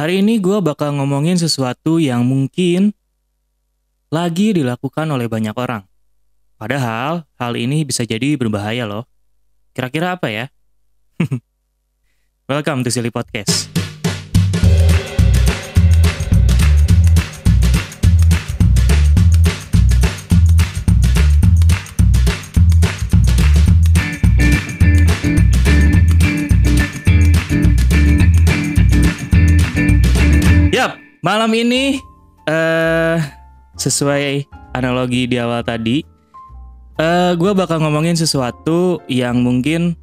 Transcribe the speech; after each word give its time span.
Hari 0.00 0.24
ini 0.24 0.40
gue 0.40 0.64
bakal 0.64 0.96
ngomongin 0.96 1.36
sesuatu 1.36 2.00
yang 2.00 2.24
mungkin 2.24 2.96
lagi 4.08 4.56
dilakukan 4.56 5.04
oleh 5.04 5.28
banyak 5.28 5.52
orang. 5.52 5.84
Padahal 6.56 7.28
hal 7.36 7.52
ini 7.60 7.84
bisa 7.84 8.08
jadi 8.08 8.32
berbahaya 8.40 8.88
loh. 8.88 9.04
Kira-kira 9.76 10.16
apa 10.16 10.32
ya? 10.32 10.48
Welcome 12.48 12.80
to 12.80 12.88
Silly 12.88 13.12
Podcast. 13.12 13.79
Malam 31.20 31.52
ini 31.52 32.00
eh 32.48 33.18
sesuai 33.76 34.48
analogi 34.76 35.28
di 35.28 35.36
awal 35.40 35.64
tadi, 35.64 36.04
eh 36.96 37.32
gue 37.36 37.52
bakal 37.52 37.80
ngomongin 37.80 38.16
sesuatu 38.16 39.00
yang 39.08 39.40
mungkin 39.40 39.96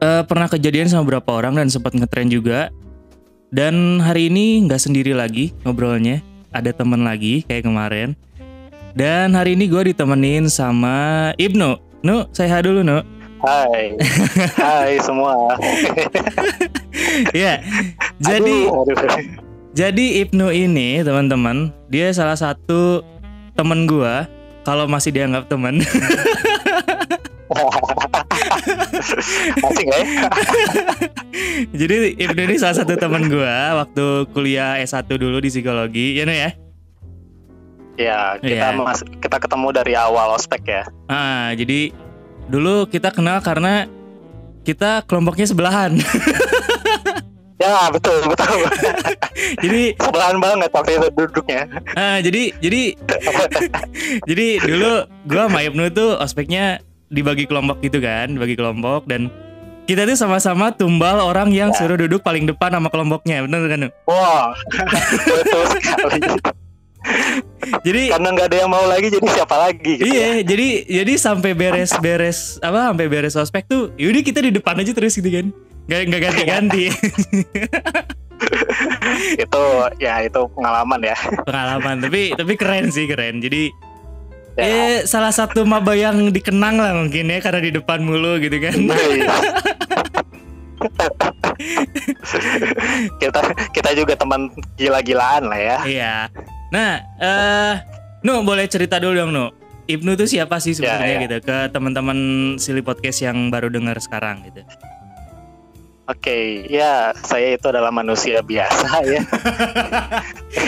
eh 0.00 0.22
pernah 0.28 0.48
kejadian 0.48 0.88
sama 0.88 1.08
beberapa 1.08 1.36
orang 1.36 1.56
dan 1.56 1.68
sempat 1.72 1.96
ngetren 1.96 2.28
juga. 2.28 2.68
Dan 3.52 4.00
hari 4.00 4.32
ini 4.32 4.64
nggak 4.64 4.80
sendiri 4.80 5.12
lagi 5.12 5.52
ngobrolnya, 5.64 6.24
ada 6.56 6.72
temen 6.72 7.04
lagi 7.04 7.44
kayak 7.44 7.68
kemarin. 7.68 8.16
Dan 8.96 9.36
hari 9.36 9.56
ini 9.56 9.68
gue 9.68 9.92
ditemenin 9.92 10.48
sama 10.48 11.32
Ibnu. 11.36 11.80
Nu, 12.04 12.28
saya 12.32 12.60
dulu, 12.60 12.80
Nu. 12.84 13.00
Hai, 13.44 13.96
hai 14.64 14.96
semua. 15.04 15.56
Ya, 17.36 17.60
jadi 18.22 18.70
Aduh, 18.70 18.94
aduh. 18.94 19.51
Jadi 19.72 20.20
Ibnu 20.20 20.52
ini 20.52 21.00
teman-teman, 21.00 21.72
dia 21.88 22.12
salah 22.12 22.36
satu 22.36 23.00
temen 23.56 23.88
gua 23.88 24.28
kalau 24.62 24.84
masih 24.84 25.10
dianggap 25.10 25.48
teman. 25.48 25.80
Masih 29.62 29.84
ya? 29.84 30.00
Jadi 31.80 31.94
Ibnu 32.16 32.40
ini 32.44 32.56
salah 32.56 32.76
satu 32.80 32.96
temen 32.96 33.28
gua 33.28 33.84
waktu 33.84 34.04
kuliah 34.32 34.76
S1 34.78 35.04
dulu 35.10 35.36
di 35.36 35.48
psikologi, 35.48 36.16
ya 36.16 36.24
no 36.24 36.32
ya? 36.32 36.50
Ya, 37.96 38.40
kita 38.40 38.72
Iya. 38.72 38.80
mas- 38.80 39.04
kita 39.20 39.36
ketemu 39.36 39.68
dari 39.68 39.92
awal 39.92 40.32
ospek 40.32 40.64
ya. 40.64 40.82
Ah, 41.08 41.52
jadi 41.52 41.92
dulu 42.48 42.88
kita 42.88 43.12
kenal 43.12 43.44
karena 43.44 43.84
kita 44.62 45.04
kelompoknya 45.04 45.44
sebelahan. 45.44 45.96
Ya, 47.62 47.86
betul, 47.88 48.18
betul. 48.26 48.58
jadi 49.64 49.82
Sebelahan 49.96 50.36
banget 50.36 50.68
waktu 50.68 50.90
itu 50.92 51.08
duduknya. 51.14 51.62
ah, 51.94 52.18
jadi 52.18 52.50
jadi 52.58 52.82
jadi 54.28 54.46
dulu 54.60 54.92
gua 55.24 55.46
sama 55.46 55.60
Ibnu 55.62 55.84
tuh 55.90 56.18
ospeknya 56.18 56.82
dibagi 57.06 57.46
kelompok 57.46 57.78
gitu 57.80 58.02
kan, 58.02 58.34
dibagi 58.34 58.56
kelompok 58.56 59.06
dan 59.06 59.30
kita 59.82 60.02
tuh 60.04 60.14
sama-sama 60.14 60.70
tumbal 60.70 61.18
orang 61.20 61.50
yang 61.50 61.70
Ya. 61.70 61.76
suruh 61.76 61.94
duduk 61.96 62.18
paling 62.20 62.44
depan 62.44 62.70
sama 62.70 62.86
kelompoknya, 62.86 63.42
bener 63.42 63.62
kan? 63.66 63.80
Wah, 64.04 64.54
betul 65.28 65.62
sekali. 65.68 66.20
Jadi 67.82 68.02
Karena 68.08 68.28
nggak 68.30 68.46
ada 68.46 68.56
yang 68.56 68.70
mau 68.70 68.86
lagi, 68.86 69.10
jadi 69.10 69.26
siapa 69.28 69.56
lagi? 69.60 69.92
Gitu 69.98 70.06
ya. 70.06 70.06
iya, 70.06 70.28
jadi 70.40 70.68
jadi 71.02 71.12
sampai 71.16 71.50
beres-beres 71.52 72.58
apa 72.58 72.90
sampai 72.90 73.06
beres 73.06 73.34
ospek 73.34 73.66
tuh, 73.66 73.90
yaudah 73.96 74.22
kita 74.22 74.38
di 74.40 74.50
depan 74.50 74.78
aja 74.78 74.90
terus 74.90 75.14
gitu 75.14 75.26
kan. 75.26 75.50
Gak, 75.84 76.00
nggak 76.06 76.20
ganti-ganti 76.22 76.84
Itu 79.38 79.62
ya 79.96 80.20
itu 80.20 80.40
pengalaman 80.52 81.00
ya. 81.00 81.16
pengalaman 81.42 81.96
tapi 82.00 82.32
tapi 82.32 82.52
keren 82.54 82.88
sih 82.88 83.04
keren 83.04 83.38
jadi 83.38 83.68
Ya. 84.52 84.62
eh 84.68 84.94
salah 85.02 85.32
satu 85.32 85.64
maba 85.64 85.92
yang 85.92 86.28
dikenang 86.28 86.76
lah 86.76 86.92
mungkin 86.92 87.24
ya 87.26 87.40
karena 87.40 87.60
di 87.62 87.70
depan 87.72 88.04
mulu 88.04 88.36
gitu 88.36 88.52
kan 88.60 88.74
Wih. 88.76 89.24
kita 93.16 93.40
kita 93.72 93.90
juga 93.94 94.12
teman 94.12 94.50
gila-gilaan 94.76 95.46
lah 95.46 95.56
ya. 95.56 95.76
iya 95.84 96.14
nah 96.68 97.00
eh 97.16 97.74
Nu 98.22 98.44
boleh 98.44 98.66
cerita 98.66 99.00
dulu 99.00 99.14
dong 99.16 99.30
Nu 99.32 99.46
Ibnu 99.82 100.14
tuh 100.14 100.28
siapa 100.28 100.60
sih 100.60 100.72
sebenarnya 100.72 101.08
Ya, 101.08 101.16
ya. 101.16 101.22
gitu 101.24 101.36
ke 101.42 101.56
teman-teman 101.72 102.16
Silly 102.54 102.78
Podcast 102.78 103.18
yang 103.18 103.48
baru 103.48 103.66
dengar 103.66 103.96
sekarang 103.98 104.44
gitu 104.44 104.60
Oke, 106.10 106.66
ya 106.66 107.14
saya 107.14 107.54
itu 107.54 107.70
adalah 107.70 107.94
manusia 107.94 108.42
biasa 108.42 108.90
ya. 109.14 109.22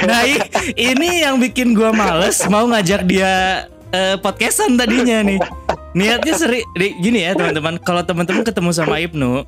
Nah 0.06 0.22
ini 0.78 1.27
yang 1.27 1.43
bikin 1.43 1.75
gua 1.75 1.91
males 1.91 2.39
mau 2.47 2.71
ngajak 2.71 3.03
dia 3.03 3.67
eh, 3.91 4.15
podcastan 4.23 4.78
tadinya 4.78 5.27
nih. 5.27 5.43
Niatnya 5.94 6.34
seri 6.39 6.62
gini 6.78 7.27
ya 7.27 7.34
teman-teman. 7.34 7.83
Kalau 7.83 8.06
teman-teman 8.06 8.47
ketemu 8.47 8.71
sama 8.71 9.03
Ibnu 9.03 9.43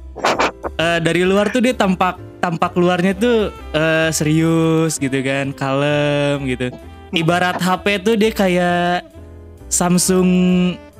eh, 0.75 0.99
dari 0.99 1.23
luar 1.23 1.55
tuh 1.55 1.63
dia 1.63 1.75
tampak 1.79 2.19
tampak 2.43 2.75
luarnya 2.75 3.15
tuh 3.15 3.55
eh, 3.71 4.11
serius 4.11 4.99
gitu 4.99 5.23
kan, 5.23 5.55
kalem 5.55 6.51
gitu. 6.51 6.75
Ibarat 7.15 7.63
HP 7.63 8.03
tuh 8.03 8.19
dia 8.19 8.35
kayak 8.35 9.07
Samsung 9.71 10.31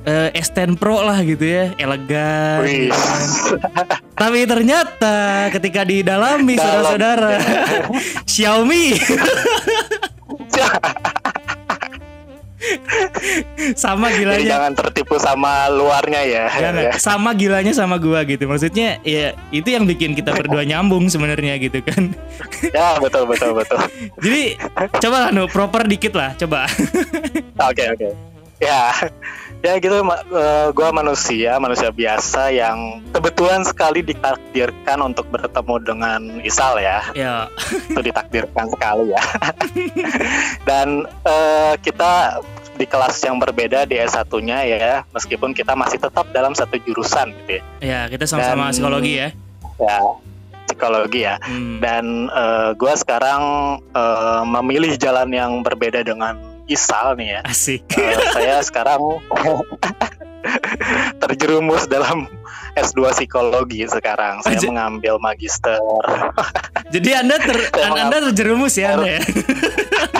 eh, 0.07 0.31
S10 0.33 0.75
Pro 0.77 1.03
lah 1.03 1.19
gitu 1.21 1.43
ya, 1.43 1.75
elegan. 1.77 2.63
Tapi 4.17 4.39
ternyata 4.45 5.17
ketika 5.51 5.83
didalami 5.83 6.57
Dalam. 6.57 6.65
saudara-saudara 6.89 7.37
Xiaomi 8.25 8.97
sama 13.77 14.09
Jadi 14.09 14.19
gilanya 14.19 14.49
jangan 14.49 14.73
tertipu 14.75 15.15
sama 15.19 15.69
luarnya 15.69 16.23
ya. 16.25 16.45
Jangan. 16.51 16.83
Ya. 16.83 16.93
sama 16.97 17.31
gilanya 17.33 17.71
sama 17.71 17.97
gua 17.97 18.25
gitu 18.25 18.47
maksudnya 18.47 18.99
ya 19.03 19.37
itu 19.51 19.69
yang 19.69 19.85
bikin 19.85 20.15
kita 20.15 20.33
berdua 20.33 20.65
nyambung 20.65 21.07
sebenarnya 21.07 21.61
gitu 21.61 21.79
kan 21.83 22.17
Ya, 22.67 22.97
betul 22.97 23.29
betul 23.29 23.53
betul. 23.53 23.79
jadi 24.19 24.57
coba 24.99 25.17
lah 25.19 25.31
Nu, 25.31 25.45
proper 25.47 25.85
dikit 25.85 26.17
lah 26.17 26.33
coba 26.35 26.65
Oke 27.63 27.85
oke. 27.87 28.09
Ya, 28.57 28.89
ya 29.59 29.77
gitu. 29.77 30.01
ma- 30.01 30.21
eh, 30.23 30.69
gua 30.71 30.89
manusia 30.91 31.57
manusia 31.57 31.89
biasa 31.89 32.49
yang 32.51 33.01
kebetulan 33.11 33.63
sekali 33.63 34.01
ditakdirkan 34.01 34.99
untuk 35.03 35.27
bertemu 35.27 35.75
dengan 35.81 36.21
Isal 36.41 36.79
ya. 36.79 36.99
ya 37.13 37.35
Itu 37.87 38.01
ditakdirkan 38.01 38.67
sekali 38.69 39.11
ya. 39.11 39.23
Dan 40.69 40.89
eh, 41.23 41.75
kita 41.79 42.41
di 42.77 42.85
kelas 42.85 43.17
yang 43.23 43.37
berbeda 43.37 43.85
di 43.85 43.97
S1-nya 43.97 44.59
ya, 44.63 45.01
meskipun 45.11 45.51
kita 45.51 45.73
masih 45.73 45.97
tetap 45.97 46.29
dalam 46.31 46.53
satu 46.53 46.77
jurusan 46.79 47.33
gitu 47.35 47.57
ya. 47.57 47.63
ya 47.81 48.01
kita 48.07 48.25
sama-sama 48.25 48.69
Dan- 48.69 48.73
psikologi 48.73 49.15
ya 49.17 49.29
Ya, 49.77 50.01
psikologi 50.67 51.21
ya. 51.23 51.37
Hmm. 51.39 51.79
dan 51.79 52.29
gue 52.73 52.93
sekarang 52.95 53.43
eh, 53.91 54.43
memilih 54.47 54.97
jalan 54.97 55.29
yang 55.29 55.61
berbeda 55.61 56.01
dengan 56.01 56.37
Isal 56.67 57.15
nih 57.15 57.29
ya. 57.33 57.41
asik 57.45 57.87
Eh, 57.95 58.19
saya 58.31 58.59
sekarang 58.61 58.99
terjerumus 61.19 61.87
dalam 61.87 62.27
S2 62.75 62.99
psikologi 63.13 63.87
sekarang. 63.87 64.43
Saya 64.43 64.59
Aja- 64.59 64.69
mengambil 64.69 65.17
magister. 65.17 65.79
jadi 66.95 67.23
anda 67.23 67.39
ter 67.39 67.57
anda 67.73 68.17
terjerumus 68.31 68.75
ya 68.75 68.95
anda 68.95 69.19
ya 69.19 69.23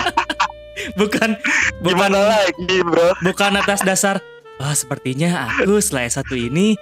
bukan 0.99 1.35
bukan 1.79 1.95
Gimana 1.95 2.19
lagi, 2.29 2.75
Bro? 2.81 3.09
bukan 3.21 3.51
atas 3.55 3.81
dasar 3.81 4.19
Wah 4.57 4.73
sepertinya 4.73 5.47
aku 5.53 5.77
setelah 5.77 6.09
S1 6.09 6.27
ini 6.33 6.73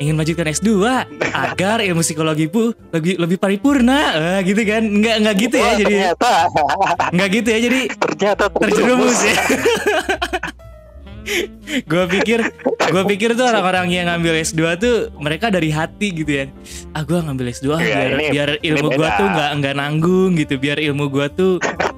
ingin 0.00 0.16
melanjutkan 0.16 0.48
S2 0.48 0.68
agar 1.30 1.78
ilmu 1.78 2.00
psikologi 2.00 2.48
pu 2.48 2.72
lebih 2.90 3.20
lebih 3.20 3.36
paripurna. 3.36 4.00
Eh, 4.16 4.48
gitu 4.48 4.64
kan? 4.64 4.80
Nggak 4.80 5.16
nggak 5.20 5.36
gitu 5.38 5.54
ya 5.54 5.62
Wah, 5.62 5.76
jadi. 5.76 5.84
Ternyata. 5.84 6.32
Nggak 7.12 7.28
gitu 7.30 7.48
ya 7.48 7.58
jadi 7.60 7.80
ternyata 7.92 8.44
terjerumus 8.50 9.18
ya. 9.20 9.36
Gue 11.86 12.04
pikir 12.10 12.40
gue 12.90 13.02
pikir 13.06 13.36
tuh 13.36 13.46
orang-orang 13.46 13.86
yang 13.92 14.08
ngambil 14.08 14.40
S2 14.40 14.60
tuh 14.74 14.94
mereka 15.20 15.46
dari 15.46 15.68
hati 15.68 16.10
gitu 16.10 16.32
ya. 16.32 16.44
Ah 16.90 17.04
gue 17.04 17.14
ngambil 17.14 17.52
S2 17.52 17.68
Iya, 17.68 17.76
biar 17.78 18.08
ini- 18.10 18.30
biar 18.32 18.50
ilmu 18.58 18.88
gue 18.90 19.08
tuh 19.12 19.26
nggak 19.28 19.50
nggak 19.60 19.74
nanggung 19.76 20.30
gitu. 20.34 20.56
Biar 20.56 20.80
ilmu 20.80 21.06
gue 21.06 21.26
tuh 21.30 21.52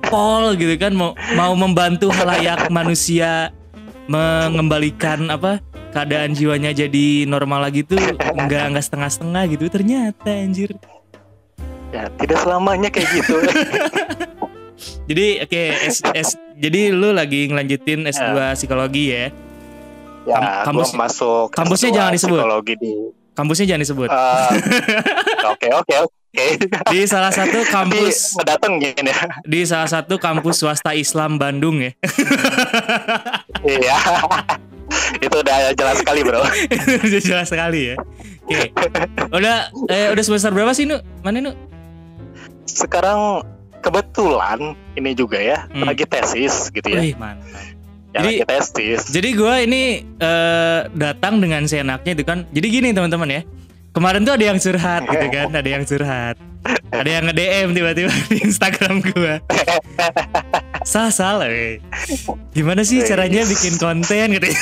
pol 0.04 0.58
gitu 0.58 0.74
kan. 0.74 0.92
Mau 0.92 1.14
mau 1.32 1.54
membantu 1.54 2.10
halayak 2.10 2.66
manusia 2.68 3.54
mengembalikan 4.04 5.30
apa 5.30 5.62
keadaan 5.92 6.32
jiwanya 6.32 6.72
jadi 6.72 7.06
normal 7.24 7.62
lagi 7.62 7.82
tuh 7.82 8.00
nggak 8.40 8.64
nggak 8.70 8.84
setengah-setengah 8.84 9.42
gitu 9.50 9.64
ternyata 9.68 10.28
anjir 10.28 10.72
Ya, 11.88 12.08
tidak 12.10 12.40
selamanya 12.40 12.88
kayak 12.88 13.04
gitu. 13.12 13.36
jadi 15.08 15.44
oke 15.44 15.62
S, 15.84 16.00
S- 16.02 16.40
jadi 16.54 16.88
lu 16.88 17.12
lagi 17.12 17.44
ngelanjutin 17.46 18.08
S2 18.08 18.32
psikologi 18.54 19.12
ya 19.12 19.28
ya, 20.24 20.36
Kam- 20.64 20.72
kampus- 20.72 20.96
masuk 20.96 21.52
kampusnya 21.52 21.90
S2 21.90 21.94
jangan 21.94 22.12
disebut. 22.14 22.38
Psikologi 22.38 22.74
di 22.74 22.92
kampusnya 23.32 23.66
jangan 23.68 23.82
disebut 23.82 24.08
Eh, 24.08 24.50
Oke 25.52 25.68
oke 25.70 25.94
Oke. 26.00 26.46
di 26.88 27.04
salah 27.04 27.28
satu 27.28 27.60
kampus 27.62 28.40
ngedatengin 28.40 29.04
ya. 29.04 29.16
di 29.44 29.60
salah 29.62 29.84
satu 29.86 30.16
kampus 30.16 30.64
swasta 30.64 30.96
Islam 30.96 31.36
Bandung 31.36 31.76
ya. 31.78 31.92
Iya. 33.60 33.96
Itu 35.18 35.36
udah 35.38 35.72
jelas 35.72 35.96
sekali, 35.98 36.20
Bro. 36.22 36.42
Udah 37.06 37.20
jelas 37.20 37.46
sekali 37.46 37.92
ya. 37.92 37.96
Oke. 38.42 38.68
Udah 39.30 39.56
eh, 39.86 40.08
udah 40.10 40.22
semester 40.22 40.50
berapa 40.50 40.72
sih, 40.72 40.84
Nu? 40.84 40.98
Mana, 41.20 41.40
Nu? 41.40 41.52
Sekarang 42.64 43.42
kebetulan 43.80 44.74
ini 44.94 45.12
juga 45.12 45.38
ya, 45.38 45.66
Hmm. 45.68 45.84
lagi 45.84 46.04
tesis 46.04 46.70
gitu 46.70 46.86
ya. 46.86 47.00
Wih, 47.02 47.14
mantap. 47.16 47.48
Ya, 48.12 48.20
Jadi- 48.20 48.36
lagi 48.38 48.46
tesis. 48.46 49.00
Jadi 49.08 49.28
gua 49.32 49.58
ini 49.58 50.04
eh, 50.04 50.80
datang 50.92 51.40
dengan 51.40 51.64
seenaknya 51.64 52.12
itu 52.12 52.24
kan. 52.24 52.44
Jadi 52.50 52.66
gini 52.68 52.88
teman-teman 52.92 53.28
ya. 53.28 53.42
Kemarin 53.92 54.24
tuh 54.24 54.32
ada 54.32 54.44
yang 54.48 54.56
curhat 54.56 55.04
gitu 55.04 55.26
kan, 55.28 55.48
ada 55.52 55.68
yang 55.68 55.84
curhat. 55.84 56.36
Ada 56.92 57.10
yang 57.20 57.24
nge-DM 57.28 57.68
tiba-tiba 57.76 58.12
di 58.32 58.38
Instagram 58.40 59.04
gua. 59.04 59.34
Salah 60.82 61.12
salah, 61.12 61.48
weh. 61.52 61.76
Gimana 62.56 62.88
sih 62.88 63.04
caranya 63.04 63.44
bikin 63.44 63.76
konten 63.76 64.32
gitu? 64.32 64.48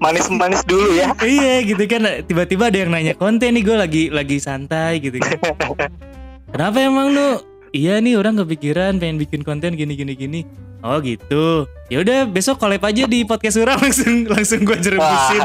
Manis-manis 0.00 0.64
dulu 0.64 0.96
ya. 0.96 1.12
iya 1.20 1.60
gitu 1.60 1.84
kan 1.84 2.24
tiba-tiba 2.24 2.72
ada 2.72 2.78
yang 2.80 2.90
nanya 2.90 3.12
konten 3.12 3.52
nih 3.52 3.62
gue 3.62 3.76
lagi 3.76 4.02
lagi 4.08 4.40
santai 4.40 4.96
gitu 4.98 5.20
kan 5.20 5.36
kenapa 6.50 6.80
emang 6.80 7.12
lu 7.12 7.28
iya 7.76 8.00
nih 8.00 8.16
orang 8.16 8.40
kepikiran 8.40 8.96
pengen 8.96 9.20
bikin 9.20 9.44
konten 9.44 9.76
gini 9.76 9.92
gini 9.94 10.16
gini 10.16 10.40
oh 10.80 10.98
gitu 11.04 11.68
ya 11.92 12.00
udah 12.00 12.26
besok 12.32 12.56
collab 12.58 12.80
aja 12.80 13.04
di 13.04 13.22
podcast 13.28 13.60
orang 13.60 13.78
langsung 13.84 14.24
langsung 14.24 14.60
gue 14.64 14.78
jerebusin 14.80 15.44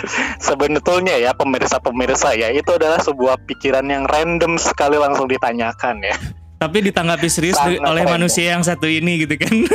Sebetulnya 0.42 1.16
ya 1.16 1.32
pemirsa-pemirsa 1.32 2.34
ya 2.34 2.48
itu 2.48 2.70
adalah 2.70 2.98
sebuah 2.98 3.40
pikiran 3.44 3.84
yang 3.84 4.04
random 4.04 4.56
sekali 4.56 4.96
langsung 4.96 5.26
ditanyakan 5.26 6.02
ya. 6.02 6.16
tapi 6.56 6.78
ditanggapi 6.80 7.26
serius 7.26 7.58
Sangat 7.58 7.82
oleh 7.82 8.02
random. 8.02 8.14
manusia 8.22 8.54
yang 8.54 8.62
satu 8.62 8.86
ini 8.86 9.26
gitu 9.26 9.34
kan 9.34 9.50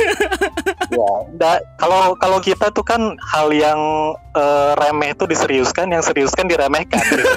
Ya, 0.88 1.04
da- 1.36 1.60
kalau 1.76 2.16
kalau 2.16 2.40
kita 2.40 2.72
tuh 2.72 2.80
kan 2.80 2.96
hal 3.20 3.52
yang 3.52 3.76
eh, 4.32 4.72
remeh 4.74 5.12
itu 5.12 5.28
diseriuskan, 5.28 5.92
yang 5.92 6.00
serius 6.00 6.32
kan 6.32 6.48
diremehkan. 6.48 6.96
gitu. 6.96 7.28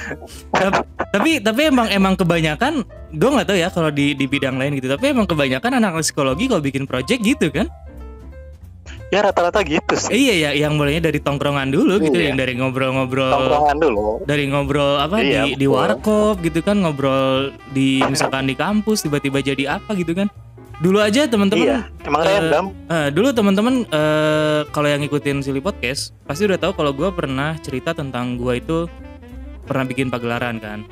tapi 0.56 0.80
tapi 1.12 1.30
tapi 1.38 1.60
emang 1.68 1.92
emang 1.92 2.16
kebanyakan 2.16 2.88
gue 3.12 3.28
nggak 3.28 3.46
tahu 3.46 3.58
ya 3.58 3.68
kalau 3.68 3.92
di 3.92 4.16
di 4.16 4.24
bidang 4.24 4.56
lain 4.56 4.72
gitu 4.74 4.88
tapi 4.88 5.12
emang 5.12 5.28
kebanyakan 5.28 5.76
anak 5.76 6.00
psikologi 6.00 6.48
kalau 6.48 6.64
bikin 6.64 6.88
project 6.88 7.20
gitu 7.20 7.52
kan 7.52 7.68
ya 9.06 9.22
rata-rata 9.22 9.62
gitu 9.62 9.94
sih. 9.94 10.10
Iya 10.10 10.34
ya 10.34 10.50
yang 10.58 10.74
mulainya 10.74 11.06
dari 11.06 11.18
tongkrongan 11.18 11.70
dulu 11.70 11.98
gitu 12.00 12.14
Iya. 12.14 12.26
yang 12.26 12.36
dari 12.36 12.54
ngobrol-ngobrol 12.54 13.30
Tongkrongan 13.30 13.76
dulu. 13.78 14.04
dari 14.22 14.44
ngobrol 14.46 14.98
apa 14.98 15.16
Iya, 15.18 15.46
di 15.46 15.54
di 15.56 15.66
warkop 15.66 16.40
gitu 16.40 16.58
kan 16.60 16.76
ngobrol 16.76 17.54
di 17.70 18.02
misalkan 18.04 18.44
di 18.44 18.54
kampus 18.54 19.02
tiba-tiba 19.02 19.38
jadi 19.40 19.78
apa 19.78 19.94
gitu 19.94 20.10
kan 20.12 20.26
dulu 20.76 20.98
aja 20.98 21.22
Iya, 21.22 21.30
teman-teman 21.30 21.66
emang 22.02 22.20
eh, 22.20 22.28
random. 22.28 22.64
eh, 22.84 23.08
dulu 23.10 23.28
teman-teman 23.30 23.74
eh, 23.86 24.60
kalau 24.68 24.86
yang 24.86 25.00
ngikutin 25.00 25.40
Silly 25.40 25.58
Podcast 25.58 26.10
pasti 26.22 26.44
udah 26.44 26.58
tahu 26.58 26.74
kalau 26.74 26.92
gue 26.92 27.08
pernah 27.10 27.54
cerita 27.58 27.90
tentang 27.92 28.34
gue 28.34 28.58
itu 28.58 28.84
pernah 29.62 29.82
bikin 29.82 30.08
pagelaran 30.08 30.58
kan 30.58 30.82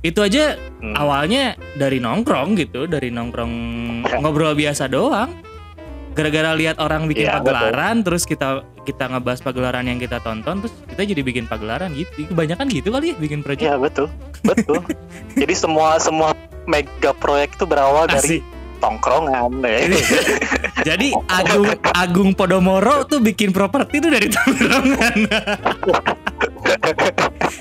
itu 0.00 0.18
aja 0.18 0.54
Hmm. 0.76 0.92
awalnya 0.94 1.44
dari 1.72 1.98
nongkrong 1.98 2.54
gitu 2.54 2.84
dari 2.84 3.08
nongkrong 3.08 3.52
ngobrol 4.22 4.52
biasa 4.52 4.86
doang 4.86 5.34
gara-gara 6.16 6.50
lihat 6.52 6.76
orang 6.78 7.04
bikin 7.04 7.24
Iya, 7.24 7.38
pagelaran 7.38 8.00
terus 8.00 8.24
kita 8.24 8.48
kita 8.82 9.04
ngebahas 9.06 9.38
pagelaran 9.38 9.84
yang 9.84 9.98
kita 9.98 10.16
tonton 10.18 10.58
terus 10.58 10.72
kita 10.86 11.04
jadi 11.04 11.20
bikin 11.20 11.44
pagelaran 11.44 11.92
gitu 11.92 12.24
kebanyakan 12.26 12.66
gitu 12.68 12.88
kali 12.88 13.12
ya 13.12 13.16
bikin 13.16 13.40
project 13.40 13.62
Iya 13.62 13.76
betul, 13.76 14.08
betul. 14.42 14.80
Jadi 15.36 15.52
semua 15.52 15.98
semua 15.98 16.32
mega 16.64 17.12
proyek 17.12 17.54
itu 17.54 17.64
berawal 17.64 18.08
dari 18.08 18.40
Asik. 18.40 18.42
tongkrongan. 18.76 19.52
ya. 19.60 19.78
jadi 20.84 21.08
Agung 21.26 21.66
Agung 21.90 22.30
Podomoro 22.32 23.04
tuh 23.04 23.20
bikin 23.20 23.48
properti 23.50 23.98
tuh 23.98 24.10
dari 24.10 24.28
tongkrongan 24.28 25.16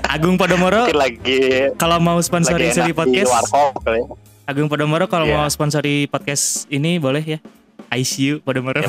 Agung 0.08 0.36
Podomoro 0.36 0.86
Mungkin 0.86 0.98
lagi 0.98 1.42
kalau 1.76 2.00
mau 2.00 2.18
sponsori 2.20 2.72
di 2.72 2.92
Podcast 2.92 3.32
kali. 3.78 4.02
Agung 4.46 4.68
Podomoro 4.68 5.06
kalau 5.06 5.26
Iya. 5.26 5.36
mau 5.36 5.48
sponsori 5.48 6.06
podcast 6.06 6.70
ini 6.70 6.98
boleh 6.98 7.24
ya 7.24 7.40
ICU 7.96 8.40
Ya, 8.40 8.62
boleh. 8.62 8.84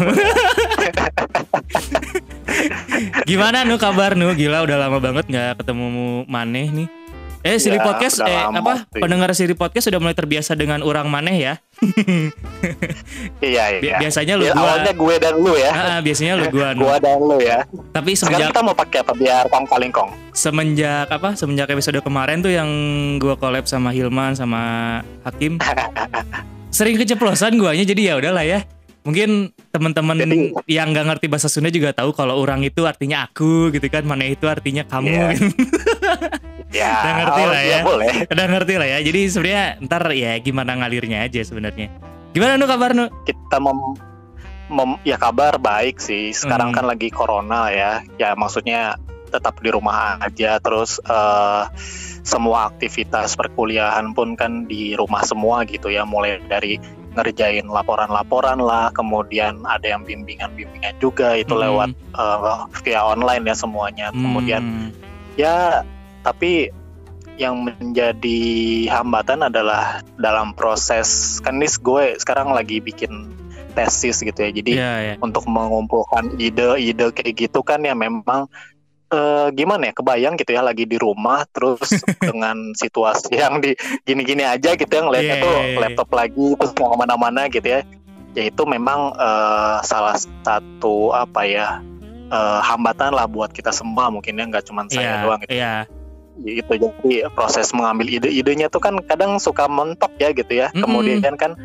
Gimana 3.25 3.63
nu 3.63 3.77
kabar 3.77 4.15
nu? 4.15 4.33
Gila 4.33 4.63
udah 4.63 4.77
lama 4.79 4.99
banget 4.99 5.25
nggak 5.27 5.61
ketemu 5.61 5.87
maneh 6.27 6.69
nih. 6.73 6.89
Eh 7.43 7.63
Siri 7.63 7.79
Ya, 7.79 7.85
Podcast 7.85 8.19
eh 8.19 8.27
lama 8.27 8.59
apa? 8.59 8.75
sih. 8.85 8.99
Pendengar 8.99 9.31
Siri 9.31 9.55
Podcast 9.55 9.87
sudah 9.87 10.03
mulai 10.03 10.15
terbiasa 10.15 10.53
dengan 10.53 10.83
orang 10.83 11.07
maneh 11.07 11.37
ya. 11.39 11.55
Iya 13.39 13.79
Bi- 13.79 13.87
iya. 13.87 13.97
biasanya 14.01 14.35
lu 14.35 14.43
Ya, 14.43 14.51
gua 14.51 14.67
awalnya 14.67 14.91
gue 14.91 15.15
dan 15.17 15.35
lu 15.37 15.53
ya. 15.55 15.71
Ah, 15.71 15.79
ah, 15.79 15.99
biasanya 16.01 16.35
lu 16.35 16.47
gua. 16.49 16.75
Gua 16.75 16.99
dan 16.99 17.19
lu 17.21 17.39
ya. 17.39 17.63
Tapi 17.93 18.11
Sekarang 18.13 18.43
semenjak 18.43 18.51
kita 18.51 18.63
mau 18.63 18.75
pakai 18.75 18.99
apa 18.99 19.13
biar 19.15 19.45
kong 19.47 19.65
kaling 19.65 19.93
kong. 19.93 20.11
semenjak 20.33 21.07
apa? 21.07 21.31
Semenjak 21.33 21.71
episode 21.71 22.01
kemarin 22.01 22.43
tuh 22.43 22.51
yang 22.51 22.67
gua 23.17 23.37
collab 23.37 23.63
sama 23.65 23.91
Hilman 23.91 24.35
sama 24.35 24.63
Hakim 25.23 25.63
sering 26.77 26.99
keceplosan 26.99 27.57
guanya 27.57 27.85
jadi 27.85 28.03
ya 28.05 28.15
udahlah 28.19 28.43
ya. 28.43 28.67
Mungkin 29.07 29.31
teman-teman 29.71 30.19
yang 30.67 30.91
nggak 30.91 31.07
ngerti 31.07 31.27
bahasa 31.31 31.47
Sunda 31.47 31.71
juga 31.71 31.95
tahu 31.95 32.11
kalau 32.11 32.35
orang 32.37 32.61
itu 32.61 32.83
artinya 32.83 33.23
aku 33.23 33.71
gitu 33.71 33.87
kan, 33.87 34.03
mana 34.03 34.27
itu 34.27 34.45
artinya 34.45 34.83
kamu 34.83 35.07
Iya. 35.09 35.27
gitu. 35.33 35.47
Ya, 36.75 36.93
Udah 36.93 37.15
ngerti 37.15 37.43
lah 37.47 37.63
iya, 37.63 37.73
ya. 37.73 37.81
boleh. 37.87 38.11
Udah 38.27 38.47
ngerti 38.51 38.75
lah 38.75 38.89
ya. 38.91 38.99
Jadi 39.01 39.21
sebenarnya 39.31 39.65
ntar 39.87 40.03
ya 40.13 40.35
gimana 40.37 40.75
ngalirnya 40.75 41.23
aja 41.23 41.41
sebenarnya. 41.41 41.89
Gimana 42.35 42.59
nu 42.59 42.67
kabar 42.67 42.91
nu? 42.93 43.07
Kita 43.23 43.57
mem, 43.57 43.79
mem- 44.69 45.01
ya 45.01 45.15
kabar 45.17 45.57
baik 45.57 45.97
sih. 45.97 46.35
Sekarang 46.35 46.75
Hmm. 46.75 46.77
kan 46.77 46.85
lagi 46.85 47.09
corona 47.09 47.71
ya. 47.71 48.03
Ya 48.19 48.35
maksudnya 48.35 48.99
tetap 49.27 49.57
di 49.59 49.71
rumah 49.71 50.19
aja 50.19 50.59
terus 50.59 50.99
eh, 51.01 51.63
semua 52.23 52.69
aktivitas 52.69 53.39
perkuliahan 53.39 54.11
pun 54.11 54.35
kan 54.35 54.67
di 54.67 54.93
rumah 54.93 55.23
semua 55.23 55.63
gitu 55.65 55.87
ya 55.87 56.03
mulai 56.03 56.43
dari 56.45 56.77
ngerjain 57.17 57.65
laporan-laporan 57.65 58.61
lah 58.61 58.93
kemudian 58.93 59.65
ada 59.65 59.97
yang 59.97 60.05
bimbingan-bimbingan 60.05 60.95
juga 61.01 61.35
itu 61.35 61.57
Hmm. 61.57 61.65
lewat 61.65 61.91
eh, 61.97 62.59
via 62.85 63.01
online 63.03 63.45
ya 63.49 63.57
semuanya 63.57 64.13
kemudian 64.13 64.63
Hmm. 64.63 64.89
ya 65.35 65.83
tapi 66.21 66.69
yang 67.37 67.61
menjadi 67.61 68.41
hambatan 68.89 69.45
adalah 69.45 70.01
dalam 70.17 70.57
proses 70.57 71.37
kan 71.45 71.57
ini 71.57 71.69
gue 71.69 72.17
sekarang 72.17 72.53
lagi 72.53 72.81
bikin 72.81 73.33
tesis 73.77 74.25
gitu 74.25 74.41
ya 74.41 74.49
jadi 74.49 74.73
Iya, 74.73 74.93
ya. 75.05 75.15
untuk 75.21 75.45
mengumpulkan 75.45 76.41
ide-ide 76.41 77.13
kayak 77.13 77.37
gitu 77.37 77.61
kan 77.61 77.85
ya 77.85 77.93
memang 77.93 78.49
eh, 79.09 79.49
gimana 79.53 79.89
ya 79.89 79.95
kebayang 79.95 80.35
gitu 80.37 80.51
ya 80.51 80.63
lagi 80.63 80.85
di 80.85 80.97
rumah 80.97 81.47
terus 81.49 81.87
dengan 82.29 82.75
situasi 82.75 83.35
yang 83.35 83.59
di 83.59 83.75
gini-gini 84.03 84.43
aja 84.43 84.75
gitu 84.75 84.89
ya 84.89 85.03
ngeliatnya 85.05 85.37
Iya, 85.39 85.45
tuh 85.45 85.53
iya, 85.53 85.65
iya. 85.67 85.79
laptop 85.81 86.09
lagi 86.11 86.47
terus 86.55 86.73
nggak 86.73 86.91
ke 86.91 86.97
mana-mana 86.99 87.41
gitu 87.47 87.69
ya 87.69 87.81
ya 88.33 88.43
itu 88.45 88.63
memang 88.65 89.15
eh, 89.17 89.77
salah 89.83 90.17
satu 90.19 91.11
apa 91.11 91.41
ya 91.45 91.81
eh, 92.29 92.61
hambatan 92.63 93.15
lah 93.15 93.25
buat 93.25 93.51
kita 93.51 93.71
semua 93.71 94.11
mungkin 94.11 94.37
ya 94.37 94.45
nggak 94.45 94.65
cuma 94.67 94.85
Iya, 94.87 94.93
saya 94.93 95.11
doang 95.23 95.41
gitu. 95.47 95.55
iya. 95.55 95.75
gitu 96.37 96.73
jadi 96.77 97.33
proses 97.33 97.73
mengambil 97.73 98.13
ide-idenya 98.13 98.69
tuh 98.69 98.77
kan 98.77 99.01
kadang 99.01 99.41
suka 99.41 99.65
mentok 99.67 100.13
ya 100.21 100.37
gitu 100.37 100.53
ya 100.53 100.69
Mm-mm. 100.69 100.85
kemudian 100.85 101.33
kan 101.41 101.57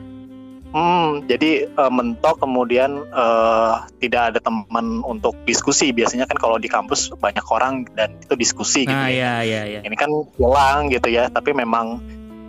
hmm 0.71 1.27
jadi 1.27 1.51
eh, 1.67 1.91
mentok 1.91 2.39
kemudian 2.39 3.03
eh, 3.05 3.73
tidak 3.99 4.21
ada 4.31 4.39
teman 4.39 4.99
untuk 5.01 5.35
diskusi 5.43 5.91
biasanya 5.91 6.23
kan 6.23 6.35
kalau 6.35 6.55
di 6.55 6.67
kampus 6.67 7.11
banyak 7.13 7.43
orang 7.45 7.83
dan 7.91 8.15
itu 8.17 8.33
diskusi 8.33 8.83
gitu 8.83 8.91
Nah, 8.93 9.07
ya 9.07 9.43
iya, 9.43 9.61
iya, 9.61 9.61
iya. 9.67 9.79
ini 9.83 9.95
kan 9.95 10.07
hilang 10.33 10.87
gitu 10.87 11.07
ya 11.07 11.27
tapi 11.27 11.51
memang 11.51 11.99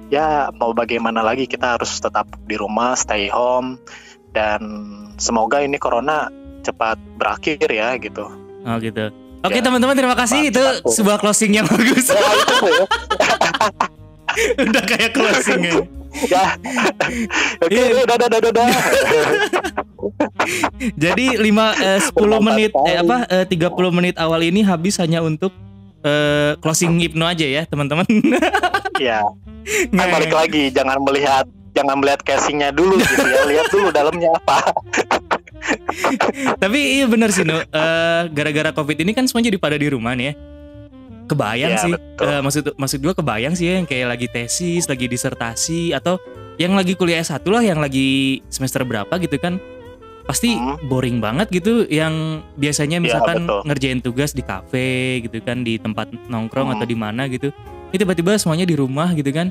ya 0.09 0.51
mau 0.53 0.71
bagaimana 0.71 1.21
lagi 1.21 1.45
kita 1.45 1.75
harus 1.75 1.97
tetap 1.97 2.29
di 2.43 2.55
rumah 2.55 2.95
stay 2.95 3.27
home 3.27 3.81
dan 4.31 4.61
semoga 5.17 5.59
ini 5.59 5.77
corona 5.77 6.31
cepat 6.61 6.97
berakhir 7.17 7.59
ya 7.65 7.97
gitu 7.97 8.27
Oh 8.63 8.79
gitu. 8.79 9.11
Oke 9.43 9.59
Ya. 9.59 9.61
teman-teman 9.61 9.93
terima 9.93 10.15
kasih 10.15 10.47
Cepat, 10.47 10.53
itu 10.53 10.63
cepat. 10.63 10.95
sebuah 10.95 11.17
closing 11.19 11.51
yang 11.51 11.67
bagus. 11.67 12.07
ya 12.07 12.23
itu 12.23 12.55
ya 12.71 12.87
Udah 14.63 14.83
kayak 14.87 15.11
closing 15.13 15.63
ya. 16.29 16.45
oke 17.65 17.73
Iya. 17.73 18.05
udah 18.05 18.15
udah 18.17 18.29
udah 18.29 18.51
udah 18.53 18.67
Jadi 20.99 21.39
5 21.39 21.43
eh, 21.43 22.01
10 22.03 22.13
Bermanfaat 22.13 22.43
menit 22.43 22.71
eh, 22.75 22.97
apa 22.99 23.17
eh, 23.31 23.45
30 23.47 23.97
menit 23.97 24.15
awal 24.19 24.43
ini 24.43 24.67
habis 24.67 24.99
hanya 24.99 25.23
untuk 25.23 25.55
eh, 26.03 26.59
closing 26.59 26.99
hipno 26.99 27.25
aja 27.25 27.47
ya, 27.47 27.63
teman-teman. 27.67 28.07
ya 28.99 29.23
kan 29.95 30.07
balik 30.11 30.35
lagi 30.35 30.75
jangan 30.75 30.99
melihat 31.07 31.47
jangan 31.71 31.95
melihat 32.03 32.21
casingnya 32.27 32.75
dulu 32.75 32.99
gitu 32.99 33.23
ya 33.23 33.47
lihat 33.47 33.67
dulu 33.71 33.89
dalamnya 33.95 34.35
apa 34.43 34.59
Tapi 36.59 36.99
iya 36.99 37.07
bener 37.07 37.31
sih, 37.31 37.47
Nu. 37.47 37.63
Eh, 37.63 38.23
gara-gara 38.35 38.75
Covid 38.75 38.99
ini 38.99 39.15
kan 39.15 39.31
semuanya 39.31 39.55
jadi 39.55 39.61
pada 39.63 39.77
di 39.79 39.87
rumah 39.87 40.11
nih 40.19 40.33
ya. 40.33 40.52
Kebayang 41.33 41.73
Iya, 41.73 41.81
sih. 41.81 41.93
betul. 41.93 42.25
Eh, 42.25 42.41
maksud 42.41 42.65
maksud 42.77 42.99
gue 43.01 43.15
kebayang 43.15 43.55
sih 43.55 43.67
ya 43.67 43.75
yang 43.77 43.87
kayak 43.87 44.07
lagi 44.09 44.27
tesis, 44.27 44.85
lagi 44.85 45.07
disertasi 45.07 45.91
atau 45.91 46.21
yang 46.57 46.73
lagi 46.73 46.93
kuliah 46.93 47.19
S1 47.19 47.41
lah 47.45 47.61
yang 47.61 47.79
lagi 47.79 48.41
semester 48.47 48.83
berapa 48.83 49.11
gitu 49.17 49.37
kan. 49.37 49.57
Pasti 50.23 50.55
Hmm. 50.55 50.79
boring 50.87 51.19
banget 51.19 51.51
gitu 51.51 51.83
yang 51.85 52.45
biasanya 52.55 52.97
Iya, 52.97 53.05
misalkan 53.05 53.37
betul. 53.43 53.61
ngerjain 53.67 53.99
tugas 53.99 54.31
di 54.31 54.41
kafe 54.41 54.91
gitu 55.21 55.41
kan 55.41 55.61
di 55.61 55.77
tempat 55.77 56.13
nongkrong 56.29 56.69
Hmm. 56.69 56.77
atau 56.77 56.87
di 56.87 56.95
mana 56.95 57.27
gitu. 57.27 57.51
Ini 57.91 57.97
tiba-tiba 57.99 58.37
semuanya 58.37 58.63
di 58.63 58.73
rumah 58.73 59.11
gitu 59.13 59.29
kan. 59.29 59.51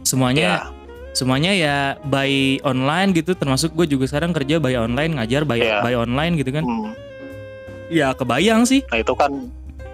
Semuanya 0.00 0.40
Ya, 0.40 0.70
semuanya 1.12 1.50
ya 1.50 1.76
by 2.00 2.30
online 2.62 3.10
gitu 3.10 3.34
termasuk 3.34 3.74
gue 3.74 3.88
juga 3.88 4.06
sekarang 4.06 4.30
kerja 4.30 4.56
by 4.56 4.78
online 4.78 5.18
ngajar 5.18 5.42
by, 5.42 5.58
Iya. 5.58 5.82
by 5.82 5.94
online 5.94 6.38
gitu 6.38 6.50
kan. 6.50 6.62
hmm. 6.62 6.92
Ya 7.88 8.12
kebayang 8.12 8.62
sih. 8.62 8.84
Nah 8.86 9.00
itu 9.00 9.12
kan, 9.12 9.48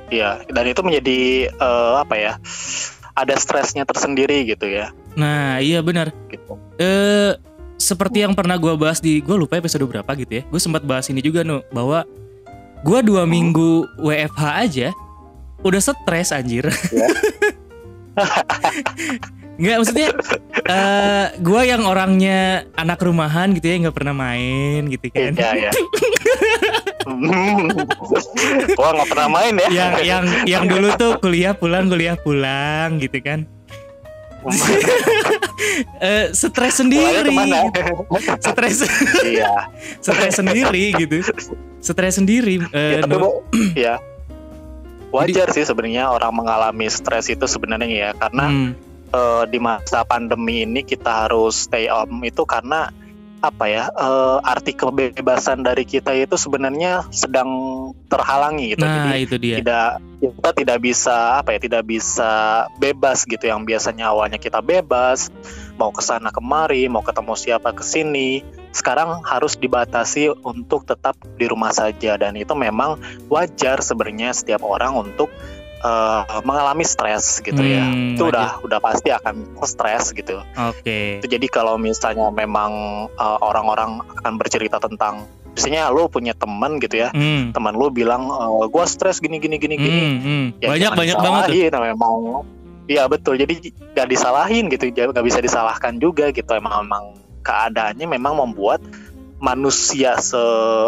ya 0.09 0.45
dan 0.49 0.65
itu 0.67 0.81
menjadi 0.81 1.21
eh, 1.49 1.95
apa 2.01 2.15
ya? 2.17 2.33
Ada 3.15 3.39
stresnya 3.39 3.87
tersendiri 3.87 4.43
gitu 4.45 4.67
ya. 4.67 4.91
Nah 5.15 5.63
iya 5.63 5.79
benar. 5.81 6.11
Gitu. 6.27 6.59
eh 6.77 7.39
seperti 7.75 8.23
yang 8.23 8.35
pernah 8.35 8.55
gue 8.57 8.75
bahas 8.75 8.99
di 8.99 9.19
gue 9.21 9.35
lupa 9.35 9.59
episode 9.59 9.83
berapa 9.85 10.07
gitu 10.15 10.41
ya 10.41 10.43
gue 10.47 10.61
sempat 10.63 10.87
bahas 10.87 11.11
ini 11.11 11.19
juga 11.21 11.43
nu 11.43 11.61
bahwa 11.71 12.07
gue 12.83 12.99
dua 13.03 13.27
minggu 13.27 13.87
WFH 13.99 14.43
aja 14.63 14.89
udah 15.61 15.81
stres 15.83 16.31
anjir 16.31 16.71
Ya. 16.91 17.09
nggak 19.59 19.77
maksudnya 19.83 20.09
eh 20.67 21.27
gue 21.39 21.61
yang 21.67 21.83
orangnya 21.83 22.63
anak 22.75 23.03
rumahan 23.03 23.51
gitu 23.55 23.67
ya 23.71 23.77
nggak 23.87 23.97
pernah 23.99 24.15
main 24.15 24.87
gitu 24.87 25.11
kan 25.11 25.35
Iya 25.35 25.71
ya. 25.71 25.73
Gua 28.79 28.89
nggak 28.93 29.09
pernah 29.09 29.29
main 29.31 29.55
ya. 29.57 29.69
yang 29.71 29.93
yang 30.01 30.25
yang 30.45 30.65
dulu 30.65 30.89
tuh 30.95 31.17
kuliah 31.19 31.53
pulang 31.53 31.87
kuliah 31.87 32.17
pulang 32.17 32.97
gitu 32.99 33.21
kan 33.21 33.45
Eh 36.01 36.29
stres 36.33 36.77
sendiri 36.77 37.25
ke 37.25 37.33
mana? 37.33 37.65
stres 38.39 38.85
Iya. 39.25 39.73
stres 40.05 40.37
sendiri 40.37 40.93
gitu 40.95 41.25
stres 41.81 42.17
sendiri 42.17 42.61
eh, 42.71 43.01
Ya, 43.01 43.05
tapi. 43.05 43.17
Bu, 43.17 43.41
ya. 43.89 43.97
Wajar 45.09 45.49
sih 45.49 45.63
sebenarnya 45.63 46.11
orang 46.11 46.35
mengalami 46.35 46.91
stres 46.91 47.31
itu 47.31 47.47
sebenarnya 47.47 47.87
ya 47.89 48.11
karena 48.13 48.45
Hmm, 48.45 48.71
eh, 49.11 49.45
di 49.49 49.59
masa 49.59 50.03
pandemi 50.03 50.67
ini 50.67 50.83
kita 50.83 51.25
harus 51.25 51.65
stay 51.65 51.87
home 51.87 52.21
itu 52.27 52.43
karena 52.45 52.91
apa 53.45 53.65
ya 53.69 53.85
eh, 53.93 54.39
arti 54.41 54.73
kebebasan 54.73 55.61
dari 55.61 55.85
kita 55.85 56.17
itu 56.17 56.41
sebenarnya 56.41 57.05
sedang 57.13 57.49
terhalangi 58.09 58.73
gitu. 58.73 58.85
Nah 58.85 59.13
jadi 59.13 59.21
itu 59.21 59.37
dia. 59.37 59.57
tidak 59.61 59.91
kita 60.25 60.51
tidak 60.57 60.79
bisa 60.81 61.17
apa 61.45 61.53
ya 61.53 61.61
tidak 61.61 61.85
bisa 61.85 62.33
bebas 62.81 63.29
gitu. 63.29 63.45
Yang 63.45 63.61
biasanya 63.69 64.09
awalnya 64.09 64.41
kita 64.41 64.65
bebas 64.65 65.29
mau 65.77 65.93
ke 65.93 66.01
sana 66.01 66.33
kemari 66.33 66.89
mau 66.89 67.05
ketemu 67.05 67.35
siapa 67.37 67.75
ke 67.75 67.85
sini 67.85 68.41
sekarang 68.75 69.23
harus 69.23 69.55
dibatasi 69.55 70.35
untuk 70.43 70.89
tetap 70.89 71.15
di 71.37 71.47
rumah 71.47 71.71
saja. 71.71 72.17
Dan 72.17 72.35
itu 72.41 72.57
memang 72.57 72.99
wajar 73.29 73.85
sebenarnya 73.85 74.35
setiap 74.35 74.65
orang 74.67 74.97
untuk 74.99 75.31
eh, 75.85 76.21
mengalami 76.43 76.85
stres 76.89 77.45
gitu 77.45 77.61
ya. 77.61 77.85
Hmm, 77.85 78.17
itu 78.17 78.25
wajar. 78.25 78.33
udah 78.33 78.49
udah 78.65 78.79
pasti 78.81 79.13
akan 79.13 79.61
stres 79.69 80.17
gitu. 80.17 80.41
Oke. 80.57 81.21
Itu 81.21 81.29
jadi 81.29 81.47
kalau 81.53 81.77
misalnya 81.77 82.33
memang 82.33 82.73
eh, 83.13 83.39
orang-orang 83.45 84.01
akan 84.25 84.33
bercerita 84.41 84.81
tentang 84.81 85.29
misalnya 85.55 85.89
lo 85.95 86.11
punya 86.11 86.35
teman 86.35 86.83
gitu 86.83 86.99
ya. 86.99 87.15
Hmm, 87.15 87.55
teman 87.55 87.79
lu 87.79 87.89
bilang 87.95 88.27
e, 88.27 88.67
gua 88.69 88.85
stres 88.85 89.23
gini 89.23 89.39
gini 89.39 89.57
gini 89.57 89.79
gini. 89.79 90.03
Hmm, 90.03 90.19
hmm. 90.19 90.45
Ya, 90.59 90.69
banyak 90.75 90.93
banyak 90.99 91.19
banget 91.23 91.43
tuh. 91.47 91.55
disalahin, 91.55 91.79
memang 91.79 92.15
iya 92.91 93.07
betul. 93.07 93.39
Jadi 93.39 93.71
gak 93.95 94.11
disalahin 94.11 94.67
gitu 94.69 94.91
nggak 94.91 95.25
bisa 95.25 95.39
disalahkan 95.39 95.97
juga 96.03 96.35
gitu. 96.35 96.51
Emang 96.51 96.83
emang 96.85 97.05
keadaannya 97.47 98.07
memang 98.09 98.35
membuat 98.35 98.83
manusia 99.45 100.17
se 100.19 100.41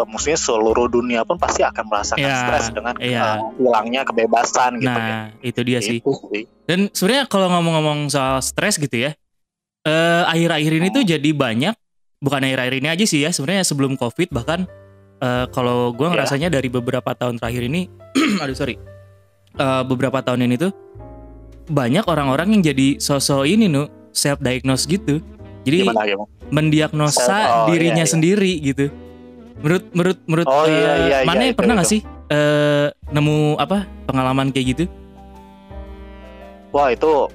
maksudnya 0.03 0.33
seluruh 0.35 0.89
dunia 0.89 1.21
pun 1.21 1.37
pasti 1.37 1.61
akan 1.61 1.85
merasakan 1.85 2.17
Iya, 2.19 2.37
stres 2.41 2.65
dengan 2.73 2.95
iya. 2.97 3.37
eh, 3.37 3.37
hilangnya 3.55 4.01
kebebasan 4.01 4.81
gitu 4.81 4.89
nah 4.89 5.29
itu 5.39 5.61
dia 5.61 5.79
sih 5.79 6.01
Itu 6.01 6.17
sih. 6.33 6.49
dan 6.65 6.89
sebenarnya 6.89 7.29
kalau 7.29 7.47
ngomong-ngomong 7.47 8.09
soal 8.09 8.41
stres 8.41 8.75
gitu 8.75 8.97
ya 8.97 9.13
eh 9.83 10.23
akhir-akhir 10.25 10.71
ini 10.73 10.87
tuh 10.89 11.05
jadi 11.05 11.29
banyak 11.29 11.77
bukan 12.17 12.41
akhir-akhir 12.41 12.75
ini 12.75 12.87
aja 12.89 13.05
sih 13.05 13.21
ya 13.21 13.29
sebenarnya 13.29 13.61
sebelum 13.61 13.93
covid 13.93 14.33
bahkan 14.33 14.65
eh, 15.17 15.45
kalau 15.53 15.93
gue 15.93 16.03
Ya. 16.03 16.17
ngerasanya 16.17 16.49
dari 16.49 16.67
beberapa 16.67 17.13
tahun 17.13 17.37
terakhir 17.37 17.61
ini 17.63 17.85
aduh 18.41 18.57
sorry 18.57 18.75
Eh, 19.53 19.83
beberapa 19.83 20.21
tahun 20.21 20.45
ini 20.45 20.55
tuh 20.59 20.69
banyak 21.67 22.05
orang-orang 22.05 22.53
yang 22.53 22.61
jadi 22.63 22.87
sosok 22.97 23.43
ini 23.43 23.65
nu 23.65 23.89
self 24.13 24.37
diagnose 24.37 24.85
gitu 24.85 25.17
jadi 25.67 25.77
gimana 25.83 26.01
gimana 26.07 26.29
mendiagnosa 26.47 27.27
Self- 27.27 27.51
oh, 27.51 27.67
dirinya 27.75 28.01
iya, 28.01 28.07
iya. 28.07 28.13
sendiri 28.15 28.51
gitu 28.63 28.85
menurut 29.59 29.83
menurut 29.91 30.17
menurut 30.29 30.47
Oh, 30.47 30.63
eh, 30.63 30.71
iya, 30.71 30.91
iya, 30.95 31.17
mana 31.27 31.41
iya, 31.43 31.45
yang 31.49 31.53
itu, 31.53 31.59
pernah 31.59 31.73
nggak 31.75 31.89
itu. 31.89 31.93
sih 31.99 32.01
eh, 32.31 32.87
nemu 33.11 33.37
apa 33.59 33.77
pengalaman 34.07 34.47
kayak 34.55 34.65
gitu 34.71 34.83
wah 36.71 36.87
itu 36.93 37.27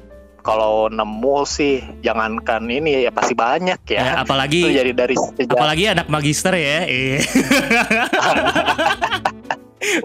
kalau 0.43 0.91
nemu 0.91 1.47
sih 1.47 1.79
jangankan 2.03 2.67
ini 2.67 3.07
ya 3.07 3.11
pasti 3.15 3.31
banyak 3.37 3.79
ya, 3.87 3.95
ya, 3.95 4.03
itu 4.03 4.17
apalagi 4.27 4.61
jadi 4.75 4.93
dari 4.97 5.15
sejak 5.15 5.55
apalagi 5.55 5.85
anak 5.93 6.07
magister 6.11 6.55
ya 6.57 6.83
iya. 6.87 7.21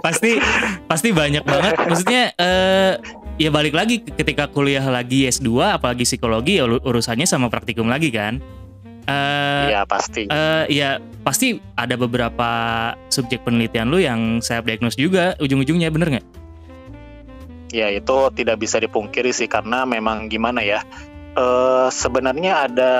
pasti 0.05 0.31
pasti 0.89 1.09
banyak 1.13 1.43
banget 1.45 1.73
maksudnya 1.85 2.23
eh 2.37 2.93
ya 3.37 3.49
balik 3.49 3.77
lagi 3.77 4.01
ketika 4.01 4.49
kuliah 4.49 4.83
lagi 4.83 5.29
S2 5.29 5.77
apalagi 5.77 6.03
psikologi 6.05 6.57
ya 6.57 6.65
ur- 6.65 6.81
urusannya 6.81 7.29
sama 7.29 7.47
praktikum 7.49 7.85
lagi 7.85 8.09
kan? 8.09 8.41
Ya 9.71 9.87
pasti. 9.87 10.27
eh, 10.27 10.63
ya 10.67 10.99
pasti 11.23 11.63
ada 11.79 11.95
beberapa 11.95 12.49
subjek 13.07 13.47
penelitian 13.47 13.87
lu 13.87 14.03
yang 14.03 14.43
self 14.43 14.67
diagnose 14.67 14.99
juga 14.99 15.37
ujung-ujungnya 15.39 15.87
bener 15.87 16.19
nggak? 16.19 16.27
Ya 17.71 17.91
itu 17.91 18.17
tidak 18.35 18.63
bisa 18.63 18.79
dipungkiri 18.79 19.31
sih 19.31 19.47
karena 19.47 19.83
memang 19.83 20.27
gimana 20.27 20.63
ya 20.63 20.83
eh 21.37 21.87
sebenarnya 21.87 22.67
ada 22.67 22.91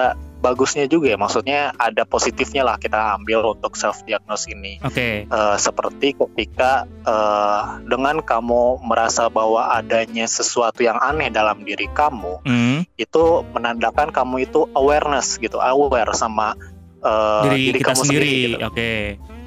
bagusnya 0.48 0.88
juga 0.88 1.12
ya 1.12 1.18
maksudnya 1.20 1.75
ada 1.75 2.08
positifnya 2.08 2.63
lah 2.63 2.80
kita 2.80 3.20
ambil 3.20 3.51
untuk 3.51 3.75
self 3.75 4.00
diagnose 4.08 4.48
ini 4.48 4.80
oke 4.80 5.27
Eh, 5.27 5.58
seperti 5.60 6.16
ketika 6.16 6.88
eh, 7.04 7.62
dengan 7.84 8.24
kamu 8.24 8.80
merasa 8.82 9.27
bahwa 9.27 9.75
adanya 9.75 10.24
sesuatu 10.24 10.80
yang 10.80 10.96
aneh 10.98 11.27
dalam 11.27 11.68
diri 11.68 11.92
kamu 11.92 12.39
Hmm, 12.48 12.88
itu 12.96 13.44
menandakan 13.51 14.16
kamu 14.16 14.48
itu 14.48 14.72
awareness 14.72 15.36
gitu 15.36 15.60
aware 15.60 16.16
sama 16.16 16.56
eh, 17.04 17.44
diri, 17.51 17.75
kita 17.75 17.92
kamu 17.92 18.01
sendiri 18.08 18.32
gitu. 18.56 18.58
oke 18.63 18.92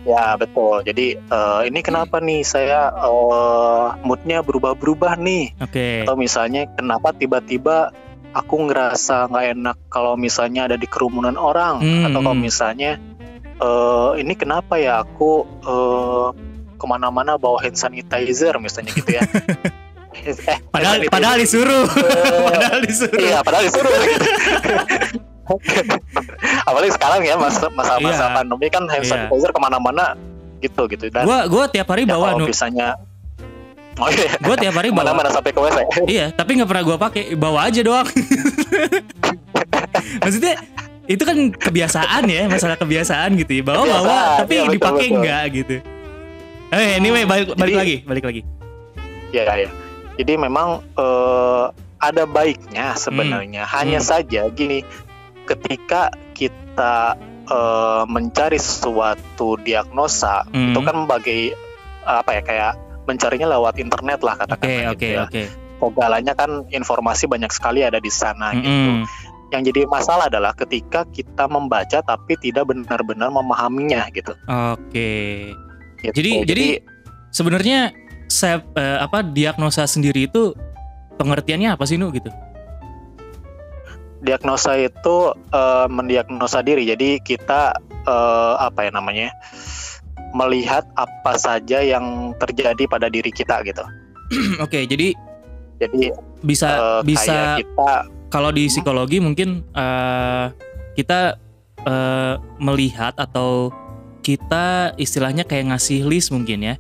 Ya 0.01 0.33
betul. 0.33 0.81
Jadi 0.81 1.13
eh, 1.13 1.61
ini 1.69 1.81
kenapa 1.81 2.25
nih 2.25 2.41
saya 2.41 2.89
eh, 2.89 3.87
moodnya 4.01 4.41
berubah-berubah 4.41 5.21
nih? 5.21 5.61
oke 5.61 5.89
Atau 6.09 6.17
misalnya 6.17 6.65
kenapa 6.73 7.13
tiba-tiba 7.13 7.93
aku 8.31 8.71
ngerasa 8.71 9.27
nggak 9.27 9.47
enak 9.55 9.77
kalau 9.89 10.15
misalnya 10.15 10.67
ada 10.67 10.77
di 10.77 10.87
kerumunan 10.87 11.35
orang? 11.35 11.83
Hmm, 11.83 12.07
Atau 12.07 12.21
kalau 12.21 12.37
misalnya 12.37 12.97
eh, 13.57 14.11
ini 14.19 14.33
kenapa 14.35 14.79
ya 14.79 15.03
aku 15.03 15.45
eh, 15.63 16.27
ke 16.75 16.85
mana-mana 16.87 17.37
bawa 17.37 17.61
hand 17.61 17.77
sanitizer 17.77 18.57
misalnya 18.57 18.93
gitu 18.95 19.11
ya? 19.13 19.23
eh, 20.27 20.59
padahal 20.75 21.03
padahal 21.07 21.37
disuruh 21.37 21.85
Eh, 21.87 22.41
padahal 22.55 22.81
disuruh 22.83 23.19
Iya, 23.21 23.39
padahal 23.43 23.65
disuruh. 23.67 23.93
Apalagi 26.63 26.93
sekarang 26.95 27.21
ya 27.27 27.35
masa 27.35 27.67
masa, 27.75 27.99
masa 27.99 28.25
Iya. 28.31 28.35
pandemi 28.39 28.67
kan 28.71 28.87
hand 28.87 29.05
Iya. 29.05 29.11
sanitizer 29.27 29.51
ke 29.51 29.61
mana-mana 29.61 30.15
gitu 30.61 30.85
gitu 30.87 31.09
dan 31.09 31.25
gua 31.25 31.49
gua 31.49 31.65
tiap 31.67 31.89
hari 31.89 32.05
ya 32.05 32.15
bawa 32.15 32.37
kalau 32.37 32.45
nu 32.45 32.53
misalnya 32.53 32.93
oh 34.01 34.09
iya 34.09 34.27
gua 34.39 34.55
tiap 34.55 34.75
hari 34.75 34.89
bawa 34.89 35.13
mana-mana 35.13 35.29
sampai 35.31 35.51
ke 35.51 35.59
WC 35.59 35.79
Iya, 36.07 36.31
tapi 36.31 36.57
nggak 36.57 36.67
pernah 36.67 36.83
gua 36.83 36.97
pakai, 36.99 37.35
bawa 37.35 37.65
aja 37.65 37.81
doang. 37.81 38.07
Maksudnya 40.23 40.55
itu 41.05 41.21
kan 41.21 41.37
kebiasaan 41.51 42.23
ya, 42.25 42.47
masalah 42.47 42.77
kebiasaan 42.77 43.37
gitu 43.37 43.53
ya. 43.53 43.63
Bawa 43.63 43.83
bawa, 43.83 44.19
tapi 44.41 44.53
iya, 44.57 44.63
betul, 44.65 44.75
dipakai 44.79 45.07
enggak 45.11 45.45
gitu. 45.53 45.75
Eh, 46.71 46.97
anyway 46.97 47.25
balik 47.25 47.53
balik 47.53 47.69
Jadi- 47.69 47.77
lagi, 47.77 47.97
balik 48.05 48.25
lagi. 48.25 48.43
ya 49.31 49.47
ya 49.47 49.69
jadi 50.17 50.37
memang 50.37 50.83
eh, 50.93 51.65
ada 51.99 52.25
baiknya 52.25 52.95
sebenarnya 52.95 53.65
hanya 53.65 53.99
Hmm. 53.99 54.09
saja 54.09 54.49
gini 54.49 54.83
ketika 55.45 56.09
kita 56.33 57.15
eh, 57.47 58.03
mencari 58.07 58.57
suatu 58.57 59.57
diagnosa 59.57 60.43
Hmm. 60.49 60.71
itu 60.71 60.79
kan 60.81 60.95
sebagai 61.01 61.41
apa 62.03 62.33
ya 62.33 62.41
kayak 62.41 62.73
mencarinya 63.11 63.51
lewat 63.51 63.83
internet 63.83 64.23
lah 64.23 64.39
Oke, 64.39 64.43
katakanlah 64.47 64.93
oke, 64.95 65.03
gitu 65.03 65.07
ya. 65.11 65.23
oke. 65.27 65.43
Segalanya 65.81 66.33
kan 66.39 66.51
informasi 66.71 67.25
banyak 67.27 67.51
sekali 67.51 67.83
ada 67.83 67.99
di 67.99 68.13
sana 68.13 68.55
gitu. 68.55 68.71
Mm-mm. 68.71 69.03
Yang 69.51 69.63
jadi 69.75 69.81
masalah 69.91 70.31
adalah 70.31 70.55
ketika 70.55 71.03
kita 71.11 71.51
membaca 71.51 71.99
tapi 71.99 72.39
tidak 72.39 72.71
benar-benar 72.71 73.35
memahaminya 73.35 74.07
gitu. 74.15 74.31
Oke. 74.47 75.51
Gitu. 75.99 76.15
Jadi- 76.15 76.47
jadi- 76.47 76.79
Sebenarnya 77.31 77.95
self 78.27 78.63
eh, 78.75 78.99
apa 78.99 79.23
diagnosa 79.23 79.87
sendiri 79.87 80.27
itu 80.27 80.51
pengertiannya 81.15 81.75
apa 81.75 81.87
sih 81.87 81.95
nu 81.95 82.11
gitu? 82.11 82.31
diagnosa 84.21 84.77
itu 84.77 85.33
eh, 85.33 85.87
mendiagnosa 85.89 86.61
diri. 86.61 86.85
Jadi 86.85 87.25
kita 87.25 87.73
eh, 88.05 88.55
apa 88.61 88.85
ya 88.85 88.91
namanya? 88.93 89.33
Melihat 90.33 90.87
apa 90.95 91.35
saja 91.37 91.83
yang 91.83 92.37
terjadi 92.39 92.87
pada 92.87 93.11
diri 93.11 93.31
kita 93.31 93.63
gitu. 93.67 93.83
Oke, 94.65 94.87
jadi 94.87 95.15
Jadi 95.81 96.13
bisa 96.45 96.69
eh, 96.77 97.03
bisa 97.09 97.57
kita 97.57 98.05
kalau 98.29 98.53
di 98.53 98.69
psikologi 98.69 99.17
mungkin 99.17 99.65
eh, 99.73 100.47
kita 100.93 101.41
eh, 101.83 102.35
melihat 102.61 103.17
atau 103.17 103.73
kita 104.21 104.93
istilahnya 105.01 105.49
kayak 105.49 105.73
ngasih 105.73 106.05
list 106.05 106.29
mungkin 106.31 106.61
ya 106.61 106.75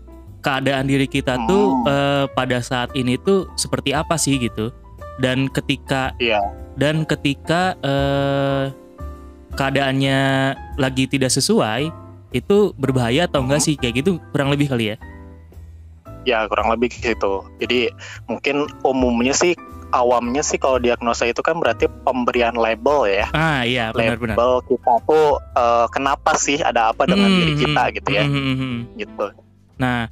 keadaan 0.45 0.85
diri 0.85 1.09
kita 1.09 1.37
tuh 1.49 1.81
Hmm. 1.81 1.89
eh, 1.89 2.25
pada 2.37 2.61
saat 2.61 2.93
ini 2.93 3.17
tuh 3.21 3.49
seperti 3.57 3.97
apa 3.97 4.21
sih 4.21 4.37
gitu 4.37 4.69
dan 5.17 5.49
ketika 5.49 6.13
ya 6.21 6.41
dan 6.77 7.09
ketika 7.09 7.77
eh, 7.81 8.65
keadaannya 9.57 10.21
lagi 10.79 11.05
tidak 11.11 11.33
sesuai 11.35 11.91
itu 12.31 12.73
berbahaya 12.79 13.27
atau 13.27 13.43
enggak 13.43 13.63
sih? 13.63 13.75
Kayak 13.79 14.05
gitu 14.05 14.11
kurang 14.31 14.51
lebih 14.51 14.71
kali 14.71 14.95
ya? 14.95 14.97
Ya 16.29 16.45
kurang 16.47 16.69
lebih 16.71 16.93
gitu. 16.93 17.45
Jadi 17.59 17.91
mungkin 18.29 18.69
umumnya 18.85 19.33
sih 19.33 19.57
awamnya 19.91 20.43
sih 20.47 20.59
kalau 20.59 20.79
diagnosa 20.79 21.27
itu 21.27 21.43
kan 21.43 21.59
berarti 21.59 21.91
pemberian 22.07 22.55
label 22.55 23.11
ya. 23.11 23.27
ah 23.35 23.67
iya 23.67 23.91
benar-benar 23.91 24.39
label 24.39 24.63
kita 24.71 24.93
tuh 25.03 25.27
eh, 25.59 25.87
kenapa 25.91 26.39
sih 26.39 26.63
ada 26.63 26.95
apa 26.95 27.11
dengan 27.11 27.27
Hmm, 27.27 27.39
diri 27.43 27.55
kita 27.59 27.83
hmm, 27.91 27.95
gitu 27.99 28.09
ya? 28.15 28.25
Hmm, 28.25 28.35
hmm, 28.39 28.57
hmm. 28.57 28.77
gitu. 29.03 29.27
Nah 29.83 30.07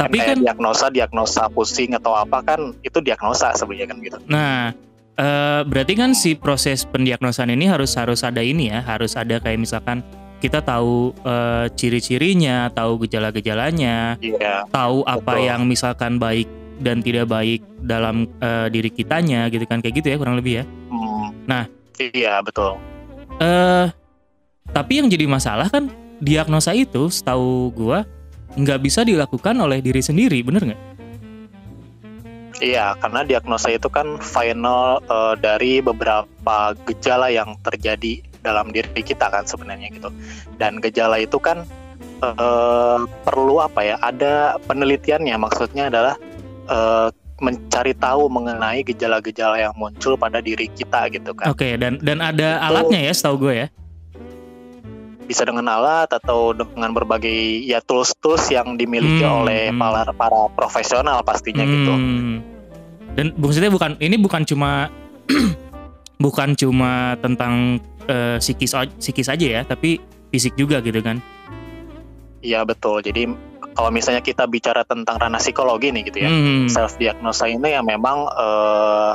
tapi 0.00 0.16
kan 0.16 0.40
diagnosa 0.40 0.88
diagnosa 0.88 1.52
pusing 1.52 1.92
atau 1.92 2.16
apa 2.16 2.40
kan 2.40 2.72
itu 2.80 3.04
diagnosa 3.04 3.52
sebenarnya 3.52 3.86
kan 3.92 3.96
gitu. 4.00 4.16
Nah, 4.32 4.72
eh, 5.20 5.60
berarti 5.68 5.92
kan 5.92 6.16
si 6.16 6.32
proses 6.32 6.88
pendiagnosan 6.88 7.52
ini 7.52 7.68
harus 7.68 7.92
harus 8.00 8.24
ada 8.24 8.40
ini 8.40 8.72
ya, 8.72 8.80
harus 8.80 9.12
ada 9.12 9.36
kayak 9.36 9.60
misalkan 9.60 10.00
kita 10.40 10.64
tahu 10.64 11.12
eh, 11.20 11.66
ciri-cirinya, 11.76 12.72
tahu 12.72 13.04
gejala-gejalanya, 13.04 14.16
iya 14.18 14.64
tahu 14.72 15.04
apa 15.04 15.36
Betul. 15.36 15.46
yang 15.46 15.60
misalkan 15.68 16.16
baik 16.16 16.48
dan 16.80 17.04
tidak 17.04 17.28
baik 17.28 17.60
dalam 17.84 18.24
eh, 18.40 18.66
diri 18.72 18.88
kitanya 18.88 19.52
gitu 19.52 19.68
kan 19.68 19.84
kayak 19.84 20.00
gitu 20.00 20.08
ya 20.10 20.16
kurang 20.16 20.40
lebih 20.40 20.60
ya. 20.60 20.64
Hmm, 20.88 21.28
Nah. 21.44 21.64
iya 22.00 22.40
betul 22.40 22.80
Eh 23.36 23.86
tapi 24.72 25.04
yang 25.04 25.08
jadi 25.12 25.28
masalah 25.28 25.68
kan 25.68 25.92
diagnosa 26.16 26.72
itu 26.72 27.12
setahu 27.12 27.68
gua 27.76 28.08
nggak 28.56 28.80
bisa 28.80 29.04
dilakukan 29.04 29.54
oleh 29.60 29.78
diri 29.78 30.00
sendiri, 30.00 30.40
bener 30.40 30.72
nggak? 30.72 30.80
iya 32.60 32.92
karena 33.00 33.24
diagnosa 33.24 33.72
itu 33.72 33.88
kan 33.88 34.20
final 34.20 35.00
eh, 35.04 35.34
dari 35.40 35.80
beberapa 35.80 36.76
gejala 36.84 37.32
yang 37.32 37.56
terjadi 37.64 38.20
dalam 38.40 38.72
diri 38.72 39.00
kita 39.00 39.28
kan 39.28 39.44
sebenarnya 39.44 39.92
gitu 39.92 40.08
dan 40.56 40.80
gejala 40.80 41.20
itu 41.20 41.36
kan 41.40 41.64
eh, 42.20 42.98
perlu 43.24 43.60
apa 43.60 43.80
ya 43.84 43.96
ada 44.00 44.56
penelitiannya 44.64 45.36
maksudnya 45.36 45.88
adalah 45.92 46.14
eh, 46.68 47.08
mencari 47.40 47.96
tahu 47.96 48.28
mengenai 48.28 48.84
gejala-gejala 48.84 49.56
yang 49.56 49.72
muncul 49.72 50.12
pada 50.20 50.44
diri 50.44 50.68
kita 50.76 51.08
gitu 51.08 51.32
kan 51.32 51.48
Oke, 51.48 51.80
dan 51.80 51.96
dan 52.04 52.20
ada 52.20 52.60
Itu- 52.60 52.64
alatnya 52.68 53.00
ya 53.00 53.12
setahu 53.16 53.48
gue 53.48 53.54
ya. 53.64 53.68
bisa 55.24 55.46
dengan 55.46 55.62
alat 55.70 56.10
atau 56.10 56.50
dengan 56.50 56.90
berbagai 56.90 57.62
ya 57.62 57.78
tools-tools 57.86 58.50
yang 58.50 58.74
dimiliki 58.74 59.22
Hmm, 59.22 59.46
oleh 59.46 59.70
hmm. 59.70 59.78
para 59.78 60.10
para 60.10 60.40
profesional 60.58 61.22
pastinya 61.22 61.62
gitu. 61.62 61.94
Hmm. 61.94 62.42
Dan 63.14 63.38
maksudnya 63.38 63.70
bukan 63.70 63.94
ini 64.02 64.18
bukan 64.18 64.42
cuma 64.42 64.90
bukan 66.24 66.58
cuma 66.58 67.14
tentang 67.22 67.78
eh, 68.10 68.36
psikis 68.36 68.74
psikis 68.98 69.28
aja 69.28 69.46
ya, 69.46 69.62
tapi 69.62 70.02
fisik 70.28 70.54
juga 70.54 70.78
gitu 70.78 70.98
kan. 70.98 71.22
Iya 72.40 72.64
betul. 72.64 73.00
Jadi 73.00 73.30
kalau 73.70 73.88
misalnya 73.88 74.20
kita 74.20 74.44
bicara 74.44 74.82
tentang 74.82 75.16
ranah 75.16 75.38
psikologi 75.38 75.94
nih 75.94 76.02
gitu 76.04 76.18
ya, 76.20 76.30
Hmm. 76.30 76.66
self 76.66 76.96
diagnosa 76.96 77.46
ini 77.46 77.70
ya 77.70 77.80
memang 77.80 78.26
eh 78.26 79.14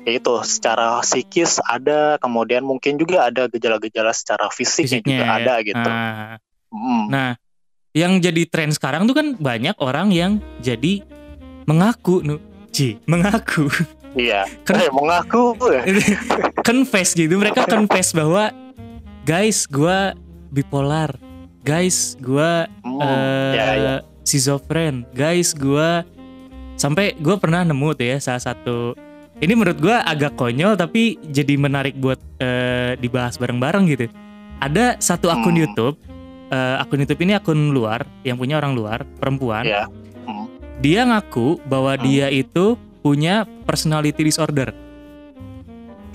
ya 0.00 0.16
itu 0.16 0.32
secara 0.42 1.00
psikis 1.00 1.60
ada, 1.62 2.16
kemudian 2.16 2.64
mungkin 2.64 2.96
juga 2.96 3.28
ada 3.28 3.46
gejala-gejala 3.46 4.12
secara 4.12 4.48
fisiknya 4.48 5.00
Fisiknya 5.04 5.12
juga 5.12 5.26
ya. 5.26 5.36
ada 5.36 5.54
gitu. 5.60 5.88
Ah. 5.88 6.34
Hmm. 6.70 7.04
Nah, 7.10 7.30
yang 7.92 8.16
jadi 8.16 8.46
tren 8.46 8.70
sekarang 8.70 9.04
tuh 9.04 9.12
kan 9.12 9.36
banyak 9.36 9.76
orang 9.76 10.08
yang 10.08 10.32
jadi 10.58 11.04
mengaku 11.66 12.22
nu 12.22 12.38
Ci, 12.70 13.02
mengaku 13.04 13.66
Iya. 14.12 14.42
Ken- 14.62 14.80
Eh, 14.80 14.90
mengaku 14.90 15.54
ya. 15.68 15.82
confess 16.66 17.12
gitu 17.12 17.34
mereka 17.34 17.62
confess 17.64 18.10
bahwa 18.10 18.50
guys 19.22 19.64
gua 19.64 20.12
bipolar 20.48 21.14
guys 21.60 22.18
gua 22.18 22.66
Hmm, 22.80 22.98
eh 22.98 23.52
ya, 23.54 23.66
ya. 23.72 23.94
schizofren 24.22 25.06
guys 25.10 25.52
gua 25.52 26.02
sampai 26.74 27.14
gua 27.16 27.36
pernah 27.36 27.62
nemu 27.62 27.92
tuh 27.92 28.06
ya 28.06 28.18
salah 28.18 28.42
satu 28.42 28.98
ini 29.38 29.52
menurut 29.52 29.78
gua 29.78 30.02
agak 30.02 30.34
konyol 30.34 30.74
tapi 30.74 31.14
jadi 31.22 31.54
menarik 31.54 31.94
buat 31.94 32.18
eh, 32.38 32.96
dibahas 32.96 33.36
bareng-bareng 33.36 33.84
gitu 33.88 34.10
ada 34.58 34.98
satu 34.98 35.28
akun 35.28 35.54
Hmm. 35.54 35.62
YouTube 35.64 35.96
eh, 36.48 36.76
akun 36.78 36.98
YouTube 36.98 37.22
ini 37.22 37.32
akun 37.32 37.70
luar 37.70 38.02
yang 38.20 38.34
punya 38.34 38.58
orang 38.58 38.74
luar 38.74 39.06
perempuan 39.16 39.64
Iya. 39.64 39.86
dia 40.80 41.04
ngaku 41.04 41.62
bahwa 41.64 41.94
Hmm. 41.94 42.02
dia 42.02 42.26
itu 42.26 42.74
punya 43.00 43.42
personality 43.64 44.20
disorder 44.22 44.70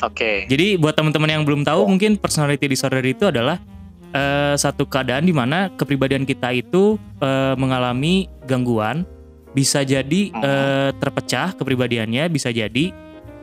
Oke. 0.03 0.45
jadi 0.45 0.75
buat 0.75 0.93
teman-teman 0.93 1.29
yang 1.31 1.43
belum 1.47 1.63
tahu, 1.63 1.81
Ya. 1.83 1.89
mungkin 1.89 2.11
personality 2.19 2.67
disorder 2.67 3.01
itu 3.01 3.31
adalah 3.31 3.57
eh, 4.11 4.55
satu 4.55 4.87
keadaan 4.87 5.23
di 5.23 5.31
mana 5.31 5.71
kepribadian 5.71 6.23
kita 6.23 6.51
itu 6.51 6.95
eh, 7.19 7.55
mengalami 7.55 8.27
gangguan, 8.43 9.03
bisa 9.51 9.83
jadi 9.83 10.21
eh, 10.31 10.89
terpecah 10.95 11.55
kepribadiannya, 11.55 12.27
bisa 12.27 12.51
jadi 12.51 12.91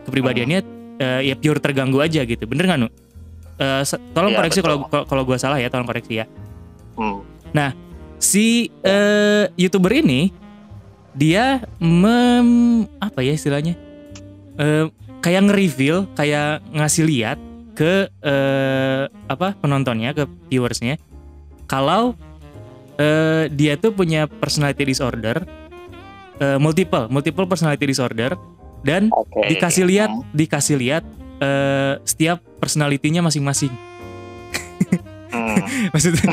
kepribadiannya 0.05 0.61
eh, 1.01 1.21
ya 1.29 1.35
pure 1.37 1.61
terganggu 1.61 2.01
aja 2.01 2.21
gitu. 2.25 2.45
Bener 2.45 2.69
nggak 2.69 2.81
nu? 2.81 2.89
Se- 3.87 4.01
tolong 4.11 4.35
Iya, 4.35 4.39
koreksi 4.43 4.59
kalau 4.59 4.79
kalau- 4.91 5.23
gua 5.23 5.39
salah 5.39 5.55
ya, 5.61 5.71
tolong 5.71 5.87
koreksi 5.87 6.19
ya. 6.19 6.27
Hmm. 6.99 7.23
Si 8.19 8.71
eh, 8.83 9.45
youtuber 9.59 9.93
ini 9.99 10.31
dia 11.13 11.65
mem 11.79 12.85
apa 13.01 13.21
ya 13.21 13.33
istilahnya? 13.37 13.77
Eh, 14.57 14.87
kayak 15.23 15.49
nge-reveal, 15.49 16.11
kayak 16.19 16.61
ngasih 16.75 17.05
lihat 17.09 17.39
ke 17.73 18.09
eh, 18.21 19.05
apa 19.09 19.57
penontonnya, 19.57 20.13
ke 20.13 20.29
viewersnya, 20.53 21.01
kalau 21.65 22.17
eh, 23.01 23.49
dia 23.49 23.81
tuh 23.81 23.97
punya 23.97 24.29
personality 24.29 24.85
disorder, 24.85 25.41
eh, 26.41 26.59
multiple, 26.61 27.09
multiple 27.09 27.49
personality 27.49 27.89
disorder, 27.89 28.37
dan 28.85 29.09
Oke. 29.15 29.57
dikasih 29.57 29.89
lihat, 29.89 30.11
dikasih 30.37 30.77
lihat 30.77 31.05
eh, 31.41 31.97
setiap 32.05 32.43
personalitinya 32.61 33.25
masing-masing. 33.25 33.73
Hmm. 35.33 35.57
Maksudnya, 35.97 36.29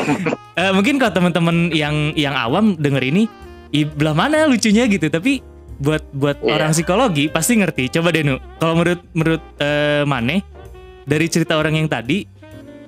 eh, 0.59 0.71
mungkin 0.75 0.99
kalau 0.99 1.13
teman-teman 1.15 1.71
yang 1.71 2.11
yang 2.19 2.35
awam 2.35 2.75
denger 2.75 3.03
ini, 3.05 3.31
belah 3.71 4.13
mana 4.13 4.45
lucunya 4.45 4.85
gitu. 4.85 5.07
Tapi 5.07 5.41
buat 5.79 6.03
buat 6.11 6.37
Iya. 6.41 6.59
orang 6.59 6.71
psikologi 6.73 7.31
pasti 7.31 7.55
ngerti. 7.55 7.87
Coba 7.89 8.11
deh 8.11 8.21
nu, 8.21 8.35
kalau 8.57 8.75
menurut 8.75 9.01
menurut 9.13 9.43
eh, 9.57 10.03
Mane 10.03 10.43
dari 11.05 11.25
cerita 11.25 11.55
orang 11.55 11.77
yang 11.77 11.87
tadi, 11.87 12.27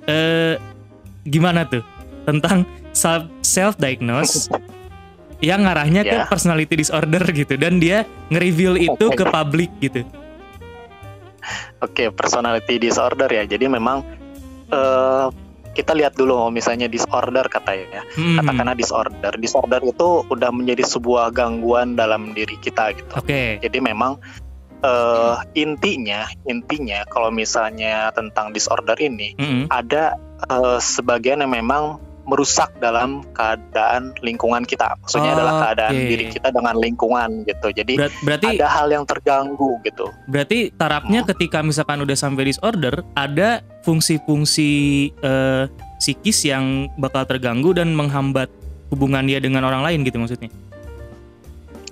eh, 0.04 0.54
gimana 1.24 1.64
tuh 1.64 1.80
tentang 2.22 2.66
self 2.92 3.74
diagnose 3.76 4.46
yang 5.42 5.64
ngarahnya 5.64 6.04
ke 6.04 6.16
Ya. 6.22 6.26
personality 6.28 6.78
disorder 6.78 7.22
gitu 7.32 7.56
dan 7.56 7.82
dia 7.82 8.06
nge-reveal 8.28 8.78
itu 8.78 9.06
ke 9.10 9.24
publik 9.26 9.72
gitu. 9.80 10.06
Oke, 11.82 12.14
personality 12.14 12.78
disorder 12.78 13.26
ya. 13.26 13.42
Jadi 13.42 13.66
memang 13.66 14.06
eh, 14.70 15.26
kita 15.72 15.96
lihat 15.96 16.14
dulu 16.16 16.52
misalnya 16.52 16.86
disorder 16.86 17.48
katanya. 17.48 18.04
Hmm, 18.12 18.40
Katakanlah 18.40 18.76
disorder. 18.76 19.32
Disorder 19.40 19.80
itu 19.80 20.24
udah 20.28 20.50
menjadi 20.52 20.84
sebuah 20.84 21.32
gangguan 21.32 21.96
dalam 21.96 22.36
diri 22.36 22.60
kita 22.60 22.92
gitu. 22.92 23.12
Oke. 23.16 23.56
Jadi 23.60 23.78
memang 23.80 24.20
eh, 24.84 25.36
intinya 25.56 26.28
intinya 26.44 27.06
kalau 27.08 27.32
misalnya 27.32 28.12
tentang 28.12 28.52
disorder 28.52 28.98
ini 29.00 29.32
Mm-mm. 29.38 29.70
ada 29.72 30.18
eh, 30.44 30.78
sebagian 30.78 31.40
yang 31.40 31.52
memang 31.52 32.11
merusak 32.22 32.70
dalam 32.78 33.26
keadaan 33.34 34.14
lingkungan 34.22 34.62
kita. 34.62 34.94
Maksudnya 35.02 35.34
adalah 35.34 35.54
keadaan 35.68 35.94
Oke. 35.94 36.08
diri 36.08 36.24
kita 36.30 36.48
dengan 36.54 36.74
lingkungan 36.78 37.30
gitu. 37.44 37.68
Jadi 37.74 37.94
Berat- 37.98 38.20
berarti 38.22 38.46
ada 38.58 38.68
hal 38.70 38.88
yang 38.94 39.04
terganggu 39.04 39.78
gitu. 39.82 40.06
Berarti 40.30 40.70
tarafnya 40.74 41.26
ketika 41.26 41.60
misalkan 41.66 41.98
udah 42.02 42.14
sampai 42.14 42.54
disorder, 42.54 43.02
ada 43.18 43.62
fungsi-fungsi 43.82 44.70
eh, 45.18 45.64
psikis 46.02 46.46
yang 46.46 46.90
bakal 46.98 47.22
terganggu 47.22 47.70
dan 47.74 47.94
menghambat 47.94 48.50
hubungan 48.92 49.24
dia 49.24 49.38
dengan 49.40 49.64
orang 49.64 49.86
lain 49.86 50.04
gitu 50.04 50.18
maksudnya. 50.20 50.52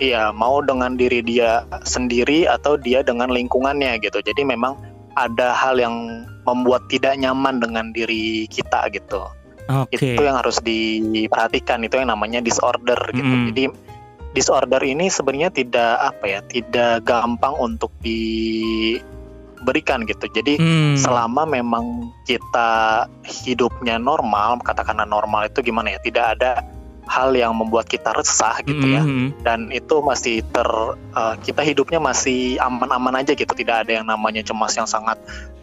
iya 0.00 0.32
mau 0.32 0.60
dengan 0.64 0.96
diri 0.96 1.20
dia 1.24 1.64
sendiri 1.84 2.44
atau 2.48 2.76
dia 2.76 3.00
dengan 3.00 3.32
lingkungannya 3.32 4.00
gitu 4.00 4.20
jadi 4.20 4.44
memang 4.44 4.76
ada 5.16 5.52
hal 5.52 5.76
yang 5.80 6.24
membuat 6.48 6.88
tidak 6.88 7.16
nyaman 7.20 7.60
dengan 7.60 7.92
diri 7.92 8.48
kita 8.48 8.88
gitu 8.92 9.28
Oke. 9.70 10.14
itu 10.14 10.20
yang 10.20 10.36
harus 10.36 10.58
diperhatikan 10.58 11.80
itu 11.80 11.94
yang 11.96 12.10
namanya 12.10 12.38
disorder 12.38 12.98
gitu 13.10 13.24
Mm. 13.24 13.46
jadi 13.54 13.64
disorder 14.30 14.82
ini 14.82 15.06
sebenarnya 15.06 15.50
tidak 15.50 15.94
apa 16.06 16.24
ya 16.24 16.40
tidak 16.46 17.02
gampang 17.02 17.54
untuk 17.56 17.90
diberikan 18.00 20.04
gitu 20.04 20.24
jadi 20.30 20.54
Hmm. 20.54 20.94
selama 20.94 21.44
memang 21.44 22.08
kita 22.24 23.04
hidupnya 23.26 23.98
normal 23.98 24.62
katakanlah 24.62 25.04
normal 25.04 25.46
itu 25.46 25.60
gimana 25.60 25.94
ya 25.94 25.98
tidak 26.00 26.26
ada 26.38 26.52
hal 27.10 27.34
yang 27.34 27.50
membuat 27.58 27.90
kita 27.90 28.14
resah 28.14 28.62
gitu 28.62 28.86
ya 28.86 29.02
Mm, 29.02 29.42
dan 29.42 29.66
itu 29.74 29.98
masih 29.98 30.46
ter 30.46 30.68
eh, 31.10 31.34
kita 31.42 31.66
hidupnya 31.66 31.98
masih 31.98 32.54
aman-aman 32.62 33.18
aja 33.18 33.34
gitu 33.34 33.50
tidak 33.50 33.82
ada 33.82 33.98
yang 33.98 34.06
namanya 34.06 34.46
cemas 34.46 34.78
yang 34.78 34.86
sangat 34.86 35.18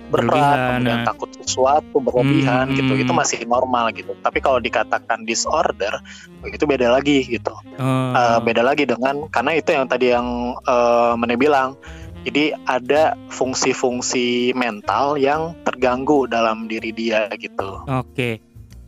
Berlebihan, 0.08 0.80
kemudian 0.80 1.00
nah. 1.04 1.08
takut 1.08 1.30
sesuatu 1.36 1.98
berlebihan 2.00 2.72
Hmm, 2.72 2.78
gitu 2.80 2.94
hmm. 2.96 3.04
itu 3.04 3.12
masih 3.12 3.38
normal 3.44 3.92
gitu 3.92 4.16
tapi 4.20 4.40
kalau 4.40 4.58
dikatakan 4.58 5.24
disorder 5.24 6.00
itu 6.48 6.64
beda 6.64 6.92
lagi 6.92 7.28
gitu 7.28 7.52
Oh. 7.78 8.12
Eh, 8.16 8.40
beda 8.42 8.64
lagi 8.64 8.84
dengan 8.84 9.28
karena 9.28 9.52
itu 9.54 9.70
yang 9.70 9.86
tadi 9.86 10.10
yang 10.10 10.28
eh, 10.58 11.14
Mene 11.16 11.36
bilang 11.36 11.76
jadi 12.24 12.56
ada 12.64 13.16
fungsi-fungsi 13.30 14.52
mental 14.52 15.16
yang 15.16 15.56
terganggu 15.62 16.26
dalam 16.26 16.66
diri 16.66 16.92
dia 16.92 17.28
gitu 17.36 17.84
Oke. 17.86 18.40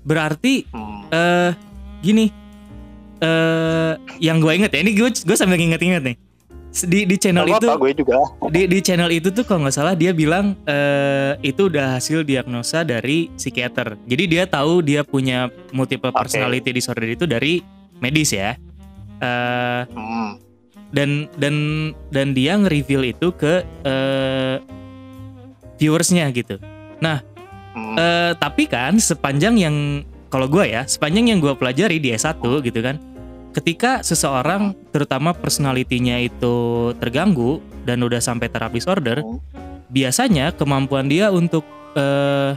Berarti 0.02 0.66
Hmm. 0.72 1.04
eh 1.12 1.52
gini 2.00 2.32
eh 3.20 3.94
yang 4.18 4.40
gue 4.40 4.52
inget 4.56 4.72
ya 4.72 4.80
ini 4.80 4.96
gue 4.96 5.12
gue 5.12 5.36
sambil 5.36 5.60
inget-inget 5.60 6.00
nih 6.02 6.16
di 6.70 7.10
di 7.10 7.16
channel 7.18 7.50
itu 7.50 7.66
apa-apa, 7.66 7.82
gue 7.82 7.92
juga. 7.98 8.18
di 8.56 8.70
di 8.70 8.80
channel 8.80 9.10
itu 9.10 9.34
tuh 9.34 9.44
kalau 9.44 9.66
nggak 9.66 9.76
salah 9.76 9.96
dia 9.98 10.14
bilang 10.14 10.54
eh 10.70 11.34
itu 11.42 11.68
udah 11.68 11.98
hasil 11.98 12.22
diagnosa 12.24 12.86
dari 12.86 13.30
psikiater. 13.34 13.98
Jadi 14.06 14.24
dia 14.30 14.44
tahu 14.46 14.86
dia 14.86 15.02
punya 15.02 15.50
multiple 15.74 16.14
personality 16.14 16.70
disorder 16.70 17.10
itu 17.10 17.26
dari 17.26 17.66
medis 18.00 18.32
ya. 18.34 18.54
Eh 19.20 19.82
Hmm. 19.90 20.38
dan 20.90 21.30
dan 21.38 21.56
dan 22.10 22.34
dia 22.34 22.58
nge-reveal 22.58 23.14
itu 23.14 23.30
ke 23.34 23.62
eh 23.86 24.58
viewersnya 25.80 26.28
gitu. 26.36 26.60
Hmm. 27.00 27.96
Eh, 27.96 28.32
tapi 28.38 28.66
kan 28.66 28.98
sepanjang 28.98 29.56
yang 29.56 29.76
kalau 30.30 30.46
gue 30.46 30.62
ya, 30.70 30.86
sepanjang 30.86 31.32
yang 31.34 31.40
gue 31.42 31.54
pelajari 31.58 31.98
di 31.98 32.14
S1 32.14 32.38
gitu 32.62 32.80
kan, 32.86 33.02
ketika 33.54 34.06
seseorang 34.06 34.78
terutama 34.94 35.34
personalitinya 35.34 36.18
itu 36.22 36.90
terganggu 37.02 37.60
dan 37.86 38.02
udah 38.06 38.22
sampai 38.22 38.48
taraf 38.52 38.74
disorder, 38.74 39.22
Hmm. 39.26 39.42
biasanya 39.90 40.54
kemampuan 40.54 41.10
dia 41.10 41.34
untuk 41.34 41.66
eh, 41.98 42.54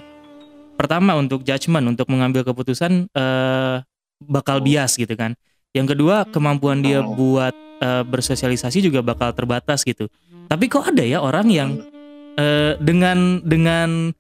pertama 0.77 1.17
untuk 1.17 1.41
judgement, 1.41 1.89
untuk 1.89 2.05
mengambil 2.13 2.45
keputusan 2.45 3.09
eh, 3.09 3.77
bakal 4.23 4.61
Hmm. 4.61 4.67
bias 4.69 5.01
gitu 5.01 5.17
kan. 5.17 5.33
Yang 5.73 5.97
kedua 5.97 6.29
kemampuan 6.29 6.85
dia 6.85 7.01
Hmm. 7.01 7.17
buat 7.17 7.55
eh, 7.83 8.05
bersosialisasi 8.05 8.85
juga 8.85 9.01
bakal 9.01 9.33
terbatas 9.33 9.83
gitu. 9.83 10.07
Tapi 10.47 10.69
kok 10.69 10.93
ada 10.93 11.01
ya 11.03 11.25
orang 11.25 11.49
yang 11.49 11.71
eh, 12.37 12.77
dengan 12.79 13.41
dengan 13.41 14.13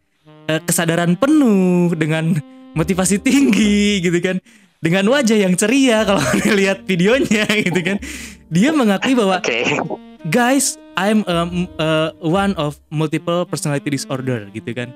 eh, 0.49 0.61
kesadaran 0.65 1.15
penuh 1.21 1.93
dengan 1.95 2.41
motivasi 2.73 3.21
tinggi 3.21 4.01
gitu 4.01 4.17
kan 4.25 4.41
dengan 4.83 5.07
wajah 5.09 5.39
yang 5.39 5.55
ceria 5.55 6.03
kalau 6.03 6.21
lihat 6.59 6.83
videonya 6.85 7.47
gitu 7.47 7.81
kan 7.81 7.97
dia 8.51 8.75
mengakui 8.75 9.15
bahwa 9.15 9.39
oke 9.39 9.59
guys 10.29 10.77
I'm 10.99 11.25
um, 11.25 11.71
uh, 11.81 12.13
one 12.21 12.53
of 12.61 12.77
multiple 12.93 13.47
personality 13.47 13.95
disorder 13.95 14.51
gitu 14.53 14.75
kan 14.75 14.91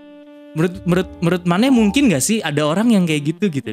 menurut 0.59 0.75
menurut 0.85 1.09
menurut 1.23 1.45
mana 1.47 1.71
mungkin 1.71 2.11
gak 2.11 2.21
sih 2.21 2.43
ada 2.43 2.67
orang 2.67 2.91
yang 2.93 3.07
kayak 3.07 3.33
gitu 3.33 3.49
gitu 3.49 3.73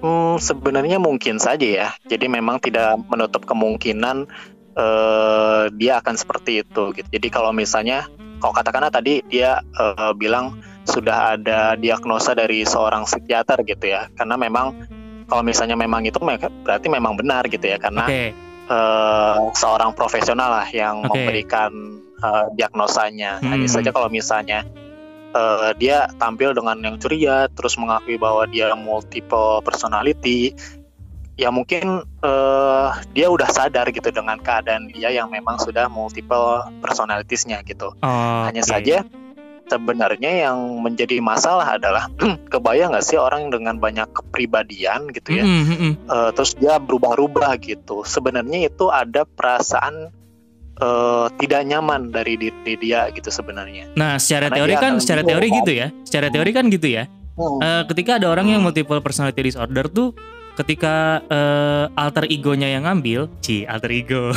Hmm, 0.00 0.40
sebenarnya 0.40 0.96
mungkin 0.96 1.36
saja 1.36 1.68
ya. 1.68 1.88
Jadi 2.08 2.24
memang 2.24 2.56
tidak 2.56 2.96
menutup 3.12 3.44
kemungkinan 3.44 4.24
eh, 4.72 5.62
dia 5.76 6.00
akan 6.00 6.16
seperti 6.16 6.64
itu. 6.64 6.96
Gitu. 6.96 7.08
Jadi 7.12 7.28
kalau 7.28 7.52
misalnya, 7.52 8.08
kalau 8.40 8.56
katakanlah 8.56 8.88
tadi 8.88 9.20
dia 9.28 9.60
eh, 9.60 10.12
bilang 10.16 10.56
sudah 10.90 11.38
ada 11.38 11.78
diagnosa 11.78 12.34
dari 12.34 12.66
seorang 12.66 13.06
psikiater 13.06 13.62
gitu 13.62 13.86
ya. 13.86 14.10
Karena 14.12 14.34
memang 14.34 14.74
kalau 15.30 15.46
misalnya 15.46 15.78
memang 15.78 16.02
itu 16.02 16.18
berarti 16.18 16.86
memang 16.90 17.14
benar 17.14 17.46
gitu 17.46 17.62
ya. 17.62 17.78
Karena 17.78 18.10
oke 18.10 18.50
eh, 18.70 19.34
seorang 19.58 19.90
profesional 19.98 20.50
lah 20.62 20.68
yang 20.70 21.02
Oke. 21.02 21.10
memberikan 21.10 21.70
eh, 22.20 22.46
diagnosanya. 22.54 23.42
Hanya 23.42 23.66
Hmm. 23.66 23.74
saja 23.80 23.90
kalau 23.90 24.06
misalnya 24.12 24.62
eh, 25.30 25.70
dia 25.78 26.10
tampil 26.18 26.54
dengan 26.54 26.78
yang 26.82 26.96
ceria, 26.98 27.46
terus 27.50 27.78
mengakui 27.78 28.18
bahwa 28.18 28.46
dia 28.50 28.74
multiple 28.74 29.62
personality, 29.62 30.54
ya 31.38 31.48
mungkin 31.50 32.02
eh, 32.04 32.88
dia 33.14 33.26
udah 33.30 33.48
sadar 33.50 33.90
gitu 33.90 34.10
dengan 34.12 34.38
keadaan 34.38 34.90
dia 34.90 35.10
yang 35.10 35.30
memang 35.30 35.58
sudah 35.58 35.88
multiple 35.90 36.66
personalitiesnya 36.82 37.62
gitu. 37.66 37.94
Oh, 38.02 38.42
Hanya 38.46 38.62
oke. 38.62 38.70
saja 38.70 39.06
sebenarnya 39.70 40.50
yang 40.50 40.58
menjadi 40.82 41.22
masalah 41.22 41.78
adalah 41.78 42.10
kebayang 42.52 42.90
nggak 42.90 43.06
sih 43.06 43.14
orang 43.14 43.54
dengan 43.54 43.78
banyak 43.78 44.10
kepribadian 44.10 45.14
gitu 45.14 45.38
ya 45.38 45.44
Mm-mm, 45.46 45.64
mm-mm. 45.70 45.92
eh, 46.10 46.30
terus 46.34 46.58
dia 46.58 46.82
berubah-ubah 46.82 47.54
gitu. 47.62 48.02
Sebenarnya 48.02 48.66
itu 48.66 48.90
ada 48.90 49.22
perasaan 49.22 50.10
eh, 50.76 51.26
tidak 51.38 51.62
nyaman 51.64 52.10
dari 52.10 52.34
diri 52.34 52.74
dia 52.74 53.06
gitu 53.14 53.30
sebenarnya. 53.30 53.94
Nah, 53.94 54.18
secara 54.18 54.50
Karena 54.50 54.56
teori 54.58 54.74
kan, 54.74 54.92
secara 54.98 55.22
teori 55.22 55.48
gitu 55.54 55.72
ya. 55.72 55.86
Secara 56.02 56.26
teori 56.28 56.50
kan 56.50 56.66
gitu 56.66 56.88
ya. 56.90 57.04
Eh, 57.40 57.82
ketika 57.88 58.20
ada 58.20 58.28
orang 58.28 58.50
yang 58.50 58.60
Hmm. 58.60 58.68
multiple 58.68 59.00
personality 59.00 59.40
disorder 59.46 59.88
tuh, 59.88 60.12
ketika 60.60 60.94
eh, 61.26 61.84
alter 61.94 62.24
egonya 62.26 62.68
yang 62.68 62.84
ngambil, 62.84 63.32
ci 63.40 63.64
alter 63.64 63.90
ego. 63.90 64.30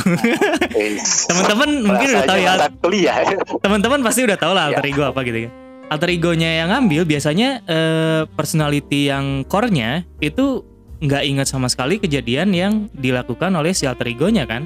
Teman-teman 1.28 1.68
mungkin 1.84 2.06
udah 2.10 2.24
tahu 2.24 2.38
ya. 2.40 3.14
Teman-teman 3.60 4.00
pasti 4.00 4.20
udah 4.22 4.36
tahu 4.36 4.52
lah 4.52 4.68
alter 4.68 4.84
Ya. 4.84 4.90
ego 4.90 5.02
apa 5.04 5.20
gitu 5.22 5.46
kan. 5.46 5.52
Alter 5.84 6.10
egonya 6.10 6.50
yang 6.58 6.68
ngambil 6.70 7.04
biasanya 7.04 7.60
eh, 7.64 8.22
personality 8.30 9.06
yang 9.06 9.44
core-nya 9.44 10.08
itu 10.18 10.64
nggak 10.98 11.22
ingat 11.26 11.46
sama 11.46 11.68
sekali 11.68 12.00
kejadian 12.00 12.50
yang 12.50 12.72
dilakukan 12.90 13.52
oleh 13.52 13.70
si 13.70 13.84
alter 13.84 14.08
egonya 14.08 14.48
kan. 14.48 14.64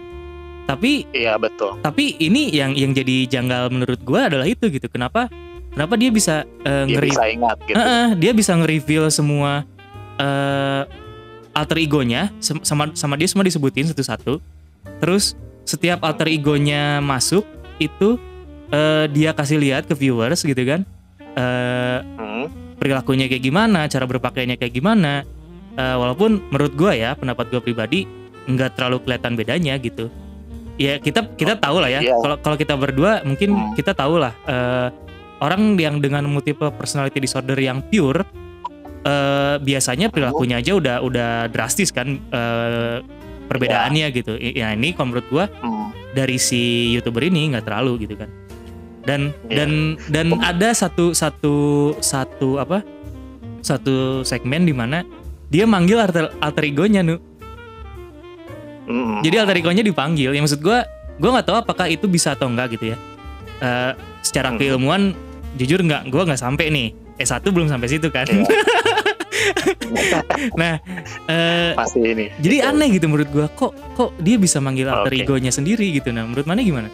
Tapi 0.64 1.08
Iya 1.10 1.40
betul. 1.40 1.80
tapi 1.80 2.14
ini 2.18 2.52
yang 2.52 2.76
yang 2.76 2.92
jadi 2.92 3.24
janggal 3.26 3.72
menurut 3.72 3.98
gua 4.04 4.28
adalah 4.28 4.44
itu 4.44 4.68
gitu. 4.68 4.86
Kenapa 4.86 5.26
kenapa 5.72 5.96
dia 5.96 6.12
bisa 6.12 6.46
eh, 6.62 6.84
Dia 6.86 7.00
bisa 7.00 7.24
ingat 7.26 7.56
gitu. 7.64 7.74
Heeh, 7.74 8.06
dia 8.14 8.32
bisa 8.32 8.52
nge-reveal 8.54 9.08
semua 9.10 9.64
eh 10.18 10.82
alter 11.58 11.78
egonya 11.82 12.30
sama 12.40 12.94
sama 12.94 13.14
dia 13.18 13.28
semua 13.28 13.44
disebutin 13.44 13.90
satu-satu. 13.90 14.38
Terus 15.02 15.34
setiap 15.66 16.00
alter 16.06 16.30
egonya 16.30 17.02
masuk 17.02 17.44
itu 17.82 18.16
eh, 18.70 19.06
dia 19.10 19.34
kasih 19.34 19.58
lihat 19.60 19.84
ke 19.90 19.94
viewers 19.94 20.42
gitu 20.42 20.62
kan. 20.62 20.86
Hmm. 21.38 22.50
perilakunya 22.78 23.30
kayak 23.30 23.42
gimana, 23.42 23.86
cara 23.86 24.06
berpakaiannya 24.10 24.58
kayak 24.58 24.74
gimana. 24.74 25.22
Eh, 25.78 25.96
walaupun 25.98 26.42
menurut 26.50 26.74
gua 26.74 26.94
ya, 26.94 27.14
pendapat 27.14 27.46
gua 27.54 27.62
pribadi 27.62 28.06
nggak 28.50 28.74
terlalu 28.74 29.02
kelihatan 29.06 29.38
bedanya 29.38 29.74
gitu. 29.78 30.10
Ya 30.78 30.98
kita 30.98 31.26
kita 31.38 31.58
tahu 31.58 31.78
lah 31.78 31.90
ya. 31.90 32.00
Iya. 32.02 32.18
Kalau 32.18 32.36
kalau 32.42 32.56
kita 32.58 32.74
berdua 32.74 33.22
mungkin 33.22 33.54
Hmm. 33.54 33.74
kita 33.78 33.94
tahu 33.94 34.18
lah 34.18 34.34
eh, 34.46 34.88
orang 35.38 35.78
yang 35.78 36.02
dengan 36.02 36.26
multiple 36.26 36.70
personality 36.74 37.22
disorder 37.22 37.58
yang 37.58 37.82
pure 37.86 38.26
eh, 39.08 39.56
biasanya 39.58 40.06
perilakunya 40.06 40.60
aja 40.60 40.72
udah 40.74 40.96
udah 41.00 41.30
drastis 41.48 41.88
kan 41.88 42.20
eh, 42.20 43.00
perbedaannya 43.48 44.06
gitu. 44.12 44.36
I- 44.36 44.52
Ya 44.54 44.68
ini 44.70 44.92
kalau 44.92 45.10
menurut 45.10 45.26
gua 45.28 45.44
Hmm. 45.56 45.88
dari 46.10 46.36
si 46.36 46.60
youtuber 46.92 47.24
ini 47.24 47.48
nggak 47.48 47.64
terlalu 47.64 48.04
gitu 48.04 48.14
kan 48.14 48.28
dan 49.02 49.32
Iya. 49.44 49.56
dan 49.56 49.70
dan 50.06 50.26
ada 50.38 50.68
satu 50.70 51.12
satu 51.12 51.54
satu 51.98 52.60
apa 52.60 52.84
satu 53.60 54.20
segmen 54.22 54.62
di 54.62 54.72
mana 54.72 55.00
dia 55.48 55.64
manggil 55.64 55.96
alter, 55.96 56.28
alter 56.36 56.64
egonya 56.66 57.00
nu 57.00 57.16
Hmm. 58.84 59.20
jadi 59.20 59.42
alter 59.42 59.56
egonya 59.58 59.80
dipanggil 59.80 60.28
yang 60.30 60.44
maksud 60.44 60.60
gua 60.60 60.84
gua 61.16 61.30
nggak 61.34 61.46
tahu 61.46 61.56
apakah 61.58 61.86
itu 61.86 62.04
bisa 62.04 62.32
atau 62.32 62.48
enggak 62.48 62.76
gitu 62.76 62.92
ya 62.92 62.98
Eh, 63.58 63.92
secara 64.22 64.48
Hmm. 64.48 64.56
keilmuan 64.56 65.18
jujur 65.54 65.80
nggak 65.80 66.06
gua 66.08 66.22
nggak 66.24 66.38
sampai 66.38 66.68
nih 66.68 66.88
S1 67.18 67.42
belum 67.44 67.66
sampai 67.66 67.88
situ 67.88 68.06
kan 68.08 68.22
Iya. 68.24 68.44
nah 70.60 70.78
eh, 71.26 71.72
Masih 71.76 72.02
ini. 72.14 72.26
jadi 72.40 72.70
aneh 72.72 72.88
gitu 72.98 73.06
menurut 73.08 73.28
gua 73.30 73.46
kok 73.52 73.72
kok 73.94 74.10
dia 74.20 74.36
bisa 74.36 74.58
manggil 74.58 74.88
alter 74.88 75.12
Oke. 75.14 75.22
egonya 75.24 75.52
sendiri 75.52 75.90
gitu 75.96 76.12
nah 76.12 76.24
menurut 76.26 76.46
mana 76.46 76.62
gimana 76.62 76.88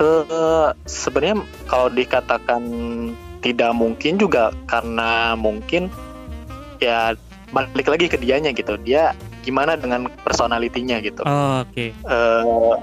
Eh, 0.00 0.68
sebenarnya 0.88 1.44
kalau 1.68 1.92
dikatakan 1.92 2.62
tidak 3.44 3.76
mungkin 3.76 4.16
juga 4.16 4.48
karena 4.64 5.36
mungkin 5.36 5.92
ya 6.80 7.12
balik 7.52 7.84
lagi 7.84 8.08
ke 8.08 8.16
dianya 8.16 8.56
gitu 8.56 8.80
dia 8.80 9.12
gimana 9.44 9.76
dengan 9.76 10.08
personalitinya 10.24 11.04
gitu. 11.04 11.20
Oh, 11.28 11.60
Oke. 11.68 11.92
Eh, 11.92 12.74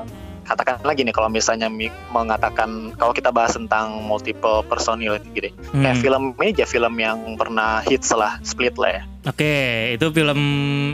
katakan 0.47 0.79
lagi 0.81 1.03
nih 1.03 1.11
kalau 1.11 1.27
misalnya 1.27 1.67
mi- 1.67 1.91
mengatakan 2.09 2.95
kalau 2.95 3.11
kita 3.11 3.29
bahas 3.29 3.53
tentang 3.53 3.99
multiple 4.01 4.63
personality 4.63 5.27
gitu. 5.35 5.47
ya. 5.51 5.53
Hmm. 5.75 5.83
Kayak 5.83 5.97
film 5.99 6.23
ini 6.39 6.49
aja 6.55 6.65
film 6.65 6.93
yang 6.95 7.17
pernah 7.35 7.83
hits 7.83 8.15
lah, 8.15 8.39
Split 8.41 8.79
lah 8.79 8.91
ya. 8.97 9.01
Oke, 9.27 9.55
itu 9.93 10.05
film 10.09 10.39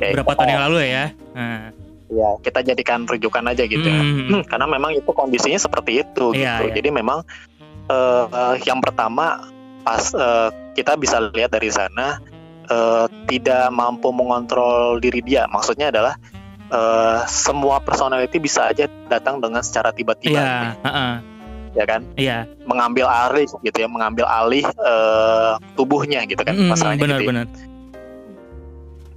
Oke. 0.02 0.10
berapa 0.18 0.32
tahun 0.34 0.50
yang 0.50 0.64
lalu 0.70 0.78
ya? 0.90 1.06
Nah. 1.38 1.70
Iya, 2.14 2.30
kita 2.46 2.60
jadikan 2.62 3.10
rujukan 3.10 3.42
aja 3.48 3.64
gitu 3.66 3.86
ya. 3.86 4.02
Hmm. 4.02 4.30
Hmm, 4.30 4.44
karena 4.46 4.66
memang 4.66 4.94
itu 4.94 5.10
kondisinya 5.10 5.58
seperti 5.58 6.02
itu 6.02 6.34
Iya, 6.34 6.62
gitu. 6.62 6.64
iya. 6.70 6.74
Jadi 6.78 6.90
memang 6.90 7.26
eh, 7.90 8.26
eh, 8.28 8.56
yang 8.66 8.82
pertama 8.82 9.50
pas 9.82 10.14
eh, 10.14 10.50
kita 10.74 10.94
bisa 10.94 11.18
lihat 11.34 11.50
dari 11.50 11.74
sana 11.74 12.22
eh, 12.66 13.06
tidak 13.26 13.74
mampu 13.74 14.14
mengontrol 14.14 15.02
diri 15.02 15.26
dia. 15.26 15.50
Maksudnya 15.50 15.90
adalah 15.90 16.14
eh, 16.68 17.20
semua 17.26 17.80
personality 17.80 18.38
bisa 18.38 18.68
aja 18.68 18.86
datang 19.08 19.40
dengan 19.40 19.60
secara 19.60 19.90
tiba-tiba, 19.90 20.38
Iya, 20.38 20.78
heeh. 20.80 21.14
ya 21.74 21.84
kan? 21.84 22.02
Iya. 22.14 22.38
Mengambil 22.64 23.06
alih 23.06 23.50
gitu 23.60 23.76
ya, 23.76 23.88
mengambil 23.88 24.24
alih 24.24 24.64
eh, 24.64 25.52
tubuhnya 25.74 26.24
gitu 26.24 26.40
kan 26.40 26.54
Mm, 26.54 26.70
masalahnya 26.70 26.98
gitu. 26.98 27.04
ya. 27.04 27.12
Benar-benar. 27.20 27.48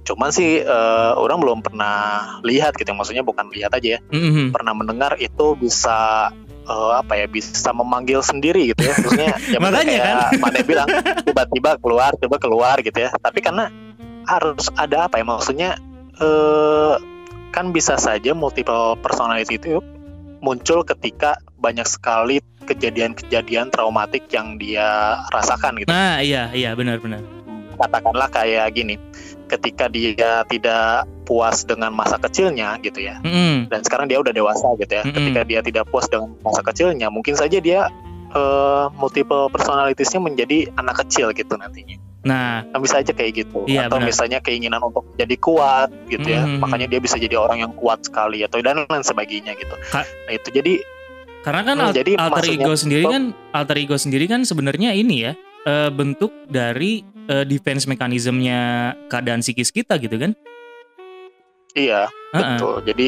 Cuman 0.03 0.29
sih 0.31 0.63
eh, 0.63 1.11
orang 1.13 1.37
belum 1.37 1.59
pernah 1.59 1.95
lihat 2.41 2.73
gitu, 2.73 2.91
maksudnya 2.91 3.21
bukan 3.21 3.51
lihat 3.51 3.71
aja 3.71 3.95
ya. 3.95 3.99
Mhm. 4.07 4.49
pernah 4.49 4.71
mendengar 4.71 5.15
itu 5.17 5.53
bisa 5.53 6.31
eh, 6.63 6.91
apa 6.95 7.15
ya 7.15 7.27
bisa 7.27 7.71
memanggil 7.71 8.19
sendiri 8.19 8.71
gitu 8.71 8.81
ya 8.81 8.93
maksudnya 8.93 9.31
ya 9.53 9.59
Makanya 9.59 9.95
kayak 9.97 10.27
Mane 10.39 10.59
bilang 10.63 10.87
tiba-tiba 11.27 11.75
keluar 11.77 12.11
coba 12.13 12.35
keluar 12.37 12.75
gitu 12.79 12.95
ya 12.97 13.11
tapi 13.13 13.39
karena 13.39 13.67
harus 14.23 14.67
ada 14.75 15.07
apa 15.07 15.15
ya 15.15 15.23
maksudnya 15.23 15.69
eh 16.17 16.95
kan 17.49 17.69
bisa 17.69 17.95
saja 17.95 18.31
multiple 18.31 18.95
personality 18.97 19.55
itu 19.55 19.79
muncul 20.39 20.81
ketika 20.81 21.35
banyak 21.57 21.83
sekali 21.83 22.37
kejadian-kejadian 22.63 23.67
traumatik 23.67 24.29
yang 24.29 24.55
dia 24.55 25.17
rasakan 25.27 25.75
gitu 25.77 25.89
Nah, 25.89 26.21
iya, 26.21 26.51
iya, 26.51 26.71
benar-benar. 26.73 27.23
katakanlah 27.77 28.25
kayak 28.27 28.73
gini 28.73 28.97
ketika 29.45 29.85
dia 29.85 30.41
tidak 30.49 31.05
puas 31.23 31.61
dengan 31.61 31.93
masa 31.93 32.17
kecilnya 32.17 32.73
gitu 32.81 32.99
ya 32.99 33.21
Mhm. 33.21 33.69
dan 33.69 33.85
sekarang 33.85 34.09
dia 34.09 34.17
udah 34.17 34.33
dewasa 34.33 34.73
gitu 34.75 34.89
ya. 34.91 35.05
Mm-mm. 35.05 35.13
Ketika 35.13 35.41
dia 35.45 35.59
tidak 35.61 35.85
puas 35.85 36.09
dengan 36.09 36.33
masa 36.41 36.65
kecilnya, 36.65 37.13
mungkin 37.13 37.37
saja 37.37 37.61
dia 37.61 37.85
eh, 38.27 38.85
multiple 38.97 39.47
personalitiesnya 39.47 40.19
menjadi 40.19 40.67
anak 40.75 41.05
kecil 41.05 41.31
gitu 41.31 41.53
nantinya. 41.53 41.95
Nah, 42.27 42.67
Kan 42.67 42.79
bisa 42.79 42.99
aja 42.99 43.09
kayak 43.09 43.31
gitu. 43.37 43.63
Iya, 43.65 43.87
atau 43.87 43.97
benar. 43.97 44.07
misalnya 44.07 44.39
keinginan 44.39 44.83
untuk 44.83 45.07
jadi 45.15 45.35
kuat 45.37 45.87
gitu 46.07 46.27
ya. 46.27 46.43
Mm-mm. 46.43 46.59
Makanya 46.59 46.87
dia 46.87 46.99
bisa 46.99 47.15
jadi 47.15 47.35
orang 47.35 47.63
yang 47.63 47.73
kuat 47.73 48.03
sekali 48.03 48.43
atau 48.43 48.59
dan 48.59 48.83
lain 48.83 49.01
sebagainya 49.01 49.55
gitu. 49.55 49.75
Ka- 49.87 50.03
Nah, 50.03 50.33
itu 50.33 50.51
jadi 50.51 50.73
karena 51.39 51.61
kan 51.63 51.75
Hmm, 51.77 51.87
al- 51.87 51.95
jadi 51.95 52.11
alter 52.19 52.45
ego 52.45 52.73
sendiri 52.75 53.03
kan 53.07 53.23
alter 53.53 53.77
ego 53.77 53.95
sendiri 53.95 54.27
kan 54.27 54.43
sebenarnya 54.43 54.91
ini 54.91 55.23
ya 55.23 55.33
eh, 55.63 55.87
bentuk 55.87 56.35
dari 56.45 56.99
eh, 57.25 57.43
defense 57.43 57.87
mekanismenya 57.87 58.59
keadaan 59.07 59.39
psikis 59.39 59.71
kita 59.71 59.95
gitu 59.95 60.19
kan? 60.19 60.35
iya 61.73 62.09
Heeh. 62.33 62.41
betul. 62.57 62.75
Jadi 62.83 63.07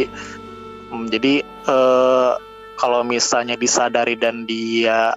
mm, 0.88 1.06
jadi 1.10 1.34
eh, 1.44 2.32
kalau 2.76 3.02
misalnya 3.02 3.56
disadari 3.56 4.16
dan 4.16 4.48
dia 4.48 5.12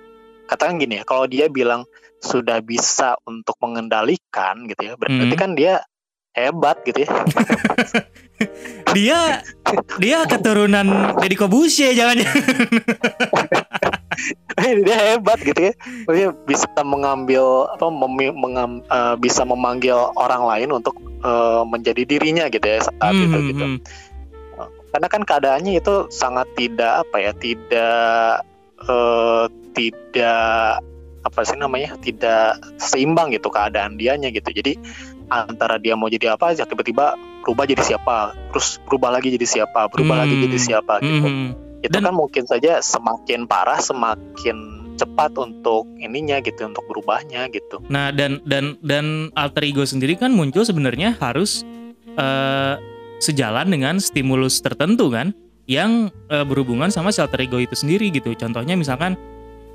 katakan 0.47 0.77
gini 0.77 0.99
ya, 0.99 1.05
kalau 1.05 1.25
dia 1.25 1.47
bilang 1.47 1.87
sudah 2.23 2.63
bisa 2.63 3.19
untuk 3.23 3.59
mengendalikan 3.59 4.65
gitu 4.65 4.83
ya, 4.83 4.95
berarti 4.95 5.27
Hmm. 5.29 5.37
kan 5.37 5.51
dia 5.53 5.83
hebat 6.33 6.81
gitu 6.83 7.03
ya. 7.03 7.11
Dia 8.93 9.41
dia 9.97 10.27
keturunan 10.27 11.15
Deddy 11.17 11.33
Kobusier 11.33 11.95
jangan 11.95 12.19
dia 14.83 14.99
hebat 15.09 15.39
gitu 15.41 15.71
ya 15.71 15.73
Maksudnya 16.05 16.31
bisa 16.45 16.69
mengambil 16.83 17.71
apa 17.71 17.87
memi- 17.89 18.35
mengam- 18.35 18.83
eh, 18.85 19.15
bisa 19.17 19.47
memanggil 19.47 19.97
orang 20.13 20.43
lain 20.45 20.75
untuk 20.75 20.99
eh, 21.23 21.63
menjadi 21.65 22.03
dirinya 22.05 22.51
gitu 22.51 22.67
ya 22.67 22.83
saat 22.83 23.15
itu 23.15 23.31
Hmm, 23.33 23.49
gitu 23.49 23.65
hmm. 23.65 23.79
karena 24.91 25.07
kan 25.09 25.23
keadaannya 25.23 25.73
itu 25.73 25.95
sangat 26.11 26.51
tidak 26.53 27.07
apa 27.07 27.17
ya 27.17 27.33
tidak 27.33 28.45
eh, 28.83 29.45
tidak 29.73 30.83
apa 31.23 31.41
sih 31.43 31.55
namanya 31.55 31.95
tidak 31.99 32.59
seimbang 32.77 33.31
gitu 33.31 33.47
keadaan 33.47 33.95
dianya 33.95 34.29
gitu 34.29 34.51
jadi 34.51 34.75
antara 35.29 35.79
dia 35.79 35.95
mau 35.95 36.07
jadi 36.07 36.35
apa 36.35 36.51
aja 36.51 36.63
tiba-tiba 36.63 37.15
berubah 37.41 37.65
jadi 37.65 37.83
siapa 37.85 38.35
terus 38.51 38.83
berubah 38.85 39.15
lagi 39.15 39.31
jadi 39.31 39.47
siapa 39.49 39.89
berubah 39.89 40.17
lagi 40.19 40.35
Hmm. 40.35 40.45
jadi 40.45 40.59
siapa 40.59 40.95
gitu 40.99 41.25
Mhm. 41.25 41.47
itu 41.81 41.91
Dan- 41.91 42.05
kan 42.05 42.15
mungkin 42.15 42.45
saja 42.45 42.79
semakin 42.79 43.47
parah 43.47 43.79
semakin 43.79 44.57
cepat 44.93 45.33
untuk 45.35 45.89
ininya 45.97 46.39
gitu 46.39 46.63
untuk 46.63 46.85
berubahnya 46.85 47.49
gitu 47.49 47.81
Nah, 47.89 48.13
dan 48.13 48.45
dan 48.45 48.77
dan 48.81 49.33
alter 49.33 49.65
ego 49.65 49.83
sendiri 49.83 50.15
kan 50.15 50.31
muncul 50.31 50.63
sebenarnya 50.63 51.17
harus 51.17 51.65
eh, 52.13 52.75
sejalan 53.19 53.67
dengan 53.67 53.97
stimulus 53.97 54.61
tertentu 54.61 55.09
kan 55.09 55.33
yang 55.65 56.13
eh, 56.29 56.45
berhubungan 56.45 56.93
sama 56.93 57.09
si 57.09 57.19
alter 57.19 57.41
ego 57.41 57.57
itu 57.57 57.73
sendiri 57.73 58.11
gitu. 58.11 58.37
Contohnya 58.37 58.77
misalkan 58.77 59.17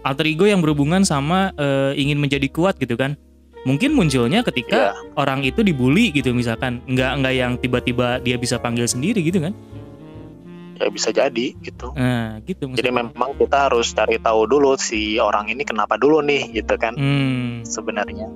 alter 0.08 0.24
ego 0.26 0.48
yang 0.48 0.64
berhubungan 0.64 1.04
sama 1.04 1.52
eh, 1.54 1.92
ingin 1.96 2.16
menjadi 2.16 2.48
kuat 2.48 2.80
gitu 2.80 2.96
kan. 2.96 3.20
Mungkin 3.62 3.92
munculnya 3.92 4.48
ketika 4.48 4.96
ya 4.96 4.96
orang 5.20 5.44
itu 5.44 5.60
dibully 5.60 6.16
gitu 6.16 6.32
misalkan. 6.32 6.80
Nggak 6.88 7.12
nggak 7.20 7.34
yang 7.36 7.52
tiba-tiba 7.60 8.24
dia 8.24 8.40
bisa 8.40 8.56
panggil 8.56 8.88
sendiri 8.88 9.20
gitu 9.20 9.44
kan. 9.44 9.52
ya 10.78 10.94
bisa 10.94 11.10
jadi 11.10 11.58
gitu 11.58 11.90
Nah, 11.98 12.38
gitu 12.46 12.70
jadi 12.70 12.94
memang 12.94 13.34
kita 13.34 13.66
harus 13.66 13.90
cari 13.92 14.22
tahu 14.22 14.46
dulu 14.46 14.78
si 14.78 15.18
orang 15.18 15.50
ini 15.50 15.66
kenapa 15.66 15.98
dulu 15.98 16.22
nih 16.22 16.54
gitu 16.54 16.78
kan 16.78 16.94
Hmm, 16.94 17.66
sebenarnya 17.66 18.30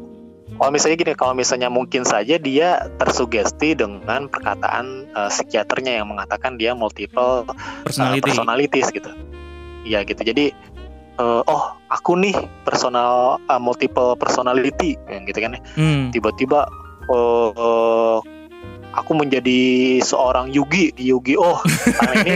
kalau 0.57 0.73
misalnya 0.73 0.97
gini 0.97 1.13
kalau 1.13 1.37
misalnya 1.37 1.69
mungkin 1.69 2.01
saja 2.01 2.41
dia 2.41 2.89
tersugesti 2.97 3.77
dengan 3.77 4.25
perkataan 4.25 4.85
eh, 5.13 5.29
psikiaternya 5.29 6.01
yang 6.01 6.09
mengatakan 6.09 6.57
dia 6.57 6.73
multiple 6.73 7.45
eh, 7.45 7.53
personality. 7.85 8.25
personalities 8.25 8.89
gitu 8.89 9.13
ya 9.85 10.01
gitu 10.01 10.21
jadi 10.25 10.49
eh, 11.21 11.41
oh 11.45 11.63
aku 11.87 12.17
nih 12.17 12.33
personal 12.61 13.13
eh, 13.43 13.57
multiple 13.57 14.13
personality 14.15 14.97
yang 15.05 15.23
gitu 15.23 15.39
kan 15.39 15.53
ya 15.53 15.61
Hmm. 15.73 16.09
tiba-tiba 16.09 16.65
eh, 17.07 17.49
eh, 17.53 18.17
aku 18.91 19.11
menjadi 19.13 19.59
seorang 19.99 20.49
Yugi 20.49 20.91
di 20.91 21.07
Yugi 21.07 21.37
oh 21.37 21.61
karena 21.95 22.13
ini 22.21 22.35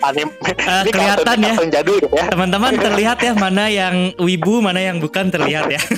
anime 0.00 0.32
Eh, 0.44 0.80
ini 0.82 0.90
kelihatan 0.90 1.24
kartun- 1.24 1.40
ya. 1.40 1.52
kartun 1.54 1.70
jadul 1.70 1.98
ya 2.02 2.24
Teman-teman 2.26 2.72
terlihat 2.74 3.18
ya 3.18 3.32
mana 3.34 3.64
yang 3.66 3.94
wibu, 4.18 4.60
mana 4.60 4.80
yang 4.80 4.98
bukan 4.98 5.28
terlihat 5.28 5.64
ya. 5.66 5.80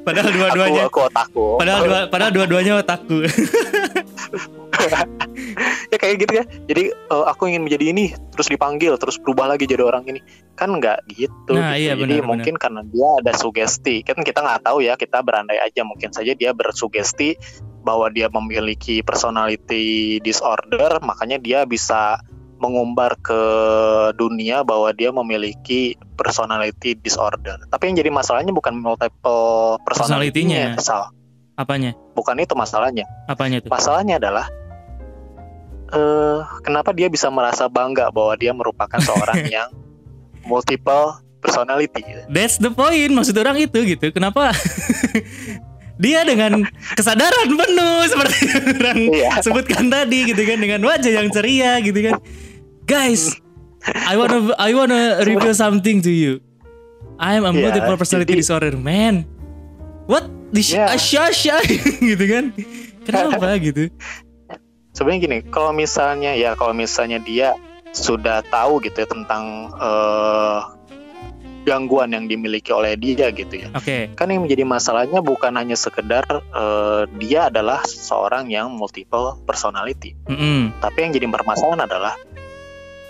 padahal 0.00 0.30
dua-duanya 0.30 0.82
aku 0.84 1.00
otaku 1.02 1.46
padahal 1.56 1.80
dua 1.82 1.98
padahal 2.08 2.32
dua-duanya 2.32 2.72
otakku. 2.78 3.20
Ya 6.04 6.12
kayak 6.12 6.16
gitu 6.20 6.32
ya 6.36 6.44
jadi 6.68 6.82
eh, 6.92 7.24
aku 7.24 7.48
ingin 7.48 7.64
menjadi 7.64 7.96
ini 7.96 8.04
terus 8.28 8.52
dipanggil 8.52 8.92
terus 9.00 9.16
berubah 9.16 9.48
lagi 9.48 9.64
jadi 9.64 9.80
orang 9.80 10.04
ini 10.04 10.20
kan 10.52 10.68
nggak 10.70 11.08
gitu, 11.10 11.56
Nah, 11.56 11.72
gitu. 11.72 11.80
iya, 11.80 11.92
jadi 11.96 12.20
benar, 12.20 12.28
mungkin 12.28 12.54
karena 12.54 12.84
dia 12.84 13.08
ada 13.24 13.32
sugesti 13.32 14.04
kan 14.04 14.20
kita 14.20 14.38
nggak 14.38 14.60
tahu 14.62 14.84
ya 14.84 14.94
kita 14.94 15.18
berandai 15.18 15.56
aja 15.58 15.80
mungkin 15.82 16.12
saja 16.12 16.36
dia 16.36 16.52
bersugesti 16.52 17.40
bahwa 17.80 18.08
dia 18.08 18.28
memiliki 18.28 19.00
personality 19.00 20.20
disorder 20.20 21.00
makanya 21.00 21.40
dia 21.40 21.64
bisa 21.64 22.20
mengumbar 22.54 23.18
ke 23.18 23.40
dunia 24.14 24.62
bahwa 24.62 24.88
dia 24.92 25.10
memiliki 25.10 25.96
personality 26.14 26.94
disorder 26.94 27.60
tapi 27.68 27.88
yang 27.88 27.96
jadi 27.98 28.08
masalahnya 28.08 28.52
bukan 28.52 28.76
multiple 28.76 29.80
Personality-nya. 29.82 30.76
personality-nya 30.76 30.80
Sal. 30.80 31.10
Apanya? 31.54 31.94
bukan 32.14 32.34
itu 32.38 32.54
masalahnya 32.54 33.06
Apanya 33.26 33.62
tuh? 33.62 33.70
Masalahnya 33.70 34.18
adalah 34.18 34.46
eh 35.90 36.38
kenapa 36.62 36.90
dia 36.90 37.06
bisa 37.06 37.28
merasa 37.28 37.66
bangga 37.66 38.08
bahwa 38.08 38.32
dia 38.34 38.50
merupakan 38.50 38.98
seorang 38.98 39.44
yang 39.60 39.68
multiple 40.44 41.18
personality. 41.40 42.00
That's 42.26 42.56
the 42.56 42.70
point 42.70 43.12
maksud 43.12 43.36
orang 43.36 43.60
itu 43.60 43.78
gitu. 43.84 44.08
Kenapa 44.10 44.52
dia 46.02 46.24
dengan 46.24 46.64
kesadaran 46.96 47.48
penuh 47.54 47.98
seperti 48.08 48.36
yang 48.44 48.64
orang 48.74 48.98
Iya. 49.12 49.30
sebutkan 49.40 49.86
tadi 49.86 50.32
gitu 50.32 50.42
kan 50.42 50.58
dengan 50.58 50.80
wajah 50.82 51.12
yang 51.12 51.28
ceria 51.28 51.78
gitu 51.80 52.00
kan. 52.00 52.14
Guys, 52.84 53.36
I 54.10 54.16
wanna 54.16 54.52
I 54.56 54.72
wanna 54.72 55.20
reveal 55.22 55.54
something 55.54 56.00
to 56.00 56.10
you. 56.10 56.40
I 57.14 57.38
am 57.38 57.46
a 57.46 57.52
Iya, 57.52 57.70
multiple 57.70 57.94
personality 57.94 58.34
jadi- 58.34 58.42
disorder, 58.42 58.72
man. 58.74 59.22
What? 60.04 60.26
This 60.50 60.74
Iya. 60.74 60.92
Asyasya 60.92 61.56
gitu 62.02 62.24
kan. 62.26 62.44
Kenapa 63.04 63.54
gitu? 63.60 63.92
Sebenarnya 64.94 65.20
gini, 65.26 65.38
kalau 65.50 65.74
misalnya 65.74 66.38
ya 66.38 66.54
kalau 66.54 66.70
misalnya 66.70 67.18
dia 67.18 67.58
sudah 67.90 68.46
tahu 68.46 68.78
gitu 68.78 69.02
ya 69.02 69.08
tentang 69.10 69.74
eh 69.74 70.60
gangguan 71.64 72.12
yang 72.12 72.28
dimiliki 72.28 72.70
oleh 72.70 72.94
dia 72.94 73.32
gitu 73.32 73.66
ya. 73.66 73.72
Oke. 73.72 74.12
Kan 74.14 74.28
yang 74.30 74.44
menjadi 74.44 74.68
masalahnya 74.68 75.24
bukan 75.24 75.56
hanya 75.56 75.74
sekedar 75.74 76.22
eh, 76.30 77.02
dia 77.18 77.48
adalah 77.50 77.82
seorang 77.88 78.52
yang 78.52 78.70
multiple 78.70 79.40
personality, 79.48 80.14
Mm-mm. 80.28 80.76
tapi 80.78 81.08
yang 81.08 81.12
jadi 81.16 81.26
permasalahan 81.26 81.82
adalah 81.88 82.14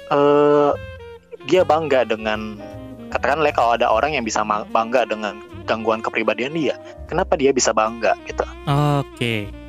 eh 0.09 0.73
dia 1.45 1.67
bangga 1.67 2.09
dengan 2.09 2.57
katakanlah 3.13 3.53
kalau 3.53 3.77
ada 3.77 3.93
orang 3.93 4.17
yang 4.17 4.25
bisa 4.25 4.41
bangga 4.47 5.05
dengan 5.05 5.43
gangguan 5.69 6.01
kepribadian 6.01 6.55
dia, 6.55 6.81
kenapa 7.11 7.37
dia 7.37 7.53
bisa 7.53 7.75
bangga 7.75 8.17
gitu? 8.25 8.47
Oke. 8.71 9.64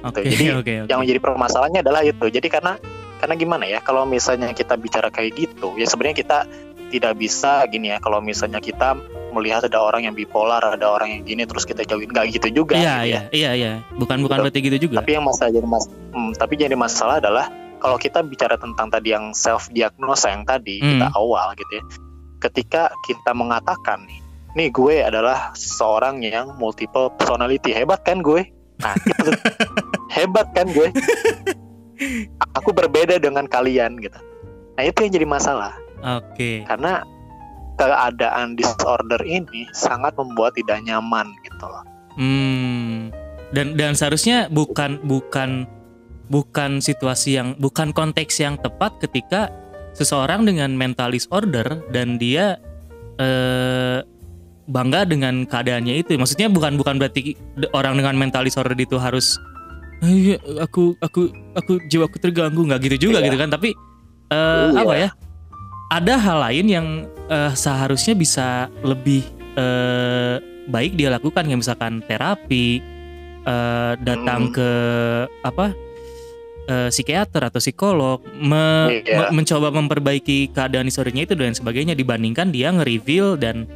Oke, 0.00 0.24
Jadi, 0.24 0.44
oke, 0.56 0.72
oke. 0.84 0.88
Yang 0.88 0.98
menjadi 1.04 1.20
permasalahannya 1.20 1.80
adalah 1.84 2.00
itu. 2.04 2.26
Jadi 2.32 2.48
karena 2.48 2.80
karena 3.20 3.34
gimana 3.36 3.64
ya? 3.68 3.84
Kalau 3.84 4.08
misalnya 4.08 4.48
kita 4.56 4.80
bicara 4.80 5.12
kayak 5.12 5.36
gitu, 5.36 5.76
ya 5.76 5.84
sebenarnya 5.84 6.16
kita 6.24 6.38
tidak 6.90 7.12
bisa 7.20 7.68
gini 7.68 7.92
ya. 7.92 8.00
Kalau 8.00 8.24
misalnya 8.24 8.58
kita 8.64 8.96
melihat 9.30 9.62
ada 9.68 9.78
orang 9.78 10.08
yang 10.08 10.14
bipolar, 10.16 10.64
ada 10.64 10.86
orang 10.90 11.20
yang 11.20 11.22
gini, 11.22 11.42
terus 11.46 11.68
kita 11.68 11.86
jauhin 11.86 12.10
nggak 12.10 12.32
gitu 12.34 12.64
juga. 12.64 12.80
Iya, 12.80 12.94
gitu 12.96 13.06
iya, 13.06 13.20
ya. 13.20 13.22
iya, 13.30 13.50
iya. 13.54 13.72
Bukan 13.94 14.24
bukan 14.24 14.40
Betul. 14.40 14.44
berarti 14.48 14.60
gitu 14.66 14.78
juga. 14.90 14.96
Tapi 15.04 15.12
yang 15.14 15.24
masalah 15.24 15.50
jadi 15.54 15.68
mas, 15.68 15.84
hmm, 15.86 16.30
tapi 16.34 16.54
jadi 16.58 16.74
masalah 16.74 17.16
adalah 17.22 17.46
kalau 17.80 17.96
kita 17.96 18.20
bicara 18.20 18.60
tentang 18.60 18.92
tadi 18.92 19.08
yang 19.14 19.32
self 19.32 19.72
diagnosa 19.72 20.32
yang 20.34 20.44
tadi 20.44 20.80
Hmm. 20.82 20.98
kita 20.98 21.06
awal 21.16 21.52
gitu 21.56 21.72
ya. 21.80 21.84
Ketika 22.40 22.82
kita 23.04 23.36
mengatakan 23.36 24.08
nih, 24.08 24.20
nih 24.56 24.68
gue 24.72 24.94
adalah 25.04 25.52
seorang 25.54 26.24
yang 26.24 26.56
multiple 26.56 27.12
personality, 27.14 27.70
hebat 27.76 28.00
kan 28.02 28.24
gue? 28.24 28.48
Nah, 28.80 28.96
gitu. 28.96 29.30
hebat 30.10 30.50
kan 30.52 30.66
gue? 30.68 30.90
Aku 32.58 32.74
berbeda 32.74 33.22
dengan 33.22 33.46
kalian 33.46 33.96
gitu. 34.02 34.18
Nah, 34.74 34.82
itu 34.88 34.98
yang 35.04 35.12
jadi 35.12 35.28
masalah 35.28 35.72
Oke. 36.00 36.64
karena 36.64 37.04
keadaan 37.76 38.56
disorder 38.56 39.20
ini 39.24 39.64
sangat 39.72 40.12
membuat 40.16 40.56
tidak 40.56 40.84
nyaman 40.84 41.32
gitu 41.44 41.64
loh. 41.64 41.84
Hmm. 42.16 43.08
Dan 43.50 43.74
dan 43.74 43.96
seharusnya 43.96 44.52
bukan 44.52 45.00
bukan 45.04 45.64
bukan 46.30 46.78
situasi 46.78 47.40
yang 47.40 47.58
bukan 47.58 47.90
konteks 47.90 48.38
yang 48.38 48.60
tepat 48.60 49.00
ketika 49.02 49.50
seseorang 49.96 50.46
dengan 50.46 50.70
mental 50.76 51.10
disorder 51.10 51.82
dan 51.90 52.20
dia 52.20 52.60
eh 53.18 54.00
bangga 54.70 55.02
dengan 55.02 55.42
keadaannya 55.44 55.98
itu. 55.98 56.14
Maksudnya 56.14 56.46
bukan 56.46 56.78
bukan 56.78 57.02
berarti 57.02 57.34
orang 57.74 57.98
dengan 57.98 58.14
mental 58.14 58.46
disorder 58.46 58.78
itu 58.78 58.96
harus 59.02 59.34
"Ah, 59.34 59.42
iya, 59.42 59.49
aku 60.58 60.96
aku 60.96 61.20
aku 61.52 61.72
jiwaku 61.84 62.16
terganggu 62.18 62.60
nggak 62.62 62.80
gitu 62.82 63.08
juga 63.08 63.20
Iya. 63.20 63.26
gitu 63.26 63.36
kan. 63.36 63.48
Tapi 63.48 63.68
eh, 64.26 64.66
Iya. 64.70 64.80
apa 64.80 64.94
ya? 64.96 65.08
Ada 65.90 66.14
hal 66.16 66.38
lain 66.42 66.66
yang 66.66 66.86
eh, 67.26 67.52
seharusnya 67.52 68.14
bisa 68.14 68.48
lebih 68.80 69.22
eh, 69.54 70.36
baik 70.66 70.94
dia 70.94 71.10
lakukan 71.10 71.42
kayak 71.42 71.60
misalkan 71.60 72.00
terapi 72.02 72.78
eh, 73.42 73.92
datang 73.98 74.48
Hmm. 74.48 74.54
ke 74.54 74.70
apa 75.42 75.66
eh, 76.64 76.88
psikiater 76.88 77.42
atau 77.42 77.58
psikolog 77.58 78.22
me- 78.32 79.02
Iya. 79.02 79.26
me- 79.26 79.42
mencoba 79.42 79.68
memperbaiki 79.70 80.50
keadaan 80.50 80.86
disordernya 80.86 81.24
itu 81.24 81.34
dan 81.34 81.50
sebagainya 81.50 81.92
dibandingkan 81.92 82.48
dia 82.48 82.70
nge-reveal 82.70 83.34
dan 83.34 83.66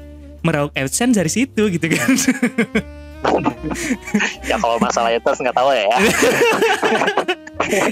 meraup 0.41 0.71
AdSense 0.73 1.17
dari 1.17 1.29
situ 1.29 1.67
gitu 1.69 1.87
kan 1.89 2.09
Ya 4.51 4.57
kalau 4.57 4.77
masalah 4.79 5.11
itu 5.11 5.25
nggak 5.25 5.53
tahu 5.53 5.71
ya. 5.71 5.89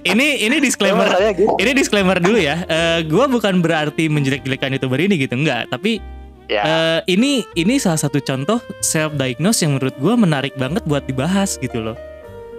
ini 0.04 0.42
ini 0.42 0.56
disclaimer 0.58 1.06
gitu. 1.32 1.56
ini 1.56 1.70
disclaimer 1.72 2.18
dulu 2.18 2.36
ya 2.36 2.62
Eh, 2.64 3.00
gua 3.04 3.24
bukan 3.26 3.58
berarti 3.58 4.06
menjelek-jelekan 4.06 4.72
youtuber 4.72 5.00
ini 5.00 5.16
gitu 5.18 5.34
enggak 5.34 5.68
tapi 5.68 5.98
Ya. 6.46 6.62
eh, 6.62 7.00
ini 7.08 7.46
ini 7.54 7.78
salah 7.78 7.96
satu 7.96 8.18
contoh 8.18 8.60
self 8.80 9.14
diagnose 9.14 9.62
yang 9.62 9.78
menurut 9.78 9.94
gua 9.96 10.14
menarik 10.14 10.52
banget 10.54 10.84
buat 10.84 11.00
dibahas 11.02 11.56
gitu 11.56 11.80
loh 11.80 11.96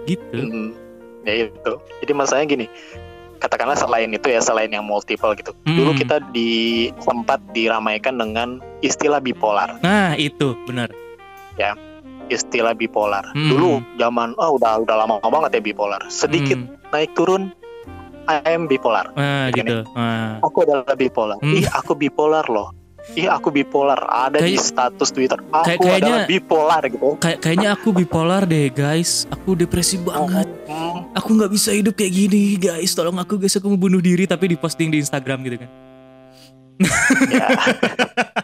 gitu 0.04 0.34
Mm, 0.34 0.74
ya 1.22 1.46
itu. 1.46 1.72
Jadi 2.02 2.12
masalahnya 2.12 2.46
gini, 2.50 2.66
katakanlah 3.38 3.72
selain 3.72 4.10
itu 4.10 4.26
ya 4.26 4.40
selain 4.40 4.68
yang 4.68 4.82
multiple 4.82 5.32
gitu. 5.32 5.54
Dulu 5.62 5.90
Hmm. 5.90 6.00
kita 6.00 6.16
di 6.28 6.50
sempat 6.98 7.38
diramaikan 7.52 8.16
dengan 8.16 8.48
istilah 8.80 9.16
bipolar. 9.18 9.78
nah 9.78 10.12
itu 10.12 10.58
benar 10.64 10.90
Istilah 12.26 12.72
bipolar. 12.72 13.24
Hmm. 13.30 13.48
Dulu 13.48 13.70
zaman 13.94 14.32
oh 14.34 14.56
udah 14.56 14.80
udah 14.80 14.96
lama 14.96 15.20
banget 15.20 15.56
ya 15.56 15.62
bipolar. 15.64 16.00
Sedikit 16.06 16.56
Hmm. 16.56 16.76
naik 16.88 17.12
turun 17.12 17.52
I 18.24 18.40
am 18.48 18.64
bipolar. 18.64 19.12
nah 19.12 19.48
Gini. 19.48 19.68
gitu 19.68 19.84
nah. 19.90 20.40
Aku 20.40 20.64
adalah 20.64 20.94
bipolar. 20.94 21.36
Hmm. 21.38 21.54
Ih, 21.54 21.66
aku 21.66 21.92
bipolar 21.92 22.46
loh. 22.46 22.72
Ih, 23.12 23.28
aku 23.28 23.52
bipolar. 23.52 24.00
Ada 24.00 24.40
di 24.40 24.56
Kayak- 24.56 24.64
status 24.64 25.08
Twitter. 25.10 25.36
Aku 25.44 25.60
kayak- 25.62 25.76
kayaknya- 25.78 26.00
adalah 26.00 26.24
bipolar 26.26 26.82
gitu. 26.86 27.08
Kayak 27.18 27.38
kayaknya 27.38 27.68
aku 27.70 27.88
bipolar 27.90 28.42
deh 28.42 28.66
guys 28.70 29.28
aku 29.28 29.52
depresi 29.54 30.00
banget 30.00 30.48
Hmm. 30.64 31.12
aku 31.12 31.28
nggak 31.30 31.52
bisa 31.52 31.70
hidup 31.70 31.92
kayak 31.92 32.12
gini 32.14 32.56
guys 32.56 32.90
tolong 32.90 33.12
aku 33.14 33.36
guys 33.36 33.52
aku 33.52 33.68
mau 33.68 33.76
bunuh 33.78 34.00
diri 34.00 34.24
tapi 34.24 34.48
diposting 34.48 34.88
di 34.88 34.98
Instagram 34.98 35.44
gitu 35.44 35.60
kan 35.60 35.70
Ya. 37.28 37.46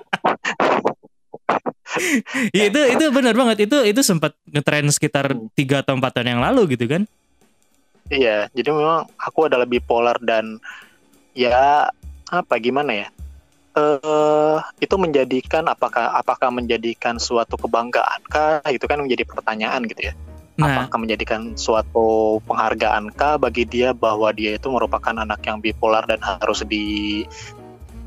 Ya, 2.56 2.64
itu 2.70 2.80
itu 2.96 3.04
benar 3.12 3.34
banget 3.36 3.68
itu 3.68 3.76
itu 3.86 4.00
sempat 4.02 4.32
ngetren 4.48 4.88
sekitar 4.90 5.26
Hmm. 5.30 5.48
tiga 5.54 5.82
atau 5.84 5.94
empat 5.98 6.12
tahun 6.20 6.38
yang 6.38 6.42
lalu 6.42 6.74
gitu 6.76 6.86
kan 6.90 7.04
Iya, 8.10 8.50
jadi 8.50 8.74
memang 8.74 9.06
aku 9.18 9.46
adalah 9.46 9.66
bipolar 9.70 10.18
dan 10.18 10.58
ya 11.34 11.86
apa 12.30 12.54
gimana 12.58 13.06
ya? 13.06 13.08
Eh 13.78 14.58
itu 14.82 14.94
menjadikan 14.98 15.64
apakah 15.70 16.10
apakah 16.18 16.50
menjadikan 16.50 17.22
suatu 17.22 17.54
kebanggaan 17.54 18.20
kah? 18.26 18.62
Itu 18.66 18.90
kan 18.90 18.98
menjadi 19.04 19.22
pertanyaan 19.26 19.86
gitu 19.86 20.10
ya. 20.10 20.14
nah 20.58 20.90
Apakah 20.90 20.98
menjadikan 21.00 21.54
suatu 21.56 22.38
penghargaan 22.44 23.14
kah 23.14 23.38
bagi 23.40 23.64
dia 23.64 23.94
bahwa 23.94 24.28
dia 24.34 24.58
itu 24.58 24.68
merupakan 24.68 25.14
anak 25.14 25.40
yang 25.46 25.62
bipolar 25.62 26.04
dan 26.10 26.18
harus 26.20 26.60
di 26.66 27.22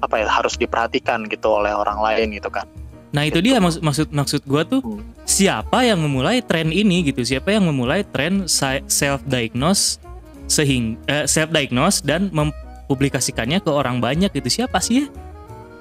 apa 0.04 0.20
ya 0.20 0.28
harus 0.28 0.60
diperhatikan 0.60 1.26
gitu 1.32 1.48
oleh 1.48 1.72
orang 1.72 2.00
lain 2.04 2.36
gitu 2.36 2.52
kan? 2.52 2.68
Nah 3.14 3.24
itu 3.24 3.40
dia 3.46 3.62
maksud 3.62 3.86
maksud 3.86 4.08
maksud 4.10 4.42
gua 4.50 4.66
tuh 4.66 4.82
siapa 5.24 5.86
yang 5.86 6.02
memulai 6.02 6.42
tren 6.44 6.70
ini 6.74 7.06
gitu? 7.08 7.24
Siapa 7.24 7.54
yang 7.54 7.70
memulai 7.70 8.04
tren 8.04 8.50
self 8.90 9.22
diagnose 9.30 10.02
sehingga 10.50 11.30
self 11.30 11.50
diagnose 11.54 12.04
dan 12.04 12.34
mempublikasikannya 12.34 13.64
ke 13.64 13.72
orang 13.72 14.02
banyak 14.04 14.34
gitu? 14.34 14.64
Siapa 14.64 14.82
sih 14.84 15.06
ya? 15.06 15.08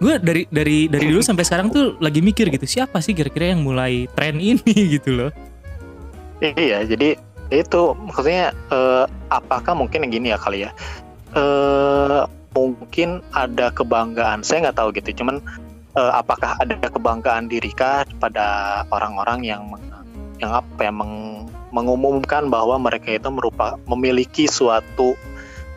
Gue 0.03 0.19
dari 0.19 0.51
dari 0.51 0.91
dari 0.91 1.05
dulu 1.07 1.23
sampai 1.23 1.47
sekarang 1.47 1.71
tuh 1.71 1.95
lagi 2.03 2.19
mikir 2.19 2.51
gitu 2.51 2.67
siapa 2.67 2.99
sih 2.99 3.15
kira-kira 3.15 3.55
yang 3.55 3.63
mulai 3.63 4.11
tren 4.19 4.43
ini 4.51 4.99
gitu 4.99 5.15
loh? 5.15 5.31
Iya, 6.43 6.83
jadi 6.83 7.15
itu 7.55 7.81
maksudnya 8.03 8.51
eh, 8.75 9.05
apakah 9.31 9.79
mungkin 9.79 10.03
yang 10.03 10.13
gini 10.13 10.29
ya 10.35 10.39
kali 10.43 10.67
ya? 10.67 10.71
Eh 11.39 12.23
mungkin 12.53 13.25
ada 13.33 13.73
kebanggaan, 13.73 14.45
saya 14.45 14.69
nggak 14.69 14.77
tahu 14.77 14.91
gitu. 14.99 15.23
Cuman 15.23 15.39
eh, 15.93 16.13
apakah 16.13 16.57
ada 16.57 16.75
kebanggaan 16.79 17.49
diri 17.49 17.71
kah 17.73 18.05
pada 18.17 18.81
orang-orang 18.89 19.45
yang 19.45 19.63
yang 20.41 20.53
apa 20.53 20.89
ya 20.89 20.93
meng- 20.93 21.47
mengumumkan 21.73 22.51
bahwa 22.53 22.77
mereka 22.77 23.15
itu 23.15 23.29
merupa 23.33 23.77
memiliki 23.87 24.49
suatu 24.49 25.15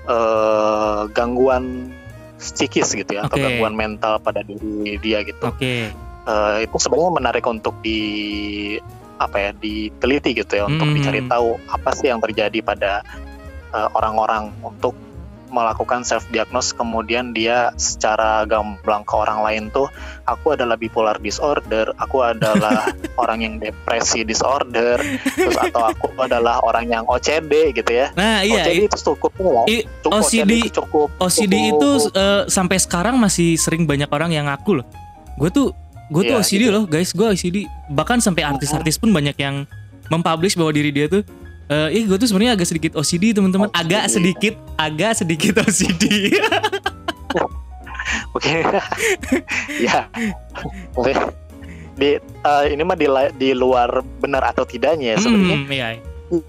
eh, 0.07 1.01
gangguan 1.11 1.91
psikis 2.35 2.93
gitu 2.93 3.15
ya 3.15 3.25
atau 3.25 3.39
Oke. 3.39 3.45
gangguan 3.47 3.73
mental 3.73 4.19
pada 4.19 4.43
diri 4.43 4.99
dia 4.99 5.23
gitu 5.23 5.47
oke 5.47 5.75
eh, 6.27 6.55
itu 6.63 6.75
sebenarnya 6.77 7.13
menarik 7.15 7.45
untuk 7.47 7.79
di 7.79 7.99
apa 9.15 9.39
ya 9.39 9.51
diteliti 9.55 10.35
gitu 10.35 10.59
ya 10.59 10.67
untuk 10.67 10.91
Hmm. 10.91 10.99
dicari 10.99 11.23
tahu 11.23 11.55
apa 11.71 11.95
sih 11.95 12.11
yang 12.11 12.19
terjadi 12.19 12.59
pada 12.59 12.99
orang-orang 13.75 14.55
untuk 14.63 14.95
melakukan 15.55 16.03
self 16.03 16.27
diagnose 16.27 16.69
kemudian 16.69 17.31
dia 17.31 17.71
secara 17.75 18.43
gamblang 18.43 19.01
ke 19.01 19.13
orang 19.13 19.39
lain 19.39 19.63
tuh 19.69 19.87
aku 20.23 20.51
adalah 20.51 20.75
bipolar 20.75 21.15
disorder 21.17 21.95
aku 21.95 22.19
adalah 22.21 22.91
orang 23.17 23.39
yang 23.39 23.53
depresi 23.55 24.21
disorder 24.21 24.99
terus 25.31 25.55
atau 25.55 25.87
aku 25.87 26.11
adalah 26.17 26.59
orang 26.59 26.85
yang 26.85 27.03
OCD 27.05 27.71
gitu 27.71 27.87
ya 27.87 28.11
nah 28.11 28.43
iya 28.43 28.61
OCD 28.61 28.79
itu 28.85 28.97
cukup 29.05 29.31
lah 29.39 29.63
i- 29.65 29.87
Cukup, 30.03 30.19
OCD 30.19 30.51
itu 30.59 30.75
cukup 30.75 31.07
OCD 31.17 31.53
cukup. 31.55 31.71
itu 31.71 31.89
eh, 32.11 32.41
sampai 32.47 32.77
sekarang 32.77 33.15
masih 33.15 33.55
sering 33.55 33.83
banyak 33.83 34.05
orang 34.07 34.29
yang 34.29 34.45
ngaku 34.45 34.81
loh. 34.81 34.85
Gue 35.35 35.49
tuh 35.49 35.71
gue 36.07 36.21
tuh 36.23 36.31
Iya, 36.31 36.41
OCD 36.41 36.61
gitu. 36.61 36.71
loh 36.71 36.83
guys, 36.85 37.09
gue 37.09 37.25
OCD. 37.25 37.57
Bahkan 37.89 38.19
sampai 38.19 38.43
artis-artis 38.43 38.95
pun 38.95 39.09
banyak 39.09 39.33
yang 39.35 39.65
mempublish 40.07 40.53
bahwa 40.53 40.69
diri 40.69 40.89
dia 40.89 41.07
tuh 41.07 41.25
eh 41.65 41.89
ih 41.97 42.03
gue 42.05 42.17
tuh 42.17 42.29
sebenarnya 42.29 42.53
agak 42.53 42.67
sedikit 42.69 42.91
OCD 42.93 43.33
teman-teman, 43.33 43.73
agak 43.73 44.05
sedikit, 44.07 44.53
agak 44.77 45.17
sedikit 45.17 45.53
OCD. 45.65 46.29
Oke. 48.37 48.61
ya. 49.81 50.05
Oke. 50.93 51.11
Di 51.95 52.19
eh, 52.19 52.63
ini 52.69 52.81
mah 52.83 52.97
di, 52.99 53.07
di 53.39 53.49
luar 53.55 54.03
benar 54.19 54.43
atau 54.51 54.67
tidaknya 54.67 55.15
ya 55.15 55.17
sebenarnya 55.17 55.57
Hmm, 55.57 55.71
iya. 55.71 55.87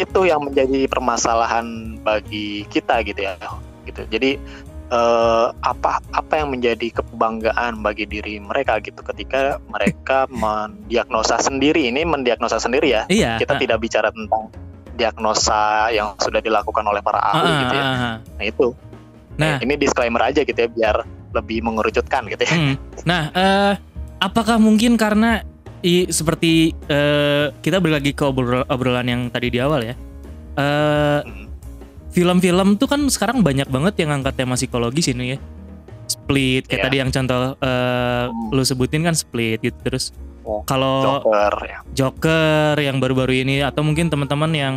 itu 0.03 0.21
yang 0.27 0.43
menjadi 0.43 0.91
permasalahan 0.91 1.97
bagi 2.03 2.67
kita 2.69 3.01
gitu 3.07 3.21
ya. 3.25 3.39
Gitu. 3.87 4.03
Jadi 4.11 4.31
eh, 4.91 5.47
apa 5.51 6.03
apa 6.13 6.33
yang 6.35 6.51
menjadi 6.51 6.91
kebanggaan 6.93 7.81
bagi 7.81 8.07
diri 8.07 8.43
mereka 8.43 8.79
gitu 8.83 8.99
ketika 9.03 9.63
mereka 9.71 10.27
mendiagnosa 10.31 11.39
sendiri 11.39 11.87
ini 11.91 12.03
mendiagnosa 12.07 12.59
sendiri 12.59 12.91
ya 12.91 13.03
Iya. 13.11 13.39
kita 13.39 13.55
ah, 13.55 13.61
tidak 13.63 13.79
bicara 13.83 14.09
tentang 14.11 14.51
diagnosa 14.97 15.93
yang 15.93 16.17
sudah 16.17 16.41
dilakukan 16.41 16.83
oleh 16.83 16.99
para 16.99 17.21
ah, 17.21 17.37
ahli 17.37 17.47
ah, 17.47 17.59
gitu 17.61 17.75
ya 17.75 17.85
ah, 17.85 17.95
ah. 17.95 18.17
nah 18.35 18.45
itu 18.45 18.69
Nah, 19.37 19.61
ini 19.61 19.77
disclaimer 19.77 20.25
aja 20.25 20.41
gitu 20.41 20.57
ya 20.57 20.65
biar 20.65 20.97
lebih 21.37 21.61
mengerucutkan 21.61 22.25
gitu 22.25 22.41
ya 22.41 22.57
Hmm. 22.57 22.75
Nah, 23.05 23.29
eh, 23.31 23.73
apakah 24.17 24.57
mungkin 24.57 24.97
karena 24.97 25.45
i, 25.85 26.09
seperti 26.09 26.73
eh, 26.89 27.53
kita 27.61 27.77
balik 27.77 28.01
lagi 28.01 28.11
ke 28.11 28.25
obrol- 28.25 28.65
obrolan 28.65 29.05
yang 29.05 29.23
tadi 29.29 29.53
di 29.53 29.61
awal 29.61 29.85
ya, 29.85 29.93
eh, 30.57 31.21
Hmm. 31.21 31.53
film-film 32.09 32.81
tuh 32.81 32.89
kan 32.89 33.05
sekarang 33.07 33.45
banyak 33.45 33.69
banget 33.69 34.01
yang 34.01 34.17
angkat 34.17 34.41
tema 34.41 34.57
psikologis 34.57 35.13
ini 35.13 35.37
ya. 35.37 35.39
Split 36.07 36.65
kayak 36.65 36.81
Iya. 36.81 36.87
tadi 36.89 36.97
yang 36.97 37.11
contoh 37.13 37.37
eh, 37.61 38.25
Hmm. 38.25 38.57
lu 38.57 38.63
sebutin 38.65 39.05
kan 39.05 39.13
Split 39.13 39.61
gitu 39.61 39.77
terus. 39.85 40.17
Oh, 40.47 40.63
Kalau 40.63 41.03
Joker 41.27 41.55
ya 41.61 41.79
Joker 41.93 42.79
yang 42.79 42.97
baru-baru 42.97 43.43
ini 43.43 43.61
atau 43.61 43.83
mungkin 43.83 44.07
teman-teman 44.07 44.51
yang 44.51 44.75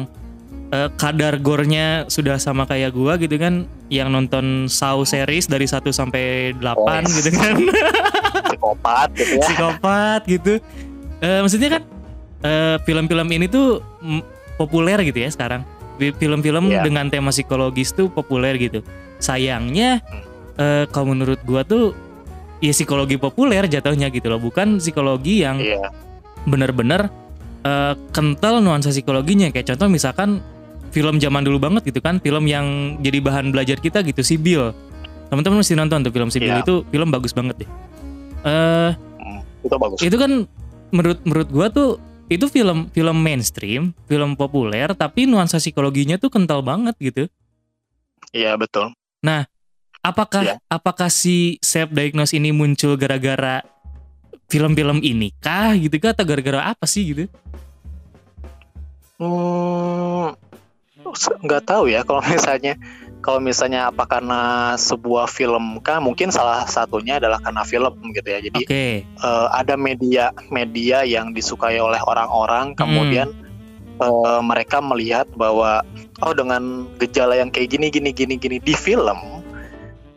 eh, 0.70 0.90
kadar 0.96 1.38
gore-nya 1.38 2.04
sudah 2.06 2.36
sama 2.36 2.66
kayak 2.66 2.90
gua 2.90 3.16
gitu 3.16 3.38
kan 3.38 3.64
yang 3.88 4.10
nonton 4.10 4.66
Saw 4.66 4.98
series 5.04 5.46
dari 5.46 5.66
1 5.66 5.82
sampai 5.90 6.58
8 6.58 6.74
Oh. 6.74 6.90
gitu 7.08 7.30
kan. 7.32 7.54
psikopat 8.50 9.08
gitu 9.14 9.34
ya 9.36 9.46
psikopat 9.46 10.22
gitu. 10.26 10.54
Eh, 11.20 11.40
maksudnya 11.40 11.70
kan 11.72 11.84
eh, 12.42 12.76
film-film 12.82 13.28
ini 13.30 13.46
tuh 13.46 13.86
populer 14.56 14.98
gitu 15.04 15.20
ya 15.20 15.30
sekarang. 15.30 15.62
Fi- 15.96 16.16
Film-film 16.16 16.66
Iya. 16.68 16.82
dengan 16.82 17.08
tema 17.08 17.30
psikologis 17.30 17.92
tuh 17.92 18.10
populer 18.10 18.58
gitu. 18.58 18.82
Sayangnya 19.18 20.02
eh, 20.56 20.90
kalau 20.90 21.14
menurut 21.14 21.38
gua 21.44 21.62
tuh 21.62 21.94
ya 22.60 22.72
psikologi 22.76 23.16
populer 23.16 23.66
jatuhnya 23.66 24.12
gitu 24.12 24.28
loh, 24.28 24.40
bukan 24.40 24.80
psikologi 24.80 25.44
yang 25.44 25.60
iya. 25.60 25.92
bener-bener 26.44 27.08
eh, 27.64 27.94
kental 28.12 28.60
nuansa 28.60 28.92
psikologinya. 28.92 29.52
Kayak 29.52 29.76
contoh 29.76 29.88
misalkan 29.88 30.44
film 30.90 31.22
zaman 31.22 31.46
dulu 31.46 31.62
banget 31.62 31.86
gitu 31.94 32.02
kan 32.02 32.18
film 32.20 32.50
yang 32.50 32.98
jadi 33.00 33.22
bahan 33.22 33.54
belajar 33.54 33.78
kita 33.80 34.02
gitu 34.04 34.26
Sibyl. 34.26 34.74
Teman-teman 35.30 35.62
mesti 35.62 35.78
nonton 35.78 36.02
tuh 36.02 36.12
film 36.12 36.30
Sibyl 36.34 36.58
Iya. 36.58 36.66
itu 36.66 36.82
film 36.90 37.10
bagus 37.14 37.32
banget 37.32 37.66
deh. 37.66 37.70
Eh 38.44 38.92
Hmm, 39.20 39.42
itu 39.62 39.76
bagus. 39.78 40.00
itu 40.02 40.16
kan 40.18 40.32
menurut 40.90 41.20
menurut 41.22 41.50
gua 41.54 41.68
tuh 41.70 42.02
itu 42.30 42.50
film 42.50 42.90
film 42.90 43.18
mainstream 43.22 43.94
film 44.10 44.34
populer 44.34 44.90
tapi 44.98 45.30
nuansa 45.30 45.62
psikologinya 45.62 46.18
tuh 46.18 46.34
kental 46.34 46.66
banget 46.66 46.98
gitu. 46.98 47.30
Iya 48.34 48.58
betul 48.58 48.94
apakah 50.10 50.42
Iya. 50.44 50.56
apakah 50.68 51.10
si 51.14 51.62
self 51.62 51.94
diagnose 51.94 52.34
ini 52.34 52.50
muncul 52.50 52.98
gara-gara 52.98 53.62
film-film 54.50 55.00
ini 55.06 55.30
kah 55.38 55.78
gitu 55.78 56.02
kah? 56.02 56.12
Atau 56.18 56.26
gara-gara 56.26 56.74
apa 56.74 56.90
sih 56.90 57.06
gitu? 57.06 57.26
Hmm, 59.20 60.32
nggak 61.44 61.64
tahu 61.68 61.92
ya 61.92 62.02
kalau 62.08 62.24
misalnya 62.34 62.80
kalau 63.20 63.44
misalnya 63.44 63.92
apa 63.92 64.08
karena 64.08 64.74
sebuah 64.80 65.28
film 65.28 65.84
kah? 65.84 66.00
Mungkin 66.00 66.32
salah 66.32 66.64
satunya 66.66 67.20
adalah 67.20 67.44
karena 67.44 67.68
film 67.68 68.00
gitu 68.16 68.28
ya. 68.32 68.40
Jadi 68.40 68.64
oke. 68.64 68.86
eh, 69.04 69.48
ada 69.52 69.76
media 69.76 70.32
media 70.50 71.04
yang 71.04 71.36
disukai 71.36 71.78
oleh 71.78 72.00
orang-orang. 72.00 72.72
Hmm. 72.74 72.80
kemudian 72.80 73.28
eh, 74.00 74.42
mereka 74.42 74.80
melihat 74.80 75.28
bahwa 75.36 75.84
oh 76.24 76.32
dengan 76.32 76.88
gejala 76.96 77.36
yang 77.36 77.52
kayak 77.52 77.76
gini 77.76 77.92
gini 77.92 78.16
gini 78.16 78.36
gini 78.40 78.58
di 78.64 78.72
film 78.72 79.39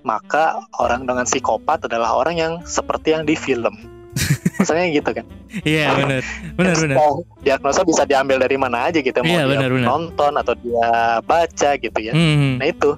maka 0.02 0.62
orang 0.78 1.06
dengan 1.06 1.24
psikopat 1.24 1.86
adalah 1.86 2.14
orang 2.14 2.36
yang 2.38 2.52
seperti 2.66 3.14
yang 3.14 3.22
di 3.26 3.34
film. 3.34 3.74
Maksudnya 4.60 4.86
gitu 4.92 5.10
kan? 5.10 5.26
Iya 5.64 5.96
benar, 5.96 6.22
benar 6.54 6.76
benar. 6.76 6.96
Oh, 7.00 7.24
diagnosa 7.40 7.82
bisa 7.82 8.04
diambil 8.04 8.38
dari 8.38 8.54
mana 8.60 8.92
aja 8.92 9.00
gitu 9.00 9.16
mau 9.24 9.26
Iya, 9.26 9.48
dia 9.48 9.50
benar, 9.56 9.68
benar. 9.72 9.88
nonton 9.88 10.32
atau 10.38 10.54
dia 10.58 10.86
baca 11.24 11.70
gitu 11.80 11.98
ya. 11.98 12.12
Hmm, 12.12 12.60
nah 12.60 12.66
itu. 12.68 12.90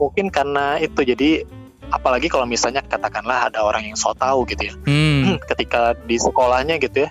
Mungkin 0.00 0.32
karena 0.32 0.80
itu. 0.80 0.98
Jadi 1.04 1.44
apalagi 1.92 2.32
kalau 2.32 2.48
misalnya 2.48 2.80
katakanlah 2.82 3.52
ada 3.52 3.60
orang 3.62 3.86
yang 3.92 3.96
so 3.98 4.16
tahu 4.16 4.48
gitu 4.48 4.72
ya. 4.72 4.74
Hmm. 4.88 5.36
ketika 5.52 5.94
di 6.08 6.16
sekolahnya 6.16 6.80
gitu 6.80 7.06
ya. 7.06 7.10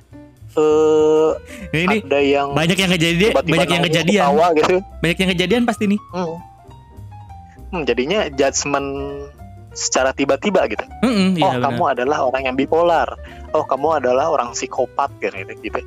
Eh 0.52 1.32
Nah, 1.72 1.80
ini 1.80 1.98
ada 2.04 2.20
yang 2.20 2.48
banyak 2.52 2.76
yang 2.76 2.92
kejadian, 2.92 3.32
tiba-tiba 3.32 3.54
banyak 3.56 3.70
yang 3.72 3.84
kejadian, 3.88 4.24
ketawa 4.28 4.48
gitu. 4.60 4.76
Banyak 5.00 5.18
yang 5.24 5.30
kejadian 5.32 5.62
pasti 5.64 5.84
nih. 5.88 6.00
Hmm. 6.12 6.36
Hmm, 7.72 7.84
jadinya 7.88 8.28
judgement 8.36 8.90
secara 9.72 10.12
tiba-tiba 10.12 10.68
gitu 10.68 10.84
Hmm, 11.00 11.34
iya 11.34 11.48
oh 11.48 11.52
benar. 11.56 11.64
kamu 11.68 11.84
adalah 11.90 12.18
orang 12.24 12.44
yang 12.46 12.56
bipolar 12.56 13.08
oh 13.52 13.64
kamu 13.64 14.04
adalah 14.04 14.28
orang 14.28 14.52
psikopat 14.52 15.12
gitu 15.18 15.36
gitu 15.58 15.80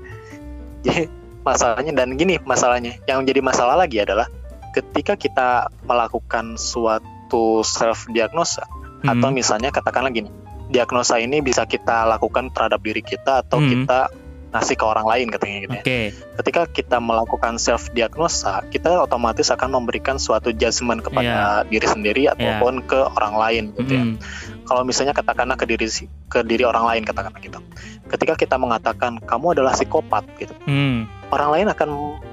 jadi 0.82 1.08
masalahnya 1.42 1.92
dan 1.92 2.16
gini 2.16 2.40
masalahnya 2.42 2.96
yang 3.04 3.22
jadi 3.22 3.40
masalah 3.40 3.76
lagi 3.76 4.00
adalah 4.00 4.24
ketika 4.72 5.14
kita 5.14 5.48
melakukan 5.82 6.56
suatu 6.56 7.60
self 7.60 8.08
diagnosa 8.10 8.64
Hmm, 9.04 9.20
atau 9.20 9.28
misalnya 9.28 9.68
katakanlah 9.68 10.08
gini 10.08 10.32
diagnosa 10.66 11.20
ini 11.20 11.44
bisa 11.44 11.68
kita 11.68 12.08
lakukan 12.08 12.48
terhadap 12.50 12.80
diri 12.80 13.04
kita 13.04 13.44
atau 13.44 13.60
Hmm. 13.60 13.68
kita 13.68 14.08
ngasih 14.54 14.78
ke 14.78 14.84
orang 14.86 15.02
lain 15.02 15.26
katanya 15.34 15.56
gitu 15.66 15.74
ya. 15.74 15.82
Oke, 15.82 16.00
ketika 16.14 16.62
kita 16.70 16.96
melakukan 17.02 17.58
self 17.58 17.90
diagnosa 17.90 18.62
kita 18.70 19.02
otomatis 19.02 19.50
akan 19.50 19.82
memberikan 19.82 20.14
suatu 20.14 20.54
judgement 20.54 21.02
kepada 21.02 21.66
diri 21.66 21.82
sendiri 21.90 22.30
ataupun 22.30 22.86
ke 22.86 23.02
orang 23.18 23.34
lain 23.34 23.64
gitu 23.74 23.92
ya. 23.98 24.04
Hmm, 24.06 24.16
kalau 24.62 24.86
misalnya 24.86 25.10
katakanlah 25.10 25.58
ke 25.58 25.66
diri 25.66 25.90
ke 26.30 26.46
diri 26.46 26.62
orang 26.62 26.86
lain 26.86 27.02
katakanlah 27.02 27.42
gitu. 27.42 27.58
Ketika 28.06 28.38
kita 28.38 28.54
mengatakan 28.54 29.18
kamu 29.18 29.58
adalah 29.58 29.74
psikopat 29.74 30.22
gitu. 30.38 30.54
Hmm, 30.70 31.10
orang 31.34 31.50
lain 31.50 31.66
akan 31.74 31.88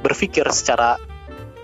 berpikir 0.05 0.45
secara 0.53 1.01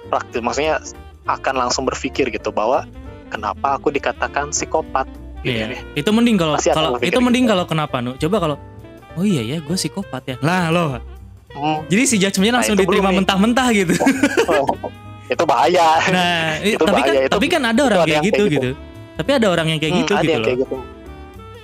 praktis 0.10 0.42
maksudnya 0.42 0.82
akan 1.30 1.54
langsung 1.54 1.86
berpikir 1.86 2.34
gitu 2.34 2.50
bahwa 2.50 2.90
kenapa 3.30 3.78
aku 3.78 3.94
dikatakan 3.94 4.50
psikopat? 4.50 5.06
Gitu 5.46 5.54
iya. 5.54 5.70
ya. 5.70 5.80
Itu 5.94 6.10
mending 6.10 6.42
kalau 6.42 6.58
kalau 6.58 6.98
itu 6.98 7.20
mending 7.22 7.46
gitu. 7.46 7.54
kalau 7.54 7.66
kenapa 7.70 8.02
nu? 8.02 8.18
Coba 8.18 8.42
kalau 8.42 8.58
Oh 9.18 9.26
iya 9.26 9.42
ya, 9.44 9.58
gue 9.58 9.76
psikopat 9.76 10.22
ya. 10.24 10.36
Lah 10.40 10.70
lo. 10.70 10.86
Hmm, 11.50 11.82
Jadi 11.88 12.04
si 12.06 12.16
judgment-nya 12.16 12.52
Nah, 12.52 12.58
langsung 12.62 12.78
belum 12.78 12.86
diterima 12.86 13.10
mentah-mentah 13.12 13.68
gitu. 13.74 13.94
itu 15.34 15.44
bahaya 15.44 16.00
Nah, 16.08 16.56
Itu 16.64 16.86
tapi 16.86 17.02
kan 17.02 17.10
bahaya, 17.10 17.26
itu- 17.26 17.34
tapi 17.34 17.46
kan 17.48 17.62
ada 17.66 17.82
orang 17.84 18.00
kayak 18.00 18.14
yang 18.14 18.24
gitu 18.24 18.44
kayak 18.44 18.54
gitu. 18.54 18.70
Tapi 19.18 19.30
ada 19.34 19.48
orang 19.50 19.68
yang 19.68 19.80
kayak 19.82 19.92
Hmm, 19.92 20.00
gitu 20.00 20.14
ada 20.14 20.22
gitu 20.22 20.30
yang 20.30 20.38
loh. 20.38 20.48
kayak 20.48 20.60
gitu 20.62 20.76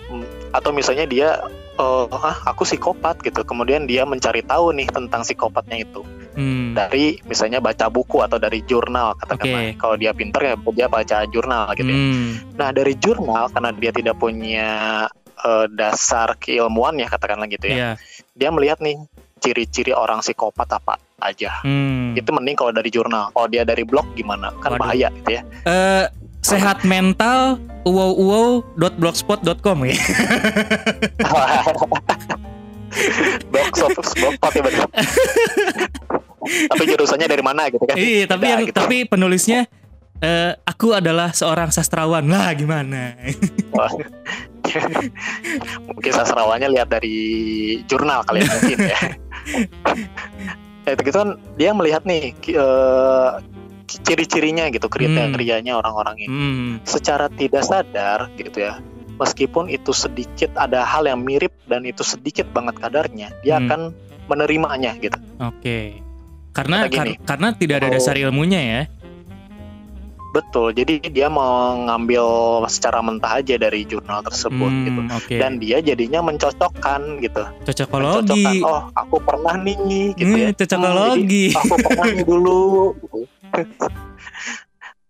Hmm, 0.03 0.23
atau 0.51 0.69
misalnya 0.71 1.05
dia 1.05 1.29
eh, 1.73 2.05
ah 2.11 2.37
aku 2.43 2.61
psikopat 2.63 3.21
gitu 3.21 3.41
kemudian 3.41 3.85
dia 3.85 4.03
mencari 4.03 4.41
tahu 4.41 4.73
nih 4.73 4.85
tentang 4.87 5.21
psikopatnya 5.21 5.81
itu 5.81 6.01
Hmm. 6.33 6.73
dari 6.73 7.21
misalnya 7.23 7.57
baca 7.59 7.85
buku 7.87 8.17
atau 8.19 8.37
dari 8.37 8.61
jurnal 8.63 9.13
katakanlah 9.15 9.69
Oke. 9.69 9.77
kalau 9.77 9.95
dia 9.95 10.09
pinter 10.11 10.41
ya 10.43 10.53
dia 10.67 10.85
baca 10.87 11.17
jurnal 11.27 11.69
gitu 11.71 11.85
ya 11.87 11.97
Hmm. 11.99 12.29
nah 12.55 12.69
dari 12.69 12.93
jurnal 12.95 13.45
karena 13.47 13.69
dia 13.71 13.89
tidak 13.91 14.17
punya 14.17 14.69
eh, 15.43 15.65
dasar 15.69 16.33
keilmuan 16.35 16.95
ya 16.95 17.05
katakanlah 17.05 17.45
gitu 17.47 17.65
ya 17.65 17.75
Iya. 17.75 17.89
dia 18.33 18.49
melihat 18.49 18.79
nih 18.79 18.95
ciri-ciri 19.37 19.91
orang 19.91 20.19
psikopat 20.19 20.65
apa 20.71 20.95
aja 21.19 21.61
Hmm. 21.61 22.13
itu 22.13 22.29
mending 22.29 22.53
kalau 22.53 22.69
dari 22.71 22.87
jurnal 22.87 23.27
kalau 23.29 23.45
dia 23.45 23.61
dari 23.61 23.81
blog 23.81 24.05
gimana 24.13 24.49
kan 24.57 24.71
Waduh. 24.71 24.81
bahaya 24.81 25.07
gitu 25.13 25.29
ya 25.33 25.41
Eh, 25.63 26.05
sehat 26.39 26.83
mental 26.83 27.55
wow.blogspot.com 27.83 29.77
ya. 29.83 29.95
blog 33.49 33.69
soft 33.73 33.97
blogspot 34.13 34.51
ya 34.53 34.61
tapi 36.69 36.81
jurusannya 36.85 37.25
dari 37.25 37.41
mana 37.41 37.65
gitu 37.67 37.81
kan 37.81 37.95
Iya, 37.95 38.23
tapi 38.25 38.43
yang 38.45 38.59
gitu. 38.63 38.75
tapi 38.75 39.03
penulisnya 39.03 39.65
eh, 40.23 40.55
aku 40.63 40.95
adalah 40.95 41.29
seorang 41.31 41.69
sastrawan. 41.69 42.23
Lah 42.25 42.55
gimana? 42.55 43.13
Wah. 43.69 43.91
mungkin 45.85 46.11
sastrawannya 46.11 46.71
lihat 46.71 46.89
dari 46.89 47.17
jurnal 47.85 48.23
kali 48.23 48.41
ya 48.41 48.49
mungkin 48.49 48.77
ya. 48.81 48.99
ya 50.81 50.89
itu 50.95 51.01
gitu 51.03 51.13
kan 51.15 51.29
dia 51.53 51.71
melihat 51.71 52.01
nih 52.03 52.31
eh, 52.49 53.29
ciri-cirinya 53.85 54.67
gitu 54.67 54.87
kriteria-kriterianya 54.87 55.77
orang-orang 55.77 56.15
ini 56.17 56.31
Hmm. 56.31 56.71
secara 56.83 57.29
tidak 57.29 57.61
sadar 57.61 58.31
gitu 58.33 58.63
ya. 58.63 58.79
Meskipun 59.13 59.69
itu 59.69 59.93
sedikit 59.93 60.49
ada 60.57 60.81
hal 60.81 61.05
yang 61.05 61.21
mirip 61.21 61.53
dan 61.69 61.85
itu 61.85 62.01
sedikit 62.01 62.49
banget 62.49 62.73
kadarnya, 62.75 63.29
dia 63.45 63.55
Hmm. 63.55 63.69
akan 63.69 63.81
menerimanya 64.25 64.97
gitu. 64.97 65.19
Oke. 65.37 66.01
Karena 66.49 66.85
Kayak 66.85 66.91
gini. 66.91 67.11
kar- 67.13 67.19
karena 67.29 67.47
tidak 67.53 67.75
ada 67.77 67.87
Oh. 67.87 67.93
dasar 67.93 68.15
ilmunya 68.15 68.61
ya. 68.63 68.81
Betul. 70.33 70.73
Jadi 70.73 71.13
dia 71.13 71.29
mengambil 71.29 72.25
secara 72.65 72.99
mentah 72.99 73.37
aja 73.37 73.53
dari 73.53 73.85
jurnal 73.85 74.25
tersebut 74.25 74.65
Hmm, 74.67 74.85
gitu. 74.89 75.01
Oke. 75.13 75.35
Dan 75.37 75.61
dia 75.61 75.77
jadinya 75.77 76.25
mencocokkan 76.25 77.21
gitu. 77.21 77.45
Cocokologi. 77.63 78.41
Mencocokkan, 78.41 78.65
oh 78.65 78.81
aku 78.97 79.15
pernah 79.21 79.55
nih 79.61 79.77
gitu 80.17 80.33
Hmm, 80.33 80.41
ya. 80.41 80.49
cocokologi. 80.51 81.05
Hmm, 81.05 81.21
jadi, 81.21 81.43
aku 81.53 81.75
pernah 81.77 82.05
nih 82.09 82.25
dulu. 82.25 82.61
Gitu. 82.97 83.17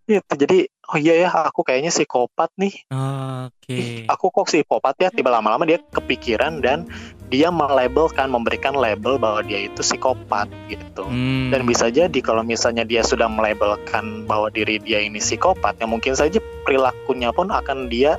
Gitu, 0.04 0.32
jadi 0.36 0.68
oh 0.92 1.00
iya 1.00 1.14
ya 1.16 1.28
aku 1.48 1.64
kayaknya 1.64 1.88
psikopat 1.88 2.52
nih 2.60 2.76
Oke. 2.92 4.04
aku 4.04 4.28
kok 4.28 4.52
psikopat 4.52 5.00
ya 5.00 5.08
tiba 5.08 5.32
lama-lama 5.32 5.64
dia 5.64 5.80
kepikiran 5.80 6.60
dan 6.60 6.84
dia 7.32 7.48
melabelkan 7.48 8.28
memberikan 8.28 8.76
label 8.76 9.16
bahwa 9.16 9.40
dia 9.42 9.66
itu 9.66 9.80
psikopat 9.80 10.46
gitu 10.68 11.04
Hmm. 11.08 11.50
dan 11.50 11.64
bisa 11.64 11.88
jadi 11.88 12.18
kalau 12.20 12.44
misalnya 12.44 12.84
dia 12.84 13.02
sudah 13.04 13.26
melabelkan 13.26 14.24
bahwa 14.28 14.48
diri 14.52 14.78
dia 14.80 15.00
ini 15.02 15.18
psikopat 15.18 15.80
ya 15.80 15.86
mungkin 15.88 16.14
saja 16.14 16.38
perilakunya 16.64 17.32
pun 17.34 17.50
akan 17.50 17.88
dia 17.90 18.16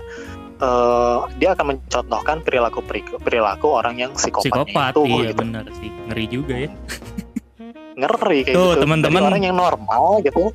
eh, 0.60 1.20
dia 1.38 1.56
akan 1.56 1.78
mencontohkan 1.78 2.43
perilaku 2.43 2.84
perilaku 3.24 3.68
orang 3.72 4.01
yang 4.01 4.12
psikopatnya 4.14 4.66
psikopat 4.68 4.91
itu 4.93 5.01
iya 5.08 5.30
gitu. 5.32 5.39
benar 5.41 5.66
sih 5.80 5.89
ngeri 6.12 6.26
juga 6.28 6.56
ya 6.60 6.70
ngeri 7.95 8.39
kayak 8.43 8.56
Tuh, 8.60 8.76
gitu 8.76 8.82
teman-teman. 8.84 9.22
Orang 9.24 9.43
yang 9.43 9.56
normal 9.56 10.20
gitu 10.20 10.51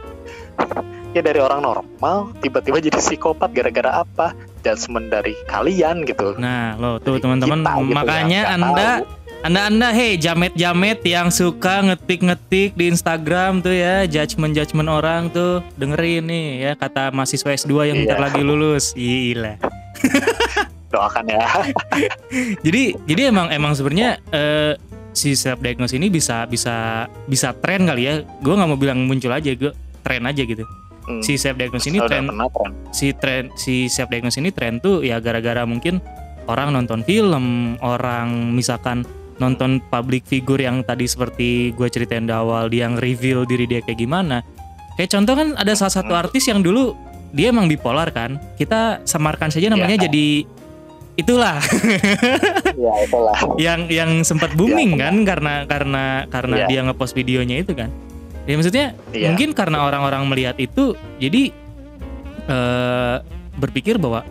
ya 1.17 1.23
dari 1.25 1.41
orang 1.43 1.65
normal 1.65 2.31
tiba-tiba 2.39 2.79
jadi 2.79 2.95
psikopat 3.01 3.51
gara-gara 3.51 4.05
apa 4.05 4.37
judgement 4.61 5.07
dari 5.07 5.33
kalian 5.45 6.05
gitu. 6.05 6.37
Nah 6.37 6.77
lo 6.77 6.97
tuh 6.97 7.17
teman-teman 7.17 7.61
gitu, 7.61 7.93
makanya 7.93 8.41
yang 8.53 8.61
nggak 8.61 8.71
anda 8.71 8.89
tahu. 9.01 9.05
anda 9.41 9.61
anda 9.67 9.89
hei 9.91 10.13
jamet 10.15 10.53
jamet 10.53 11.01
yang 11.03 11.29
suka 11.29 11.81
ngetik 11.83 12.21
ngetik 12.21 12.71
di 12.75 12.89
Instagram 12.89 13.61
tuh 13.61 13.73
ya 13.73 14.05
judgement 14.05 14.53
judgement 14.53 14.89
orang 14.89 15.29
tuh 15.29 15.65
dengerin 15.75 16.29
nih 16.29 16.47
ya 16.61 16.73
kata 16.75 17.09
mahasiswa 17.11 17.57
S2 17.57 17.73
yang 17.87 17.97
Iya. 17.97 18.03
bentar 18.05 18.19
lagi 18.21 18.41
lulus. 18.41 18.93
Gila. 18.93 19.57
Doakan 20.91 21.25
ya. 21.25 21.45
Jadi 22.67 22.99
jadi 23.07 23.31
emang 23.31 23.49
emang 23.49 23.73
sebenarnya 23.73 24.19
eh, 24.29 24.75
si 25.11 25.35
self 25.35 25.59
diagnose 25.59 25.95
ini 25.95 26.11
bisa 26.11 26.45
bisa 26.45 27.07
bisa 27.25 27.55
tren 27.57 27.87
kali 27.87 28.03
ya. 28.05 28.15
Gue 28.43 28.55
nggak 28.55 28.69
mau 28.69 28.77
bilang 28.77 29.07
muncul 29.07 29.31
aja 29.31 29.51
gue 29.51 29.71
tren 30.01 30.25
aja 30.25 30.43
gitu 30.43 30.65
Hmm, 31.11 31.21
si 31.21 31.35
self 31.35 31.59
diagnose 31.59 31.91
ini 31.91 31.99
tren 31.99 32.31
si 32.95 33.11
tren 33.13 33.51
si 33.59 33.91
self 33.91 34.07
diagnose 34.07 34.39
ini 34.39 34.55
tren 34.55 34.79
tuh 34.79 35.03
ya 35.03 35.19
gara-gara 35.19 35.67
mungkin 35.67 35.99
orang 36.47 36.71
nonton 36.71 37.03
film 37.03 37.75
orang 37.83 38.55
misalkan 38.55 39.03
nonton 39.37 39.81
public 39.89 40.23
figure 40.25 40.61
yang 40.61 40.85
tadi 40.85 41.09
seperti 41.09 41.73
gue 41.73 41.89
ceritain 41.89 42.25
di 42.25 42.33
awal 42.33 42.69
dia 42.69 42.85
yang 42.87 42.95
reveal 42.95 43.43
diri 43.43 43.65
dia 43.65 43.81
kayak 43.81 43.97
gimana. 43.99 44.45
Kayak 44.95 45.17
contoh 45.17 45.33
kan 45.33 45.49
ada 45.57 45.73
salah 45.73 45.95
satu 45.97 46.13
Hmm. 46.13 46.23
artis 46.29 46.45
yang 46.45 46.61
dulu 46.61 46.93
dia 47.33 47.49
emang 47.49 47.65
bipolar 47.65 48.13
kan 48.13 48.37
kita 48.55 49.01
samarkan 49.09 49.49
saja 49.49 49.73
namanya 49.73 49.97
Ya. 49.97 50.03
jadi 50.11 50.27
itulah. 51.17 51.57
Ya 52.81 52.93
itulah. 53.01 53.37
Yang 53.57 53.81
yang 53.93 54.11
sempat 54.25 54.53
booming 54.57 54.97
Ya, 54.97 55.09
kan 55.09 55.15
karena 55.25 55.55
karena 55.65 56.05
karena 56.29 56.57
Iya. 56.61 56.67
dia 56.69 56.81
ngepost 56.85 57.13
videonya 57.13 57.65
itu 57.65 57.73
kan 57.73 57.89
ya 58.45 58.55
maksudnya 58.55 58.87
Iya. 59.11 59.31
mungkin 59.31 59.53
karena 59.53 59.85
orang-orang 59.85 60.23
melihat 60.27 60.57
itu 60.57 60.97
jadi 61.17 61.53
eh 62.47 63.17
berpikir 63.55 64.01
bahwa 64.01 64.25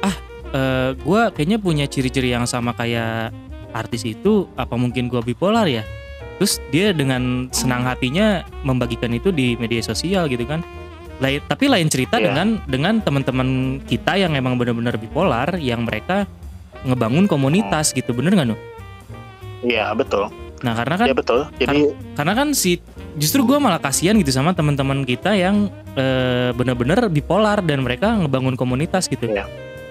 ah 0.00 0.16
eh 0.52 0.90
gue 0.94 1.20
kayaknya 1.34 1.58
punya 1.58 1.84
ciri-ciri 1.84 2.30
yang 2.30 2.46
sama 2.46 2.72
kayak 2.72 3.34
artis 3.70 4.06
itu 4.06 4.46
apa 4.54 4.72
mungkin 4.74 5.10
gue 5.10 5.20
bipolar 5.20 5.66
ya 5.66 5.82
terus 6.38 6.60
dia 6.70 6.92
dengan 6.92 7.48
senang 7.50 7.84
hatinya 7.84 8.44
membagikan 8.62 9.10
itu 9.10 9.32
di 9.32 9.56
media 9.56 9.80
sosial 9.80 10.28
gitu 10.28 10.44
kan 10.44 10.60
lain 11.16 11.40
tapi 11.44 11.64
lain 11.66 11.88
cerita 11.88 12.20
Iya. 12.20 12.28
dengan 12.32 12.48
dengan 12.68 12.94
teman-teman 13.00 13.48
kita 13.82 14.16
yang 14.16 14.36
emang 14.36 14.56
benar-benar 14.56 14.96
bipolar 14.96 15.56
yang 15.56 15.84
mereka 15.84 16.28
ngebangun 16.84 17.24
komunitas 17.26 17.90
gitu 17.90 18.12
bener 18.12 18.36
nggak 18.36 18.48
nu? 18.48 18.56
iya 19.64 19.90
betul 19.96 20.28
Nah 20.60 20.72
karena 20.72 20.94
kan 20.96 21.06
ya 21.08 21.16
betul 21.16 21.40
jadi 21.56 21.78
karena 22.14 22.32
kan 22.32 22.48
si 22.52 22.80
justru 23.16 23.44
gue 23.44 23.56
malah 23.56 23.76
kasihan 23.76 24.16
gitu 24.16 24.30
sama 24.30 24.52
teman-teman 24.52 25.04
kita 25.04 25.32
yang 25.32 25.68
eh, 25.94 26.52
benar-benar 26.52 27.08
bipolar 27.08 27.60
dan 27.60 27.80
mereka 27.80 28.16
ngebangun 28.16 28.56
komunitas 28.56 29.08
gitu. 29.08 29.28
Iya. 29.28 29.44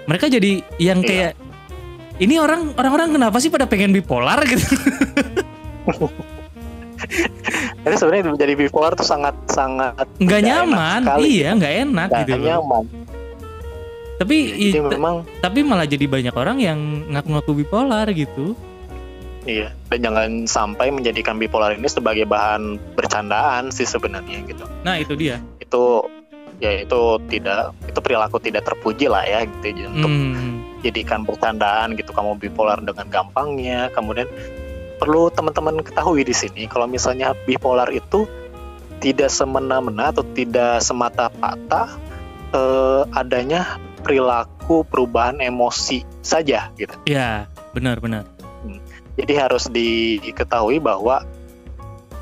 Mereka 0.06 0.26
jadi 0.26 0.62
yang 0.78 1.02
Iya. 1.02 1.06
kayak 1.06 1.32
ini 2.16 2.40
orang 2.40 2.72
orang-orang 2.74 3.12
kenapa 3.12 3.36
sih 3.38 3.50
pada 3.50 3.66
pengen 3.66 3.92
bipolar 3.92 4.40
gitu? 4.50 4.64
jadi 7.84 7.94
sebenarnya 7.94 8.32
menjadi 8.32 8.54
bipolar 8.56 8.96
tuh 8.96 9.04
sangat 9.04 9.36
sangat 9.46 9.94
Nggak 10.16 10.40
nyaman, 10.42 11.00
iya 11.20 11.52
nggak 11.52 11.74
enak 11.86 12.08
nggak 12.08 12.20
gitu. 12.24 12.32
loh. 12.34 12.46
nyaman 12.48 12.84
Tapi 14.16 14.36
jadi 14.72 14.80
memang 14.80 15.14
tapi 15.44 15.60
malah 15.60 15.84
jadi 15.84 16.08
banyak 16.08 16.32
orang 16.32 16.56
yang 16.56 16.78
ngaku-ngaku 17.12 17.52
bipolar 17.62 18.08
gitu. 18.16 18.56
Iya 19.46 19.70
dan 19.88 19.98
jangan 20.02 20.30
sampai 20.44 20.90
menjadikan 20.90 21.38
bipolar 21.38 21.72
ini 21.72 21.86
sebagai 21.86 22.24
bahan 22.24 22.76
bercandaan 22.92 23.70
sih 23.70 23.84
sebenarnya 23.84 24.42
gitu 24.44 24.66
Nah 24.82 24.98
itu 24.98 25.14
dia. 25.14 25.38
itu 25.56 26.02
ya 26.56 26.72
itu 26.78 27.00
tidak 27.28 27.72
itu 27.84 27.98
perilaku 27.98 28.36
tidak 28.38 28.64
terpuji 28.64 29.06
lah 29.06 29.22
ya 29.22 29.44
gitu 29.44 29.86
untuk 29.86 30.08
Hmm. 30.08 30.60
jadikan 30.80 31.20
bercandaan 31.20 31.92
gitu 31.94 32.10
kamu 32.10 32.38
bipolar 32.38 32.78
dengan 32.78 33.06
gampangnya 33.06 33.88
kemudian 33.90 34.24
perlu 34.96 35.28
teman-teman 35.28 35.80
ketahui 35.80 36.22
di 36.22 36.32
sini 36.32 36.64
kalau 36.64 36.86
misalnya 36.86 37.36
bipolar 37.44 37.90
itu 37.90 38.24
tidak 38.96 39.28
semena-mena 39.28 40.08
atau 40.08 40.24
tidak 40.30 40.80
semata-mata 40.80 41.92
eh, 42.50 43.02
adanya 43.12 43.76
perilaku 44.00 44.80
perubahan 44.82 45.36
emosi 45.38 46.00
saja 46.20 46.70
gitu 46.74 46.94
Ya 47.04 47.44
benar-benar. 47.72 48.24
Jadi 49.16 49.48
harus 49.48 49.66
diketahui 49.66 50.78
bahwa 50.78 51.24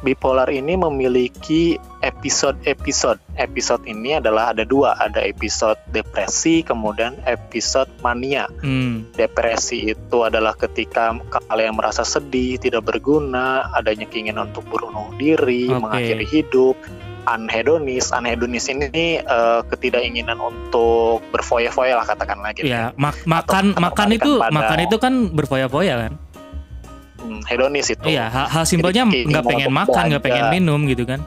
bipolar 0.04 0.52
ini 0.52 0.76
memiliki 0.76 1.80
episode-episode. 2.04 3.16
Episode 3.40 3.88
ini 3.88 4.20
adalah 4.20 4.52
ada 4.52 4.60
dua, 4.60 4.92
ada 5.00 5.24
episode 5.24 5.80
depresi, 5.96 6.60
kemudian 6.60 7.16
episode 7.24 7.88
mania. 8.04 8.44
Hmm. 8.60 9.08
Depresi 9.16 9.88
itu 9.88 10.18
adalah 10.20 10.52
ketika 10.54 11.16
kalian 11.48 11.72
merasa 11.72 12.04
sedih, 12.04 12.60
tidak 12.60 12.84
berguna, 12.84 13.72
adanya 13.72 14.04
keinginan 14.04 14.52
untuk 14.52 14.68
bunuh 14.68 15.08
diri, 15.16 15.72
Oke. 15.72 15.80
mengakhiri 15.80 16.26
hidup. 16.28 16.76
Anhedonis, 17.24 18.12
anhedonis 18.12 18.68
ini 18.68 19.16
eh, 19.16 19.60
ketidakinginan 19.72 20.36
untuk 20.36 21.24
berfoya-foya 21.32 21.96
lah 21.96 22.04
katakanlah 22.04 22.52
gitu. 22.52 22.68
Ya 22.68 22.92
mak- 23.00 23.24
makan 23.24 23.72
makan 23.80 24.08
itu 24.12 24.36
pada- 24.36 24.52
makan 24.52 24.78
itu 24.84 24.96
kan 25.00 25.32
berfoya-foya 25.32 25.94
kan? 26.04 26.12
Hmm, 27.24 27.40
hedonis 27.48 27.88
itu. 27.88 28.04
Iya, 28.04 28.28
hal, 28.28 28.46
hal 28.52 28.64
simpelnya 28.68 29.08
nggak 29.08 29.44
pengen 29.48 29.72
makan, 29.72 30.02
nggak 30.12 30.24
pengen 30.24 30.44
minum 30.52 30.84
gitu 30.84 31.08
kan? 31.08 31.24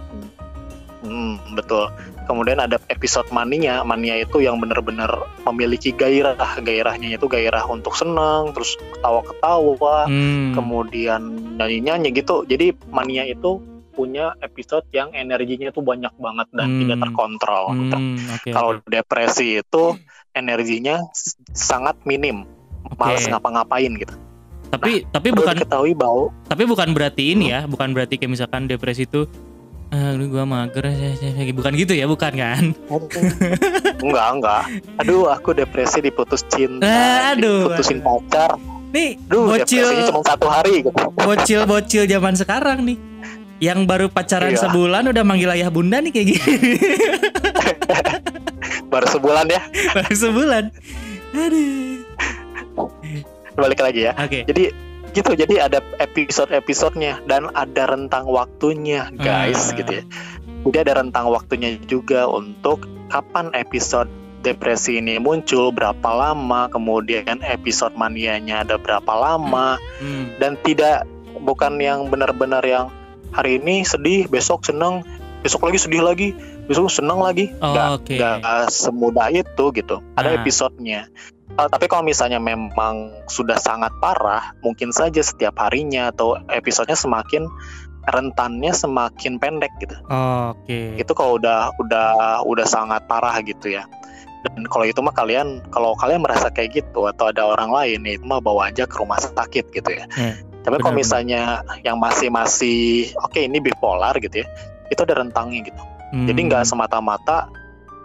Hmm, 1.02 1.42
betul. 1.58 1.90
Kemudian 2.28 2.60
ada 2.60 2.78
episode 2.92 3.26
mania. 3.32 3.82
Mania 3.82 4.20
itu 4.20 4.44
yang 4.44 4.60
benar-benar 4.60 5.10
memiliki 5.48 5.96
gairah. 5.96 6.38
Gairahnya 6.60 7.16
itu 7.16 7.26
gairah 7.26 7.64
untuk 7.66 7.96
senang, 7.96 8.52
terus 8.52 8.76
ketawa-ketawa, 9.00 10.06
Hmm. 10.06 10.54
kemudian 10.54 11.22
nyanyi-nyanyi 11.58 12.12
gitu. 12.14 12.44
Jadi 12.46 12.76
mania 12.92 13.24
itu 13.24 13.64
punya 13.98 14.38
episode 14.46 14.86
yang 14.94 15.10
energinya 15.18 15.74
itu 15.74 15.82
banyak 15.82 16.14
banget 16.22 16.48
dan 16.54 16.68
Hmm. 16.70 16.80
tidak 16.86 16.98
terkontrol. 17.10 17.66
Hmm, 17.74 18.18
oke. 18.38 18.50
Kalau 18.54 18.72
depresi 18.86 19.58
itu 19.58 19.84
energinya 20.38 21.02
sangat 21.50 21.98
minim, 22.06 22.46
Oke. 22.86 23.00
males 23.02 23.26
ngapa-ngapain 23.26 23.90
gitu. 23.98 24.14
Tapi 24.68 25.08
tapi 25.08 25.28
Perlu 25.30 25.40
bukan 25.42 25.56
diketahui 25.58 25.94
bahwa 25.94 26.24
tapi 26.46 26.64
bukan 26.64 26.90
berarti 26.92 27.24
ini 27.32 27.46
ya, 27.50 27.64
bukan 27.64 27.92
berarti 27.92 28.16
kayak 28.16 28.32
misalkan 28.32 28.68
depresi 28.68 29.04
itu 29.04 29.24
ah 29.88 30.12
gua 30.20 30.44
mager 30.44 30.84
bukan 31.54 31.72
gitu 31.74 31.96
ya, 31.96 32.04
bukan 32.06 32.34
kan? 32.34 32.76
enggak 33.98 34.28
enggak. 34.34 34.64
Aduh, 35.00 35.28
aku 35.28 35.56
depresi 35.56 36.04
diputus 36.04 36.44
cinta, 36.46 36.84
Ah, 36.84 37.32
aduh, 37.32 37.72
diputusin 37.72 38.00
pacar. 38.00 38.60
Nih 38.88 39.16
Duh, 39.26 39.48
bocil 39.48 39.88
cuma 40.08 40.24
satu 40.24 40.48
hari 40.48 40.80
gitu. 40.80 40.92
bocil-bocil 41.14 42.04
zaman 42.04 42.36
sekarang 42.36 42.84
nih 42.84 42.98
yang 43.60 43.84
baru 43.84 44.08
pacaran 44.08 44.52
Iya. 44.52 44.64
sebulan 44.64 45.08
udah 45.08 45.24
manggil 45.24 45.52
ayah 45.52 45.68
bunda 45.68 46.00
nih 46.00 46.12
kayak 46.12 46.28
gini 46.30 46.40
Baru 48.88 49.08
sebulan 49.08 49.46
ya. 49.48 49.60
baru 49.92 50.14
sebulan 50.14 50.64
aduh 51.30 52.07
Balik 53.58 53.82
lagi 53.82 54.06
ya. 54.06 54.14
oke 54.14 54.46
Jadi 54.46 54.64
gitu. 55.10 55.32
Jadi 55.34 55.58
ada 55.58 55.82
episode-episodenya 55.98 57.26
dan 57.26 57.50
ada 57.52 57.90
rentang 57.90 58.30
waktunya, 58.30 59.10
guys, 59.12 59.74
Ah. 59.74 59.76
gitu 59.76 59.92
ya. 59.92 60.04
Jadi 60.62 60.78
ada 60.80 60.94
rentang 61.00 61.26
waktunya 61.28 61.80
juga 61.82 62.28
untuk 62.28 62.86
kapan 63.08 63.50
episode 63.52 64.06
depresi 64.38 65.02
ini 65.02 65.18
muncul, 65.18 65.72
berapa 65.72 66.06
lama, 66.06 66.70
kemudian 66.70 67.42
episode 67.42 67.96
manianya 67.96 68.62
ada 68.62 68.78
berapa 68.78 69.10
lama 69.10 69.82
Hmm. 69.98 70.38
dan 70.38 70.54
tidak 70.58 71.10
bukan 71.40 71.80
yang 71.80 72.08
benar-benar 72.08 72.62
yang 72.62 72.94
hari 73.32 73.58
ini 73.58 73.82
sedih, 73.82 74.28
besok 74.28 74.64
seneng, 74.64 75.02
besok 75.40 75.66
lagi 75.66 75.80
sedih 75.80 76.04
lagi, 76.04 76.32
besok 76.64 76.88
seneng 76.88 77.18
lagi. 77.18 77.50
Oh, 77.58 77.74
Nggak- 77.74 77.90
oke. 77.96 78.14
nggak 78.14 78.66
semudah 78.68 79.28
itu 79.32 79.66
gitu. 79.74 79.96
Ada 80.14 80.30
Ah. 80.30 80.36
episodenya. 80.38 81.02
Uh, 81.56 81.72
tapi 81.72 81.88
kalau 81.88 82.04
misalnya 82.04 82.44
memang 82.44 83.24
sudah 83.32 83.56
sangat 83.56 83.96
parah, 84.04 84.52
mungkin 84.60 84.92
saja 84.92 85.24
setiap 85.24 85.56
harinya 85.64 86.12
atau 86.12 86.36
episodenya 86.52 87.00
semakin 87.00 87.48
rentannya 88.08 88.72
semakin 88.72 89.40
pendek 89.40 89.72
gitu. 89.84 89.96
Oke. 90.52 90.96
Itu 91.00 91.12
kalau 91.16 91.40
udah 91.40 91.76
udah 91.80 92.08
udah 92.44 92.66
sangat 92.68 93.04
parah 93.08 93.36
gitu 93.44 93.76
ya. 93.76 93.84
Dan 94.48 94.64
kalau 94.72 94.88
itu 94.88 95.00
mah 95.04 95.12
kalian 95.12 95.60
kalau 95.72 95.92
kalian 96.00 96.24
merasa 96.24 96.48
kayak 96.48 96.84
gitu 96.84 97.08
atau 97.08 97.32
ada 97.32 97.44
orang 97.44 97.68
lain 97.68 98.00
itu 98.08 98.24
mah 98.24 98.40
bawa 98.40 98.72
aja 98.72 98.88
ke 98.88 98.96
rumah 98.96 99.20
sakit 99.20 99.72
gitu 99.76 99.90
ya. 99.92 100.08
Ya, 100.16 100.40
Tapi 100.64 100.76
kalau 100.80 100.96
misalnya 100.96 101.64
yang 101.84 102.00
masih 102.00 102.32
masih 102.32 103.12
oke 103.24 103.40
ini 103.40 103.60
bipolar 103.60 104.16
gitu 104.20 104.44
ya, 104.44 104.48
itu 104.88 105.00
ada 105.04 105.20
rentangnya 105.20 105.68
gitu. 105.68 105.82
Jadi 106.08 106.40
Hmm. 106.40 106.48
nggak 106.48 106.64
semata-mata 106.64 107.52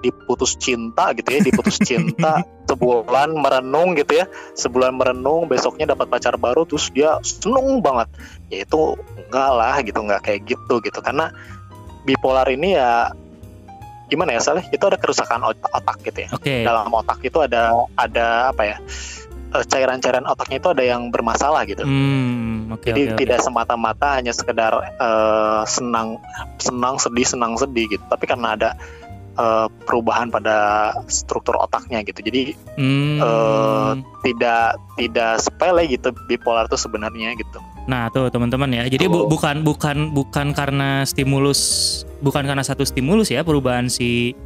diputus 0.02 0.58
cinta 0.58 1.14
gitu 1.14 1.28
ya, 1.30 1.40
diputus 1.40 1.78
cinta 1.78 2.42
sebulan 2.68 3.32
merenung 3.38 3.94
gitu 3.94 4.18
ya, 4.18 4.26
sebulan 4.58 4.92
merenung 4.98 5.46
besoknya 5.46 5.94
dapat 5.94 6.10
pacar 6.10 6.34
baru 6.36 6.66
terus 6.66 6.90
dia 6.90 7.22
seneng 7.22 7.78
banget. 7.80 8.10
Ya 8.50 8.66
itu 8.66 8.98
enggak 9.16 9.50
lah 9.54 9.76
gitu, 9.80 9.98
nggak 10.02 10.20
kayak 10.26 10.40
gitu 10.44 10.74
gitu. 10.82 10.98
Karena 10.98 11.30
bipolar 12.02 12.50
ini 12.50 12.74
ya 12.74 13.14
gimana 14.10 14.36
ya 14.36 14.40
Saleh? 14.44 14.68
Itu 14.68 14.90
ada 14.90 15.00
kerusakan 15.00 15.40
otak, 15.46 15.70
otak 15.72 15.96
gitu 16.04 16.26
ya. 16.26 16.28
Oke. 16.34 16.54
Dalam 16.66 16.92
otak 16.92 17.22
itu 17.24 17.38
ada 17.40 17.72
ada 17.96 18.52
apa 18.52 18.62
ya? 18.66 18.76
eh, 19.52 19.64
Cairan-cairan 19.68 20.24
otaknya 20.24 20.58
itu 20.58 20.68
ada 20.72 20.84
yang 20.84 21.12
bermasalah 21.12 21.62
gitu. 21.68 21.84
Hmm, 21.84 22.72
oke 22.72 22.88
Jadi 22.88 23.12
oke. 23.12 23.18
tidak 23.20 23.38
semata-mata 23.44 24.16
hanya 24.16 24.32
sekedar 24.32 24.72
eh, 24.96 25.62
senang 25.68 26.18
senang 26.56 26.96
sedih 26.96 27.26
senang 27.28 27.52
sedih 27.60 27.86
gitu, 27.92 28.04
tapi 28.08 28.24
karena 28.24 28.56
ada 28.56 28.70
eh, 29.32 29.66
perubahan 29.84 30.28
pada 30.28 30.56
struktur 31.06 31.56
otaknya 31.56 32.04
gitu. 32.04 32.20
Jadi 32.20 32.42
Hmm. 32.76 33.18
eh, 33.18 33.92
tidak 34.22 34.76
tidak 34.96 35.32
sepele 35.38 35.88
gitu 35.88 36.12
bipolar 36.26 36.68
itu 36.68 36.76
sebenarnya 36.76 37.32
gitu. 37.34 37.58
Nah, 37.88 38.06
tuh 38.08 38.30
teman-teman 38.30 38.70
ya. 38.70 38.84
Jadi 38.86 39.10
bu- 39.10 39.26
bukan 39.26 39.66
bukan 39.66 40.14
bukan 40.14 40.54
karena 40.54 41.02
stimulus 41.02 41.60
bukan 42.20 42.46
karena 42.46 42.62
satu 42.62 42.84
stimulus 42.84 43.28
ya 43.28 43.42
perubahan 43.42 43.88
si 43.88 44.36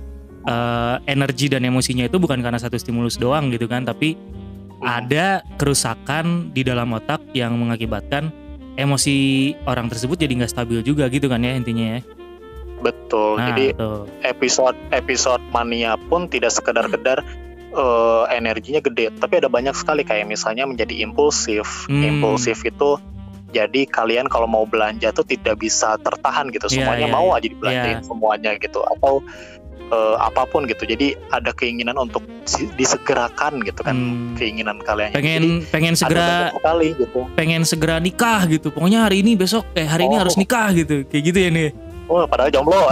eh, 0.46 0.96
energi 1.10 1.50
dan 1.50 1.66
emosinya 1.66 2.06
itu 2.06 2.22
bukan 2.22 2.38
karena 2.38 2.54
satu 2.56 2.78
stimulus 2.78 3.18
doang 3.18 3.50
gitu 3.50 3.66
kan, 3.66 3.82
tapi 3.82 4.14
Hmm. 4.14 4.86
ada 5.02 5.42
kerusakan 5.58 6.54
di 6.54 6.62
dalam 6.62 6.94
otak 6.94 7.18
yang 7.34 7.58
mengakibatkan 7.58 8.30
emosi 8.76 9.16
orang 9.64 9.88
tersebut 9.88 10.14
jadi 10.14 10.32
nggak 10.36 10.52
stabil 10.52 10.84
juga 10.84 11.08
gitu 11.08 11.26
kan 11.26 11.42
ya 11.42 11.56
intinya 11.56 11.98
ya. 11.98 12.00
Betul. 12.76 13.36
Nah, 13.36 13.46
Jadi 13.50 13.72
tuh. 13.72 14.04
episode 14.22 14.76
episode 14.90 15.40
mania 15.48 15.96
pun 15.96 16.26
tidak 16.26 16.50
sekedar-kedar 16.50 17.24
eh, 17.68 18.24
energinya 18.30 18.80
gede, 18.80 19.12
tapi 19.14 19.36
ada 19.36 19.48
banyak 19.48 19.72
sekali 19.72 20.00
kayak 20.00 20.24
misalnya 20.24 20.64
menjadi 20.64 20.96
impulsif. 20.98 21.84
Hmm. 21.86 22.00
Impulsif 22.02 22.60
itu 22.62 22.96
jadi 23.50 23.84
kalian 23.84 24.26
kalau 24.26 24.44
mau 24.44 24.64
belanja 24.64 25.12
tuh 25.12 25.24
tidak 25.24 25.56
bisa 25.56 25.96
tertahan 25.98 26.48
gitu, 26.48 26.66
Iya, 26.66 26.82
semuanya 26.82 27.06
iya, 27.08 27.14
mau 27.14 27.26
iya. 27.26 27.36
aja 27.36 27.46
dibelanjain 27.46 28.00
semuanya 28.02 28.50
gitu, 28.56 28.80
atau 28.82 29.20
eh, 29.86 30.16
apa 30.18 30.44
pun 30.46 30.64
gitu. 30.64 30.82
Jadi 30.82 31.14
ada 31.30 31.52
keinginan 31.52 31.94
untuk 31.96 32.24
disegerakan 32.74 33.62
gitu 33.62 33.80
kan 33.80 33.94
Hmm. 33.94 34.34
keinginan 34.34 34.82
kalian. 34.82 35.12
Jadi 35.12 35.20
pengen 35.22 35.44
pengen 35.70 35.94
ada 35.94 36.00
segera 36.00 36.28
sekali 36.52 36.88
gitu. 36.94 37.20
pengen 37.32 37.62
segera 37.62 37.96
nikah 37.96 38.40
gitu. 38.46 38.68
Pokoknya 38.68 39.06
hari 39.06 39.22
ini 39.22 39.34
besok 39.34 39.62
eh 39.72 39.84
hari 39.84 40.04
ini 40.04 40.16
Oh. 40.16 40.22
harus 40.26 40.34
nikah 40.34 40.72
gitu. 40.72 41.06
Kayak 41.06 41.22
gitu 41.24 41.38
ya 41.38 41.50
nih. 41.50 41.70
Oh, 42.06 42.22
padahal 42.24 42.50
jomblo. 42.50 42.86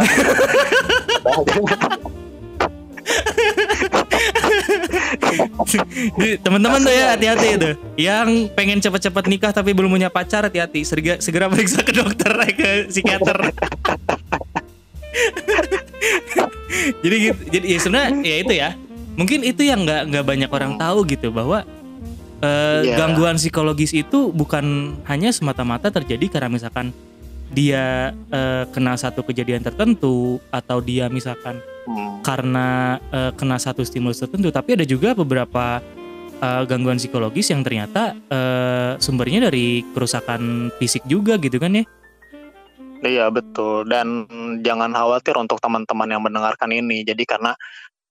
Jadi, 5.74 6.32
Teman-teman 6.40 6.80
tuh 6.80 6.92
ya 6.92 7.14
hati-hati 7.16 7.46
itu. 7.56 7.70
Yang 7.98 8.28
pengen 8.54 8.78
cepat-cepat 8.80 9.24
nikah 9.28 9.52
tapi 9.52 9.74
belum 9.76 9.90
punya 9.90 10.08
pacar 10.08 10.46
hati-hati. 10.46 10.82
Segera, 10.86 11.16
segera 11.20 11.46
periksa 11.50 11.82
ke 11.82 11.92
dokter 11.92 12.32
eh, 12.44 12.52
ke 12.54 12.70
psikiater. 12.90 13.38
jadi 17.04 17.16
gitu. 17.30 17.40
Jadi 17.50 17.66
ya 17.70 17.78
sebenarnya 17.78 18.10
ya 18.22 18.36
itu 18.40 18.54
ya. 18.54 18.70
Mungkin 19.14 19.46
itu 19.46 19.62
yang 19.62 19.86
nggak 19.86 20.02
nggak 20.10 20.24
banyak 20.26 20.50
orang 20.50 20.72
tahu 20.74 21.06
gitu 21.06 21.30
bahwa 21.30 21.62
eh, 22.42 22.80
Iya. 22.84 22.96
gangguan 22.98 23.38
psikologis 23.38 23.94
itu 23.94 24.34
bukan 24.34 24.98
hanya 25.06 25.30
semata-mata 25.30 25.88
terjadi 25.88 26.26
karena 26.28 26.50
misalkan 26.50 26.90
dia 27.55 28.11
eh, 28.11 28.64
kena 28.74 28.98
satu 28.98 29.22
kejadian 29.22 29.62
tertentu 29.62 30.42
atau 30.50 30.82
dia 30.82 31.07
misalkan 31.07 31.62
Hmm. 31.84 32.24
karena 32.24 32.96
eh, 33.12 33.32
kena 33.36 33.61
satu 33.61 33.84
stimulus 33.84 34.16
tertentu, 34.16 34.48
tapi 34.48 34.72
ada 34.80 34.88
juga 34.88 35.12
beberapa 35.12 35.84
eh, 36.40 36.62
gangguan 36.64 36.96
psikologis 36.96 37.52
yang 37.52 37.61
ternyata 37.61 38.16
eh, 38.16 38.92
sumbernya 38.96 39.52
dari 39.52 39.84
kerusakan 39.92 40.72
fisik 40.80 41.05
juga 41.05 41.36
gitu 41.36 41.61
kan 41.61 41.76
ya? 41.76 41.84
Iya 43.05 43.28
betul 43.28 43.84
dan 43.84 44.24
jangan 44.64 44.96
khawatir 44.96 45.36
untuk 45.36 45.61
teman-teman 45.61 46.09
yang 46.09 46.24
mendengarkan 46.24 46.72
ini. 46.72 47.05
Jadi 47.05 47.28
karena 47.28 47.52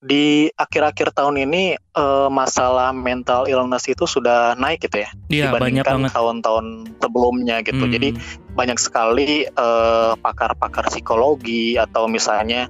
di 0.04 0.51
akhir-akhir 0.51 1.16
tahun 1.16 1.47
ini 1.47 1.80
eh, 1.80 2.30
masalah 2.30 2.91
mental 2.91 3.47
illness 3.47 3.88
itu 3.88 4.04
sudah 4.04 4.54
naik 4.60 4.84
gitu 4.84 5.08
ya 5.08 5.10
banyak 5.32 5.82
dibandingkan 5.84 6.12
tahun-tahun 6.12 6.66
sebelumnya 6.99 7.64
gitu. 7.64 7.88
Hmm, 7.88 7.93
Jadi 7.95 8.10
banyak 8.51 8.78
sekali 8.78 9.47
eh, 9.47 10.14
pakar-pakar 10.20 10.91
psikologi 10.91 11.80
atau 11.80 12.12
misalnya 12.12 12.68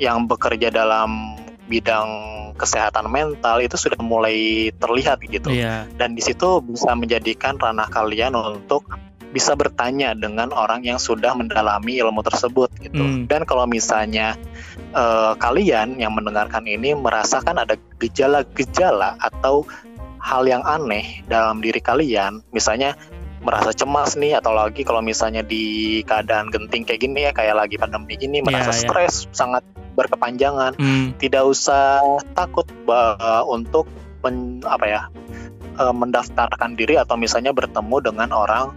yang 0.00 0.24
bekerja 0.24 0.72
dalam 0.72 1.36
bidang 1.68 2.08
kesehatan 2.56 3.08
mental 3.08 3.60
itu 3.64 3.76
sudah 3.76 4.00
mulai 4.00 4.68
terlihat 4.76 5.20
gitu. 5.24 5.52
Iya. 5.52 5.88
Dan 5.96 6.16
di 6.16 6.22
situ 6.24 6.60
bisa 6.64 6.92
menjadikan 6.96 7.56
ranah 7.56 7.88
kalian 7.88 8.36
untuk 8.36 8.86
bisa 9.32 9.56
bertanya 9.56 10.12
dengan 10.12 10.52
orang 10.52 10.84
yang 10.84 11.00
sudah 11.00 11.32
mendalami 11.32 11.96
ilmu 11.98 12.20
tersebut 12.20 12.68
gitu. 12.84 13.00
Hmm. 13.00 13.24
Dan 13.26 13.48
kalau 13.48 13.64
misalnya 13.64 14.36
eh, 14.92 15.32
kalian 15.40 15.96
yang 15.96 16.12
mendengarkan 16.12 16.68
ini 16.68 16.92
merasakan 16.92 17.64
ada 17.64 17.80
gejala-gejala 17.96 19.16
atau 19.18 19.64
hal 20.22 20.46
yang 20.46 20.62
aneh 20.62 21.24
dalam 21.26 21.58
diri 21.58 21.80
kalian, 21.82 22.44
misalnya 22.54 22.94
merasa 23.42 23.74
cemas 23.74 24.14
nih 24.14 24.38
atau 24.38 24.54
lagi 24.54 24.86
kalau 24.86 25.02
misalnya 25.02 25.42
di 25.42 25.98
keadaan 26.06 26.46
genting 26.54 26.86
kayak 26.86 27.00
gini 27.02 27.26
ya 27.26 27.34
kayak 27.34 27.58
lagi 27.58 27.74
pandemi 27.74 28.38
merasa 28.38 28.70
Iya, 28.70 28.78
iya. 28.78 28.82
stres 28.86 29.14
sangat 29.34 29.66
berkepanjangan 29.98 30.78
Hmm, 30.78 31.18
tidak 31.18 31.50
usah 31.50 31.98
takut 32.38 32.64
bah, 32.86 33.42
untuk 33.50 33.90
men- 34.22 34.62
apa 34.62 34.86
ya 34.86 35.02
eh, 35.74 35.90
mendaftarkan 35.90 36.78
diri 36.78 36.94
atau 37.02 37.18
misalnya 37.18 37.50
bertemu 37.50 38.14
dengan 38.14 38.30
orang 38.30 38.70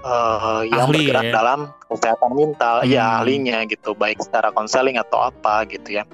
eh, 0.00 0.62
yang 0.68 0.86
Ahli, 0.86 1.04
bergerak 1.04 1.24
ya. 1.24 1.32
dalam 1.34 1.60
kesehatan 1.84 2.30
mental 2.32 2.76
Hmm. 2.80 2.90
ya 2.90 3.18
ahlinya 3.18 3.58
gitu 3.64 3.92
baik 3.92 4.18
secara 4.18 4.50
konseling 4.50 4.96
atau 4.96 5.22
apa 5.22 5.66
gitu 5.66 5.94
ya 5.94 6.04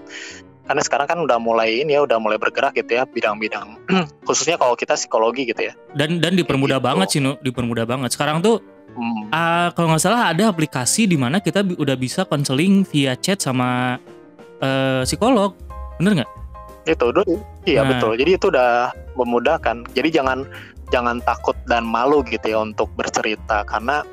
karena 0.64 0.80
sekarang 0.80 1.04
kan 1.04 1.18
udah 1.20 1.36
mulai 1.36 1.80
ini 1.80 1.92
ya 1.92 2.00
udah 2.00 2.16
mulai 2.16 2.36
bergerak 2.36 2.72
gitu 2.72 2.96
ya 2.96 3.04
bidang-bidang 3.04 3.76
khususnya 4.26 4.56
kalau 4.56 4.72
kita 4.72 4.94
psikologi 4.94 5.44
gitu 5.44 5.68
ya 5.68 5.76
dan 5.92 6.18
dan 6.18 6.32
dipermudah 6.32 6.76
gitu. 6.76 6.86
banget 6.86 7.08
sih 7.10 7.20
nu, 7.20 7.36
dipermudah 7.38 7.84
banget. 7.84 8.10
Sekarang 8.10 8.40
tuh 8.40 8.60
Hmm, 8.94 9.26
ah, 9.28 9.74
kalau 9.74 9.90
nggak 9.90 10.00
salah 10.00 10.30
ada 10.30 10.46
aplikasi 10.46 11.10
di 11.10 11.18
mana 11.18 11.42
kita 11.42 11.66
bi- 11.66 11.74
udah 11.74 11.98
bisa 11.98 12.22
konseling 12.22 12.86
via 12.86 13.18
chat 13.18 13.42
sama 13.42 13.98
eh, 14.60 15.02
psikolog, 15.02 15.50
bener 15.98 16.22
nggak? 16.22 16.30
itu 16.84 17.06
dulu 17.10 17.34
iya 17.64 17.80
Nah. 17.80 17.90
betul 17.90 18.14
jadi 18.14 18.36
itu 18.36 18.46
udah 18.48 18.92
memudahkan 19.16 19.82
jadi 19.90 20.08
jangan 20.14 20.46
jangan 20.94 21.18
takut 21.20 21.58
dan 21.66 21.82
malu 21.82 22.22
gitu 22.22 22.46
ya 22.46 22.62
untuk 22.62 22.86
bercerita 22.94 23.66
karena 23.66 24.06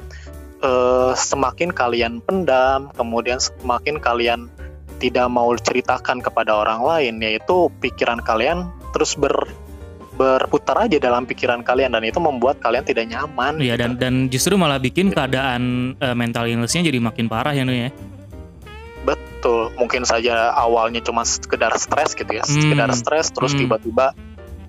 eh, 0.60 1.12
semakin 1.14 1.70
kalian 1.70 2.14
pendam 2.20 2.90
kemudian 2.92 3.38
semakin 3.38 4.02
kalian 4.02 4.50
tidak 4.98 5.30
mau 5.30 5.50
ceritakan 5.54 6.22
kepada 6.22 6.58
orang 6.58 6.82
lain 6.82 7.22
yaitu 7.22 7.70
pikiran 7.78 8.18
kalian 8.22 8.66
terus 8.94 9.14
ber 9.14 9.34
berputar 10.12 10.86
aja 10.86 10.98
dalam 10.98 11.26
pikiran 11.26 11.62
kalian 11.62 11.96
dan 11.96 12.04
itu 12.04 12.20
membuat 12.20 12.60
kalian 12.60 12.84
tidak 12.84 13.10
nyaman 13.10 13.58
Iya 13.58 13.74
gitu. 13.74 13.82
dan 13.82 13.92
dan 13.98 14.14
justru 14.28 14.54
malah 14.54 14.78
bikin 14.78 15.10
keadaan 15.10 15.62
eh, 15.98 16.14
mental 16.14 16.46
illness-nya 16.46 16.82
jadi 16.84 16.98
makin 17.00 17.26
parah 17.26 17.54
ya 17.54 17.62
nu 17.62 17.74
ya. 17.74 17.90
betul 19.02 19.74
mungkin 19.74 20.06
saja 20.06 20.54
awalnya 20.54 21.02
cuma 21.02 21.26
sekedar 21.26 21.74
stres 21.76 22.14
gitu 22.14 22.30
ya 22.30 22.46
Hmm. 22.46 22.54
sekedar 22.54 22.90
stres 22.94 23.34
terus 23.34 23.58
Hmm. 23.58 23.66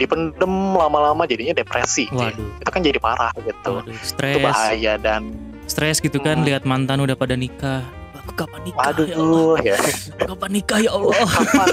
Dipendem 0.03 0.51
lama-lama 0.73 1.23
jadinya 1.25 1.55
depresi 1.55 2.07
gitu 2.07 2.19
ya. 2.19 2.31
Waduh. 2.31 2.59
itu 2.59 2.71
kan 2.71 2.81
jadi 2.83 2.99
parah 2.99 3.33
gitu 3.37 3.73
Waduh, 3.77 3.89
itu 3.89 4.03
stres. 4.05 4.43
bahaya 4.43 4.95
dan 4.97 5.23
Stres 5.65 5.99
gitu 5.99 6.19
kan 6.19 6.37
Hmm. 6.37 6.45
lihat 6.45 6.63
mantan 6.63 6.99
udah 6.99 7.15
pada 7.15 7.33
nikah. 7.33 7.87
Aku 8.15 8.35
kapan 8.37 8.61
nikah 8.63 8.87
ya 8.93 9.15
Allah? 9.17 9.51
waduh 9.51 9.55
ya 9.61 9.77
Kapan 10.21 10.51
nikah 10.53 10.79
ya 10.79 10.91
Allah? 10.91 11.23
kapan 11.33 11.69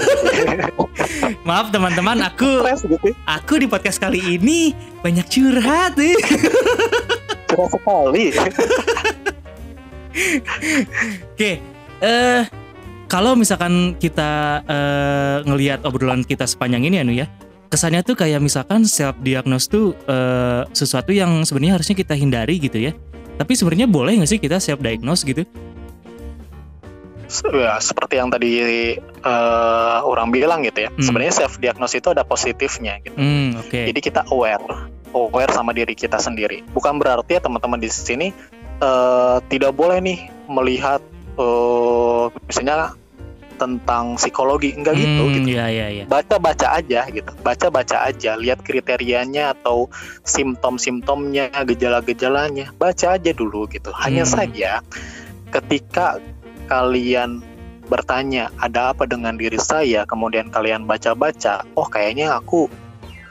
Maaf 1.48 1.66
teman-teman, 1.68 2.16
aku 2.20 2.48
stres 2.60 2.82
gitu 2.84 3.08
aku 3.20 3.52
di 3.56 3.66
podcast 3.66 3.98
kali 3.98 4.18
ini 4.32 4.72
banyak 4.98 5.26
curhat 5.26 5.94
nih. 6.00 6.16
cerah 7.46 7.68
sekali 7.68 8.24
Oke, 11.28 11.50
eh 12.00 12.42
kalau 13.06 13.34
misalkan 13.34 13.94
kita 13.96 14.30
eh, 14.64 15.36
ngelihat 15.44 15.82
obrolan 15.82 16.22
kita 16.22 16.44
sepanjang 16.44 16.82
ini 16.84 16.98
anu 16.98 17.12
ya, 17.12 17.26
kesannya 17.70 18.02
tuh 18.02 18.18
kayak 18.18 18.42
misalkan 18.42 18.82
self 18.82 19.14
diagnose 19.22 19.70
tuh 19.70 19.94
eh, 20.10 20.66
sesuatu 20.74 21.14
yang 21.14 21.46
sebenarnya 21.46 21.78
harusnya 21.78 21.96
kita 21.96 22.18
hindari 22.18 22.58
gitu 22.58 22.82
ya. 22.82 22.92
Tapi 23.38 23.52
sebenarnya 23.56 23.86
boleh 23.88 24.20
nggak 24.20 24.30
sih 24.36 24.40
kita 24.42 24.58
self 24.58 24.82
diagnose 24.82 25.22
gitu? 25.22 25.46
ya, 27.30 27.78
seperti 27.78 28.18
yang 28.18 28.28
tadi 28.28 28.50
eh, 28.98 29.98
orang 30.02 30.34
bilang 30.34 30.66
gitu 30.66 30.84
ya. 30.84 30.90
Hmm. 30.90 30.98
Sebenarnya 30.98 31.32
self 31.46 31.62
diagnosis 31.62 32.02
itu 32.02 32.10
ada 32.10 32.26
positifnya 32.26 32.98
gitu. 33.06 33.14
Hmm, 33.14 33.54
oke. 33.62 33.80
Jadi 33.86 34.00
kita 34.02 34.26
aware, 34.34 34.90
aware 35.14 35.52
sama 35.54 35.70
diri 35.70 35.94
kita 35.94 36.18
sendiri. 36.18 36.66
Bukan 36.74 36.98
berarti 36.98 37.38
ya 37.38 37.40
teman-teman 37.40 37.78
di 37.78 37.86
sini 37.86 38.34
eh, 38.82 39.36
tidak 39.46 39.72
boleh 39.78 40.02
nih 40.02 40.26
melihat 40.50 40.98
eh, 41.38 42.24
misalnya 42.50 42.98
tentang 43.60 44.16
psikologi 44.16 44.72
enggak 44.72 44.96
gitu 44.96 45.22
Hmm, 45.28 45.34
gitu. 45.36 45.48
Iya, 45.52 45.66
iya, 45.68 45.86
iya. 45.92 46.04
Baca-baca 46.08 46.80
aja 46.80 47.04
gitu. 47.12 47.28
Baca-baca 47.44 48.08
aja, 48.08 48.40
lihat 48.40 48.64
kriterianya 48.64 49.52
atau 49.52 49.92
simptom-simptomnya, 50.24 51.52
gejala-gejalanya. 51.68 52.72
Baca 52.80 53.20
aja 53.20 53.30
dulu 53.36 53.68
gitu. 53.68 53.92
Hanya 53.92 54.24
Hmm. 54.24 54.32
saja 54.40 54.80
ketika 55.52 56.16
kalian 56.72 57.44
bertanya 57.90 58.48
ada 58.62 58.94
apa 58.94 59.04
dengan 59.04 59.34
diri 59.36 59.58
saya, 59.58 60.06
kemudian 60.08 60.48
kalian 60.48 60.86
baca-baca, 60.88 61.66
oh 61.76 61.84
kayaknya 61.84 62.38
aku 62.38 62.70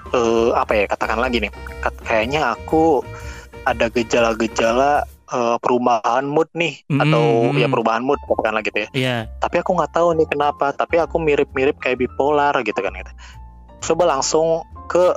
eh, 0.09 0.49
apa 0.57 0.73
ya 0.73 0.83
katakan 0.89 1.21
lagi 1.21 1.37
nih, 1.37 1.53
kayaknya 2.03 2.57
aku 2.57 3.05
ada 3.63 3.87
gejala-gejala 3.93 5.05
eh, 5.29 5.57
perubahan 5.61 6.25
mood 6.25 6.49
nih 6.57 6.83
Hmm, 6.89 7.01
atau 7.05 7.23
hmm. 7.53 7.57
ya 7.61 7.67
perubahan 7.69 8.03
mood 8.03 8.19
katakanlah 8.25 8.63
gitu 8.65 8.77
ya. 8.85 8.89
Iya. 8.93 9.17
Tapi 9.39 9.55
aku 9.61 9.71
nggak 9.77 9.93
tahu 9.93 10.07
nih 10.17 10.27
kenapa, 10.29 10.73
tapi 10.73 10.97
aku 10.97 11.21
mirip-mirip 11.21 11.77
kayak 11.77 12.01
bipolar 12.01 12.53
gitu 12.65 12.79
kan 12.81 12.93
gitu. 12.93 13.11
Coba 13.93 14.09
langsung 14.17 14.65
ke 14.89 15.15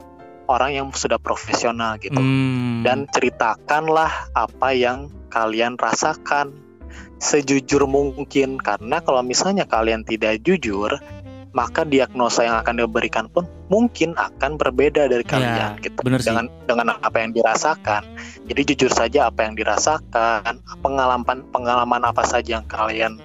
orang 0.51 0.71
yang 0.75 0.87
sudah 0.93 1.17
profesional 1.17 1.97
gitu 1.97 2.19
Hmm. 2.19 2.83
dan 2.85 3.09
ceritakanlah 3.09 4.11
apa 4.37 4.69
yang 4.77 5.09
kalian 5.33 5.81
rasakan 5.81 6.53
sejujur 7.23 7.87
mungkin 7.87 8.59
karena 8.59 9.01
kalau 9.01 9.23
misalnya 9.23 9.65
kalian 9.65 10.03
tidak 10.05 10.43
jujur 10.43 10.99
maka 11.53 11.85
diagnosa 11.85 12.49
yang 12.49 12.57
akan 12.65 12.81
diberikan 12.81 13.29
pun 13.29 13.45
mungkin 13.69 14.17
akan 14.17 14.57
berbeda 14.57 15.09
dari 15.09 15.25
kalian 15.25 15.77
gitu. 15.85 16.01
bener 16.01 16.21
sih. 16.21 16.33
dengan 16.33 16.49
dengan 16.65 16.97
apa 16.97 17.17
yang 17.21 17.37
dirasakan. 17.37 18.03
Jadi 18.49 18.61
jujur 18.73 18.91
saja 18.93 19.29
apa 19.29 19.45
yang 19.45 19.55
dirasakan 19.57 20.65
pengalaman 20.81 21.45
pengalaman 21.53 22.03
apa 22.09 22.25
saja 22.25 22.61
yang 22.61 22.67
kalian 22.69 23.21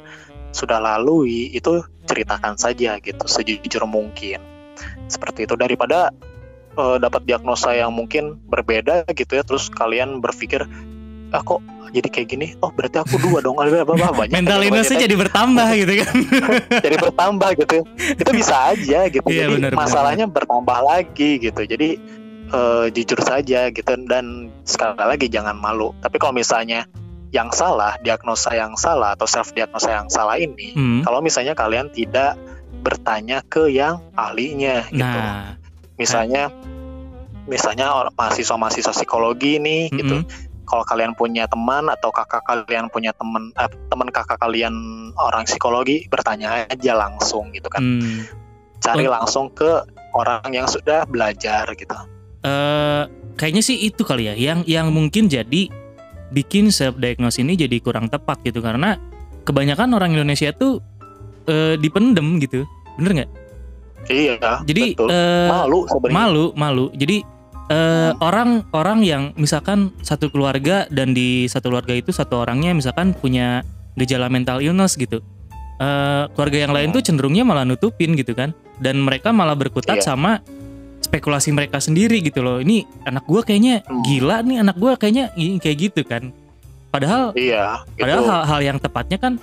sudah 0.51 0.79
lalui 0.79 1.51
itu 1.55 1.83
ceritakan 2.07 2.59
saja 2.59 2.99
gitu. 2.99 3.23
Sejujur 3.27 3.87
mungkin. 3.87 4.43
Seperti 5.07 5.47
itu. 5.47 5.55
Daripada 5.55 6.11
eh, 6.75 6.97
dapat 6.99 7.23
diagnosa 7.23 7.71
yang 7.75 7.95
mungkin 7.95 8.39
berbeda 8.51 9.07
gitu 9.15 9.39
ya 9.39 9.43
terus 9.47 9.71
kalian 9.71 10.19
berpikir 10.19 10.67
ah 11.29 11.41
kok 11.41 11.59
jadi 11.87 12.07
kayak 12.09 12.27
gini? 12.27 12.47
Oh 12.59 12.67
berarti 12.67 12.99
aku 12.99 13.15
dua 13.17 13.39
dong 13.39 13.55
Ada 13.55 13.81
apa 13.81 13.95
banyak 13.95 14.27
Mental 14.29 14.59
banyak- 14.59 14.67
illness-nya 14.69 14.97
jadi 15.01 15.15
bertambah 15.17 15.67
gitu 15.73 15.93
kan. 16.03 16.13
jadi 16.85 16.95
bertambah 16.99 17.49
gitu. 17.57 17.75
Itu 18.13 18.31
bisa 18.31 18.55
aja 18.69 18.99
gitu. 19.07 19.23
Iya, 19.25 19.47
jadi 19.47 19.53
benar, 19.55 19.71
masalahnya 19.73 20.25
bertambah 20.27 20.79
lagi 20.83 21.39
gitu. 21.39 21.61
Jadi 21.63 21.95
eh, 22.47 22.85
jujur 22.91 23.19
saja 23.23 23.71
gitu. 23.71 23.91
Dan 24.03 24.51
sekali 24.61 24.99
lagi 24.99 25.27
jangan 25.27 25.55
malu. 25.55 25.95
Tapi 25.97 26.15
kalau 26.17 26.35
misalnya 26.35 26.83
yang 27.27 27.51
salah 27.51 27.95
diagnosa 27.99 28.51
yang 28.51 28.75
salah 28.75 29.11
atau 29.13 29.27
self 29.27 29.51
diagnosa 29.51 29.91
yang 29.93 30.07
salah 30.07 30.35
ini 30.35 30.71
Hmm. 30.71 31.03
kalau 31.03 31.19
misalnya 31.19 31.51
kalian 31.53 31.87
tidak 31.89 32.39
bertanya 32.77 33.43
ke 33.43 33.67
yang 33.67 33.99
ahlinya 34.13 34.87
gitu. 34.87 35.03
Nah, 35.03 35.59
misalnya 35.95 36.47
misalnya 37.43 37.95
orang 37.95 38.13
mahasiswa-mahasiswa 38.13 38.91
psikologi 38.91 39.55
nih 39.57 39.87
gitu. 39.89 40.23
Mm-mm. 40.23 40.46
Kalau 40.67 40.83
kalian 40.83 41.15
punya 41.15 41.47
teman 41.47 41.87
atau 41.87 42.11
kakak 42.11 42.43
kalian 42.43 42.91
punya 42.91 43.15
teman 43.15 43.49
eh, 43.55 43.71
teman 43.87 44.11
kakak 44.11 44.37
kalian 44.37 44.75
orang 45.15 45.47
psikologi 45.47 46.05
bertanya 46.11 46.67
aja 46.67 46.93
langsung 46.93 47.49
gitu 47.55 47.71
kan. 47.71 47.81
Hmm. 47.81 48.27
cari 48.77 49.09
Oh. 49.09 49.11
langsung 49.11 49.49
ke 49.57 49.81
orang 50.13 50.45
yang 50.53 50.69
sudah 50.69 51.09
belajar 51.09 51.65
gitu. 51.73 51.97
Eh, 52.45 53.03
kayaknya 53.33 53.63
sih 53.65 53.89
itu 53.89 54.05
kali 54.05 54.29
ya 54.29 54.33
yang 54.37 54.61
yang 54.69 54.93
mungkin 54.93 55.25
jadi 55.25 55.71
bikin 56.29 56.69
self 56.69 56.99
diagnose 57.01 57.41
ini 57.41 57.57
jadi 57.57 57.81
kurang 57.81 58.11
tepat 58.11 58.37
gitu. 58.45 58.61
Karena 58.61 58.99
kebanyakan 59.49 59.97
orang 59.97 60.13
Indonesia 60.13 60.53
tuh 60.53 60.77
eh, 61.49 61.73
dipendem 61.81 62.37
gitu. 62.37 62.69
Bener 63.01 63.23
nggak? 63.23 63.31
Iya 64.07 64.61
jadi 64.63 64.93
betul. 64.93 65.07
eh, 65.09 65.49
malu 65.49 65.79
sebenarnya. 65.89 66.13
malu 66.13 66.45
malu. 66.53 66.85
Jadi 66.93 67.17
eh, 67.67 68.11
orang 68.19 68.63
orang 68.71 69.03
yang 69.03 69.35
misalkan 69.35 69.91
satu 69.99 70.27
keluarga 70.27 70.87
dan 70.87 71.11
di 71.11 71.45
satu 71.45 71.69
keluarga 71.69 71.93
itu 71.93 72.11
satu 72.11 72.41
orangnya 72.41 72.71
misalkan 72.71 73.11
punya 73.11 73.63
gejala 73.95 74.27
mental 74.27 74.59
illness 74.59 74.95
gitu 74.95 75.19
Eh, 75.77 76.23
keluarga 76.33 76.57
yang 76.65 76.73
lain 76.73 76.89
Hmm. 76.89 76.95
tuh 76.97 77.05
cenderungnya 77.05 77.45
malah 77.45 77.61
nutupin 77.61 78.17
gitu 78.17 78.33
kan 78.33 78.49
dan 78.81 78.97
mereka 78.97 79.29
malah 79.29 79.53
berkutat 79.53 80.01
Iya. 80.01 80.09
sama 80.09 80.41
spekulasi 80.97 81.53
mereka 81.53 81.77
sendiri 81.77 82.17
gitu 82.17 82.41
loh 82.41 82.57
ini 82.57 82.81
anak 83.05 83.29
gua 83.29 83.45
kayaknya 83.45 83.85
Hmm. 83.85 84.01
gila 84.01 84.41
nih 84.41 84.57
anak 84.65 84.73
gua 84.73 84.97
kayaknya 84.97 85.29
kayak 85.61 85.77
gitu 85.77 86.01
kan 86.01 86.33
padahal 86.89 87.29
iya 87.37 87.85
Padahal 87.93 88.25
gitu. 88.25 88.31
hal-hal 88.33 88.59
yang 88.65 88.77
tepatnya 88.81 89.21
kan 89.21 89.33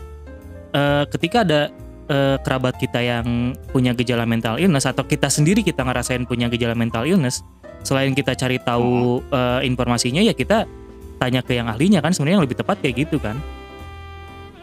eh, 0.74 1.06
ketika 1.06 1.46
ada 1.46 1.70
eh, 2.04 2.36
kerabat 2.42 2.82
kita 2.82 2.98
yang 2.98 3.54
punya 3.70 3.94
gejala 3.94 4.26
mental 4.26 4.58
illness 4.58 4.84
atau 4.84 5.06
kita 5.06 5.30
sendiri 5.30 5.62
kita 5.62 5.86
ngerasain 5.86 6.26
punya 6.26 6.50
gejala 6.50 6.74
mental 6.74 7.06
illness, 7.06 7.46
selain 7.84 8.10
kita 8.10 8.32
cari 8.34 8.58
tahu 8.58 9.20
Hmm. 9.20 9.30
eh, 9.30 9.60
informasinya 9.64 10.20
ya 10.20 10.32
kita 10.32 10.64
tanya 11.14 11.40
ke 11.40 11.54
yang 11.54 11.68
ahlinya 11.68 12.00
kan 12.00 12.10
sebenarnya 12.10 12.36
yang 12.36 12.44
lebih 12.44 12.58
tepat 12.58 12.76
kayak 12.80 13.06
gitu 13.06 13.16
kan. 13.18 13.38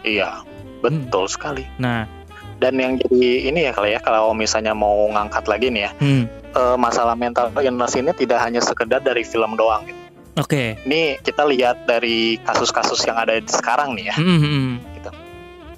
iya 0.02 0.42
betul 0.80 1.26
sekali 1.26 1.62
Nah, 1.78 2.10
dan 2.58 2.74
yang 2.76 2.98
jadi 2.98 3.22
ini 3.48 3.60
ya 3.64 3.72
kali 3.72 3.94
ya 3.94 4.00
kalau 4.00 4.34
misalnya 4.34 4.74
mau 4.74 5.06
ngangkat 5.08 5.46
lagi 5.46 5.70
nih 5.70 5.84
ya 5.84 5.92
hmm, 5.96 6.24
eh, 6.52 6.76
masalah 6.76 7.14
mental 7.14 7.54
illness 7.56 7.94
ini 7.94 8.10
tidak 8.12 8.42
hanya 8.42 8.60
sekedar 8.60 9.00
dari 9.00 9.22
film 9.22 9.54
doang 9.54 9.86
gitu. 9.86 9.98
oke. 10.36 10.82
ini 10.82 11.18
kita 11.20 11.46
lihat 11.46 11.86
dari 11.86 12.38
kasus-kasus 12.40 13.02
yang 13.04 13.16
ada 13.16 13.38
sekarang 13.44 13.94
nih 13.94 14.10
ya 14.10 14.16
Hmm, 14.18 14.28
hmm, 14.36 14.42
hmm. 14.42 14.74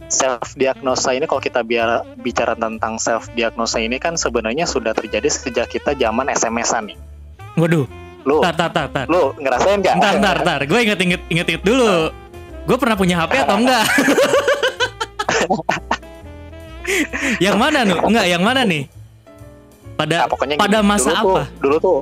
self 0.07 0.53
diagnosa 0.53 1.09
ini 1.11 1.25
kalau 1.25 1.41
kita 1.41 1.61
biar 1.61 1.89
bicara 2.17 2.53
tentang 2.53 2.95
self 2.95 3.33
diagnosa 3.33 3.81
ini 3.81 3.97
kan 3.97 4.13
sebenarnya 4.13 4.63
sudah 4.63 4.93
terjadi 4.93 5.25
sejak 5.25 5.67
kita 5.67 5.97
zaman 5.97 6.29
SMS-an 6.29 6.85
nih. 6.85 6.97
Waduh, 7.55 7.85
Lu 8.23 8.39
tar 8.39 8.53
tar 8.53 8.69
tar 8.69 8.87
tar. 8.87 9.05
lu 9.05 9.35
ngerasain 9.35 9.77
nggak? 9.77 9.93
Ntar, 9.95 10.13
ntar, 10.17 10.37
ntar. 10.41 10.59
Gue 10.63 10.79
inget, 10.81 10.97
inget, 10.97 11.21
inget, 11.27 11.47
inget 11.49 11.61
dulu. 11.61 12.09
Gue 12.63 12.77
pernah 12.77 12.95
punya 12.95 13.19
HP 13.19 13.33
atau 13.39 13.57
enggak? 13.57 13.83
yang 17.39 17.57
mana 17.57 17.83
nih? 17.83 17.97
Enggak, 17.99 18.25
yang 18.27 18.41
mana 18.41 18.61
nih? 18.63 18.83
Pada 19.93 20.15
Nah, 20.17 20.27
pokoknya 20.27 20.55
pada 20.57 20.79
gini, 20.79 20.89
masa 20.89 21.09
dulu 21.09 21.21
tuh- 21.21 21.29
apa? 21.29 21.43
dulu 21.59 21.75
tuh 21.79 21.99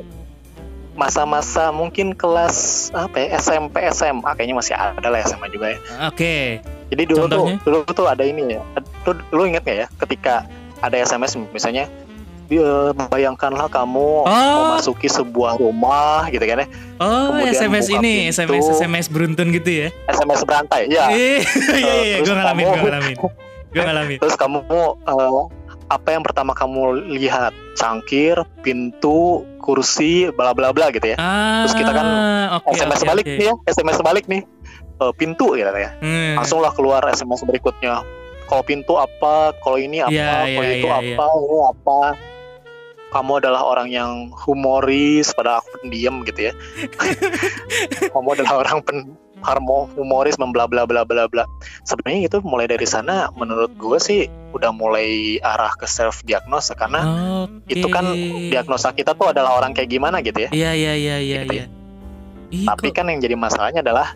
masa-masa 0.91 1.71
mungkin 1.71 2.11
kelas 2.13 2.55
apa 2.93 3.15
ya 3.17 3.27
SMP 3.37 3.79
SMA 3.89 4.27
kayaknya 4.29 4.55
masih 4.55 4.73
ada 4.73 5.07
lah 5.07 5.19
SMA 5.21 5.47
juga 5.49 5.71
ya. 5.71 5.79
Oke. 6.05 6.59
Jadi 6.87 7.03
dulu 7.05 7.25
Contohnya? 7.25 7.55
tuh 7.57 7.65
dulu 7.65 7.77
tuh 7.87 8.05
ada 8.05 8.21
ini 8.21 8.43
ya. 8.49 8.61
Lu, 9.01 9.11
lu 9.31 9.41
inget 9.45 9.63
nggak 9.63 9.77
ya 9.77 9.87
ketika 9.97 10.45
ada 10.77 10.95
SMS 10.97 11.35
misalnya 11.49 11.85
"Ya, 11.85 12.00
bayangkanlah 13.07 13.67
kamu 13.67 14.25
Oh. 14.25 14.75
memasuki 14.75 15.07
sebuah 15.07 15.55
rumah 15.55 16.27
gitu 16.27 16.41
kan 16.41 16.63
ya. 16.63 16.67
Oh, 16.97 17.31
Kemudian 17.31 17.53
SMS 17.53 17.87
ini, 17.89 18.15
pintu. 18.27 18.35
SMS 18.35 18.65
SMS 18.75 19.05
beruntun 19.07 19.47
gitu 19.51 19.69
ya? 19.69 19.87
SMS 20.07 20.43
berantai. 20.43 20.87
Ya. 20.87 21.07
Iya, 21.11 21.45
iya, 21.71 21.93
iya, 22.01 22.15
Terus 22.19 22.27
gue 22.27 22.35
ngalamin, 22.35 22.65
gue 22.65 22.81
ngalamin, 22.81 23.15
gue 23.71 23.81
ngalamin. 23.81 24.17
Terus 24.19 24.35
kamu 24.35 24.59
eh, 24.67 25.41
apa 25.87 26.07
yang 26.09 26.23
pertama 26.23 26.51
kamu 26.51 26.81
lihat? 27.13 27.53
Cangkir, 27.71 28.35
pintu, 28.61 29.41
kursi, 29.57 30.27
bla 30.29 30.51
bla 30.51 30.71
bla 30.71 30.89
gitu 30.89 31.03
ya. 31.05 31.17
Ah, 31.17 31.63
Terus 31.63 31.75
kita 31.77 31.91
kan 31.91 32.07
oke, 32.59 32.73
SMS 32.73 32.99
oke, 32.99 33.07
balik 33.07 33.25
oke. 33.25 33.37
nih 33.37 33.47
ya, 33.47 33.53
SMS 33.65 33.97
balik 34.01 34.25
nih. 34.27 34.41
Eh, 35.01 35.13
pintu 35.15 35.55
gitu 35.55 35.65
ya. 35.67 35.91
Hmm. 35.97 36.35
Langsunglah 36.37 36.71
keluar 36.71 37.01
SMS 37.07 37.41
berikutnya. 37.41 38.03
Kalau 38.43 38.61
pintu 38.61 38.99
apa, 38.99 39.55
kalau 39.57 39.79
ini 39.79 40.03
apa, 40.03 40.11
Iya, 40.11 40.27
kalau 40.51 40.67
iya, 40.67 40.75
itu 40.75 40.83
iya, 40.85 40.95
apa, 41.15 41.25
ini 41.31 41.57
apa. 41.63 41.99
Kamu 43.11 43.43
adalah 43.43 43.61
orang 43.61 43.91
yang 43.91 44.31
humoris, 44.33 45.35
pada 45.35 45.59
aku 45.59 45.83
pendiam 45.83 46.23
gitu 46.23 46.47
ya. 46.47 46.53
Kamu 48.15 48.27
adalah 48.31 48.63
orang 48.63 48.79
pen 48.81 48.97
harmo 49.41 49.89
humoris 49.97 50.37
membla 50.37 50.69
bla 50.69 50.85
bla 50.85 51.01
bla 51.03 51.25
bla. 51.25 51.43
Sebenarnya 51.83 52.29
itu 52.29 52.37
mulai 52.45 52.69
dari 52.69 52.85
sana 52.85 53.27
menurut 53.33 53.73
gue 53.73 53.97
sih 53.97 54.21
udah 54.53 54.69
mulai 54.69 55.41
arah 55.41 55.73
ke 55.73 55.89
self 55.89 56.21
diagnosa 56.21 56.77
karena 56.77 57.01
Oke. 57.49 57.73
itu 57.73 57.87
kan 57.89 58.05
diagnosa 58.47 58.93
kita 58.93 59.11
tuh 59.11 59.33
adalah 59.33 59.57
orang 59.57 59.73
kayak 59.73 59.89
gimana 59.89 60.21
gitu 60.21 60.45
ya. 60.45 60.49
Iya, 60.53 60.71
iya, 60.71 60.93
iya, 60.93 61.15
iya, 61.19 61.39
Gitu 61.43 61.53
iya. 61.57 61.65
Ih, 62.53 62.67
Tapi 62.69 62.91
kok- 62.91 62.95
kan 63.01 63.09
yang 63.09 63.19
jadi 63.19 63.35
masalahnya 63.35 63.81
adalah 63.81 64.15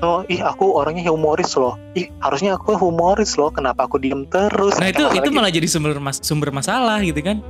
Oh, 0.00 0.24
ih 0.24 0.40
aku 0.40 0.72
orangnya 0.72 1.12
humoris 1.12 1.52
loh. 1.60 1.76
Ih, 1.92 2.08
harusnya 2.24 2.56
aku 2.56 2.72
humoris 2.72 3.36
loh. 3.36 3.52
Kenapa 3.52 3.84
aku 3.84 4.00
diem 4.00 4.24
terus? 4.24 4.72
Nah 4.80 4.88
itu 4.88 5.04
itu 5.12 5.28
gitu. 5.28 5.36
malah 5.36 5.52
jadi 5.52 5.68
sumber 5.68 5.92
mas 6.00 6.16
sumber 6.24 6.48
masalah 6.48 7.04
gitu 7.04 7.20
kan? 7.20 7.44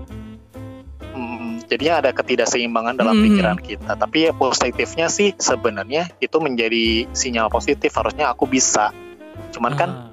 Hmm, 1.70 1.78
jadinya 1.78 1.94
ada 2.02 2.10
ketidakseimbangan 2.10 2.98
dalam 2.98 3.14
Hmm. 3.14 3.24
pikiran 3.30 3.58
kita. 3.62 3.92
Tapi 3.94 4.26
ya 4.26 4.32
positifnya 4.34 5.06
sih 5.06 5.38
sebenarnya 5.38 6.10
itu 6.18 6.36
menjadi 6.42 7.06
sinyal 7.14 7.46
positif. 7.46 7.94
Harusnya 7.94 8.34
aku 8.34 8.50
bisa. 8.50 8.90
Cuman 9.54 9.78
kan 9.78 9.90
Ah, 9.90 10.10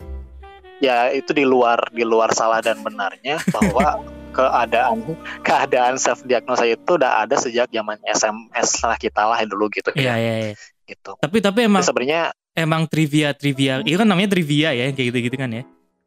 ya 0.78 1.10
itu 1.10 1.34
di 1.34 1.42
luar 1.42 1.90
di 1.90 2.06
luar 2.06 2.30
salah 2.30 2.62
dan 2.62 2.78
benarnya 2.86 3.42
bahwa 3.56 4.06
keadaan 4.30 5.18
keadaan 5.42 5.98
self 5.98 6.22
diagnosa 6.22 6.70
itu 6.70 6.94
udah 6.94 7.26
ada 7.26 7.34
sejak 7.42 7.66
zaman 7.74 7.98
SMS 8.06 8.86
lah 8.86 8.94
kita 9.02 9.26
lah 9.26 9.42
dulu 9.50 9.66
gitu 9.74 9.90
iya 9.98 10.14
ya 10.14 10.16
iya 10.22 10.36
iya. 10.38 10.56
gitu. 10.86 11.18
Tapi 11.18 11.42
tapi 11.42 11.66
emang 11.66 11.82
Jadi 11.82 11.90
sebenarnya 11.90 12.22
emang 12.54 12.86
trivia 12.86 13.34
trivia 13.34 13.82
itu 13.82 13.98
kan 13.98 14.06
namanya 14.06 14.30
trivia 14.38 14.78
ya 14.78 14.94
kayak 14.94 15.10
gitu 15.10 15.20
gitu 15.26 15.36
kan 15.42 15.50
ya 15.50 15.64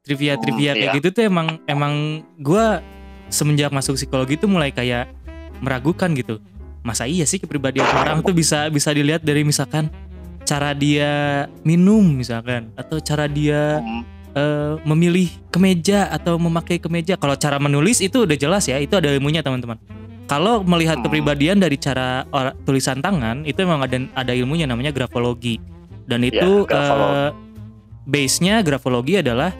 trivia 0.07 0.38
Hmm, 0.38 0.42
trivia 0.46 0.70
kayak 0.78 0.90
iya. 0.94 0.98
gitu 1.03 1.09
tuh 1.11 1.22
emang 1.26 1.59
emang 1.66 2.22
gue 2.38 2.64
semenjak 3.30 3.70
masuk 3.70 3.94
psikologi 3.94 4.34
tuh 4.38 4.51
mulai 4.51 4.70
kayak 4.70 5.11
meragukan 5.61 6.11
gitu 6.12 6.40
masa 6.80 7.04
iya 7.04 7.22
sih 7.22 7.36
kepribadian 7.36 7.84
orang 7.86 8.20
tuh 8.20 8.32
bisa 8.32 8.66
bisa 8.68 8.90
dilihat 8.90 9.20
dari 9.20 9.44
misalkan 9.44 9.92
cara 10.42 10.72
dia 10.72 11.44
minum 11.62 12.00
misalkan 12.02 12.72
atau 12.74 12.96
cara 12.98 13.28
dia 13.28 13.84
eh, 14.32 14.74
memilih 14.82 15.28
kemeja 15.48 16.08
atau 16.08 16.36
memakai 16.36 16.80
kemeja 16.80 17.14
kalau 17.14 17.36
cara 17.36 17.61
menulis 17.61 18.00
itu 18.00 18.24
udah 18.24 18.34
jelas 18.34 18.64
ya 18.64 18.76
itu 18.76 18.96
ada 18.96 19.12
ilmunya 19.12 19.44
teman-teman 19.44 19.76
kalau 20.24 20.62
melihat 20.62 20.98
Hmm. 20.98 21.04
kepribadian 21.04 21.58
dari 21.58 21.74
cara 21.74 22.22
or- 22.30 22.54
tulisan 22.62 22.98
tangan 22.98 23.42
itu 23.42 23.61
memang 23.61 23.82
ada 23.84 23.96
ada 24.16 24.32
ilmunya 24.32 24.64
namanya 24.64 24.90
grafologi 24.90 25.58
dan 26.06 26.22
Ya, 26.22 26.32
itu 26.32 26.64
grafologi. 26.64 27.18
eh, 27.18 27.30
base-nya 28.02 28.54
grafologi 28.62 29.14
adalah 29.18 29.52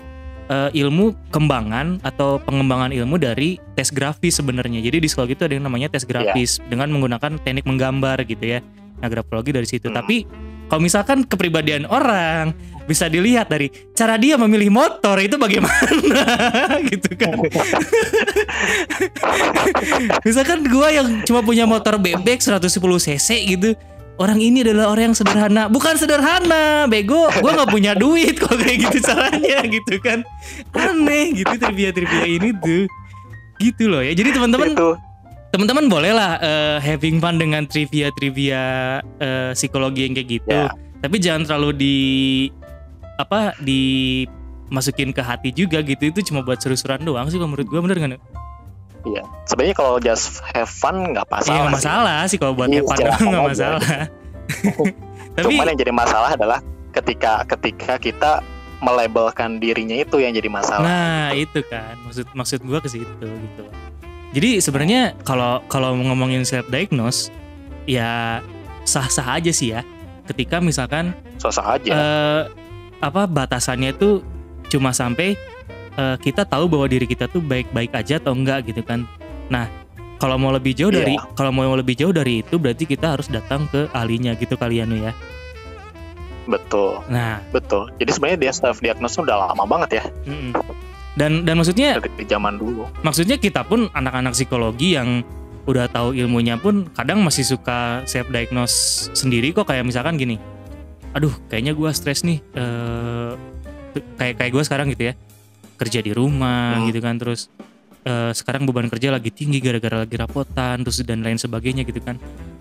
eh, 0.51 0.70
ilmu 0.74 1.14
kembangan 1.30 2.03
atau 2.03 2.42
pengembangan 2.42 2.90
ilmu 2.90 3.16
dari 3.16 3.57
tes 3.78 3.94
grafis 3.94 4.42
sebenarnya 4.42 4.82
jadi 4.82 4.98
di 4.98 5.07
psikologi 5.07 5.38
itu 5.38 5.46
ada 5.46 5.55
yang 5.55 5.70
namanya 5.70 5.88
tes 5.94 6.03
grafis 6.03 6.59
dengan 6.66 6.90
menggunakan 6.90 7.38
teknik 7.40 7.64
menggambar 7.64 8.26
gitu 8.26 8.59
ya 8.59 8.61
nah 9.01 9.09
grafologi 9.09 9.55
dari 9.55 9.64
situ 9.64 9.88
Hmm. 9.88 9.96
tapi 9.96 10.28
kalau 10.70 10.86
misalkan 10.86 11.26
kepribadian 11.26 11.82
orang 11.90 12.55
bisa 12.86 13.11
dilihat 13.11 13.51
dari 13.51 13.70
cara 13.94 14.14
dia 14.18 14.38
memilih 14.38 14.70
motor 14.70 15.18
itu 15.18 15.34
bagaimana 15.34 16.78
gitu 16.90 17.11
kan. 17.18 17.38
misalkan 20.26 20.66
gua 20.66 20.88
yang 20.90 21.22
cuma 21.26 21.42
punya 21.42 21.66
motor 21.66 21.98
bebek 21.98 22.42
110 22.42 22.70
cc 22.78 23.28
gitu. 23.46 23.74
Orang 24.21 24.37
ini 24.37 24.61
adalah 24.61 24.93
orang 24.93 25.11
yang 25.11 25.16
sederhana. 25.16 25.73
Bukan 25.73 25.97
sederhana, 25.97 26.85
bego. 26.93 27.33
Gua 27.41 27.57
nggak 27.57 27.73
punya 27.73 27.97
duit 27.97 28.37
kok 28.37 28.53
kayak 28.53 28.85
gitu 28.85 29.01
caranya 29.01 29.64
gitu 29.64 29.97
kan. 29.97 30.21
Aneh 30.77 31.33
gitu 31.33 31.57
trivia-trivia 31.57 32.29
ini 32.29 32.53
tuh. 32.61 32.85
Gitu 33.57 33.89
loh 33.89 34.05
ya. 34.05 34.12
Jadi 34.12 34.37
teman-teman 34.37 34.77
itu 34.77 34.93
teman-teman 35.51 35.91
boleh 35.91 36.12
lah 36.14 36.39
eh, 36.39 36.79
having 36.79 37.18
fun 37.18 37.41
dengan 37.41 37.64
trivia-trivia 37.64 38.62
eh, 39.01 39.51
psikologi 39.57 40.05
yang 40.05 40.12
kayak 40.12 40.29
gitu. 40.29 40.53
Ya. 40.53 40.68
Tapi 41.01 41.16
jangan 41.16 41.49
terlalu 41.49 41.71
di 41.81 41.97
apa 43.16 43.57
dimasukin 43.57 45.16
ke 45.16 45.25
hati 45.25 45.49
juga 45.49 45.81
gitu. 45.81 46.12
Itu 46.12 46.21
cuma 46.29 46.45
buat 46.45 46.61
seru-seruan 46.61 47.01
doang 47.09 47.33
sih 47.33 47.41
kalau 47.41 47.57
menurut 47.57 47.73
gua 47.73 47.81
bener 47.89 47.97
nggak? 47.97 48.23
Iya. 49.03 49.22
Sebenarnya 49.44 49.74
kalau 49.74 49.94
just 49.98 50.26
have 50.46 50.68
fun 50.68 51.12
nggak 51.12 51.24
Iya 51.24 51.32
masalah. 51.32 51.57
nggak 51.57 51.66
sih. 51.66 51.76
masalah 51.78 52.18
sih 52.26 52.36
kalau 52.36 52.53
buat 52.53 52.68
Iya, 52.68 52.80
silakan 52.80 53.01
doang 53.01 53.26
nggak 53.26 53.44
masalah. 53.48 53.80
Tapi 55.30 55.44
Cuman 55.46 55.66
yang 55.66 55.78
jadi 55.78 55.92
masalah 55.92 56.30
adalah 56.30 56.59
ketika 56.90 57.32
ketika 57.46 57.94
kita 57.96 58.32
melabelkan 58.80 59.57
dirinya 59.57 59.94
itu 59.94 60.18
yang 60.18 60.32
jadi 60.32 60.48
masalah. 60.48 60.82
Nah 60.82 61.30
itu 61.32 61.61
kan 61.62 61.94
maksud 62.03 62.26
maksud 62.32 62.61
gua 62.62 62.80
ke 62.80 62.88
situ 62.88 63.07
gitu. 63.20 63.64
Jadi 64.30 64.51
sebenarnya 64.59 65.14
kalau 65.20 65.62
kalau 65.66 65.94
ngomongin 65.94 66.42
self 66.42 66.66
diagnose 66.66 67.28
ya 67.84 68.40
sah-sah 68.82 69.36
aja 69.36 69.51
sih 69.51 69.70
ya. 69.70 69.84
Ketika 70.24 70.59
misalkan 70.59 71.11
Sosok 71.36 71.66
aja. 71.66 71.90
eh, 71.90 72.42
apa 72.98 73.24
batasannya 73.24 73.90
itu 73.92 74.22
cuma 74.66 74.90
sampai 74.90 75.34
eh, 75.95 76.16
kita 76.18 76.45
tahu 76.45 76.66
bahwa 76.66 76.86
diri 76.86 77.07
kita 77.07 77.26
tuh 77.26 77.41
baik-baik 77.41 77.91
aja 77.93 78.18
atau 78.18 78.34
enggak 78.34 78.68
gitu 78.68 78.82
kan. 78.82 79.07
Nah 79.49 79.66
kalau 80.20 80.36
mau 80.36 80.53
lebih 80.53 80.76
jauh 80.76 80.93
dari 80.93 81.16
Iya. 81.16 81.24
kalau 81.32 81.49
mau 81.49 81.72
lebih 81.72 81.97
jauh 81.97 82.12
dari 82.12 82.45
itu 82.45 82.61
berarti 82.61 82.84
kita 82.84 83.16
harus 83.16 83.26
datang 83.26 83.64
ke 83.66 83.88
ahlinya 83.91 84.36
gitu 84.36 84.53
kalian 84.55 84.93
ya. 84.95 85.12
betul, 86.45 86.99
Nah 87.07 87.38
betul. 87.55 87.86
Jadi 87.97 88.11
sebenarnya 88.11 88.38
dia 88.43 88.53
self 88.53 88.82
diagnosis 88.82 89.22
udah 89.22 89.49
lama 89.49 89.64
banget 89.64 90.03
ya 90.03 90.05
mm-mm. 90.26 90.51
dan 91.14 91.47
dan 91.47 91.55
maksudnya 91.55 92.03
dari 92.03 92.26
zaman 92.26 92.59
dulu. 92.59 92.91
maksudnya 93.01 93.38
kita 93.38 93.62
pun 93.62 93.86
anak-anak 93.93 94.34
psikologi 94.34 94.99
yang 94.99 95.22
udah 95.64 95.86
tahu 95.86 96.11
ilmunya 96.16 96.59
pun 96.59 96.91
kadang 96.91 97.22
masih 97.22 97.47
suka 97.47 98.03
self 98.03 98.26
diagnose 98.28 99.09
sendiri 99.14 99.55
kok 99.55 99.68
kayak 99.68 99.86
misalkan 99.86 100.18
gini 100.18 100.36
aduh 101.12 101.30
kayaknya 101.47 101.70
gua 101.70 101.95
stres 101.95 102.26
nih 102.26 102.43
eh 102.53 103.30
kayak 104.18 104.34
kayak 104.38 104.51
gue 104.51 104.62
sekarang 104.62 104.86
gitu 104.91 105.11
ya 105.11 105.14
kerja 105.81 106.05
di 106.05 106.12
rumah 106.12 106.76
Hmm. 106.76 106.93
gitu 106.93 107.01
kan 107.01 107.16
terus 107.16 107.49
eh, 108.01 108.33
sekarang 108.33 108.68
beban 108.68 108.89
kerja 108.89 109.09
lagi 109.09 109.33
tinggi 109.33 109.61
gara-gara 109.61 110.05
lagi 110.05 110.16
rapotan 110.16 110.85
terus 110.85 111.01
dan 111.01 111.24
lain 111.24 111.41
sebagainya 111.41 111.89
gitu 111.89 112.05
kan 112.05 112.20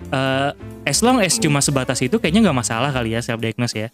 Eh 0.09 0.51
as 0.89 1.05
long 1.05 1.21
as 1.21 1.37
Hmm. 1.37 1.43
cuma 1.45 1.59
sebatas 1.59 1.99
itu 2.01 2.17
kayaknya 2.17 2.49
nggak 2.49 2.57
masalah 2.57 2.89
kali 2.89 3.13
ya 3.13 3.21
self 3.21 3.37
diagnose 3.37 3.75
ya 3.77 3.89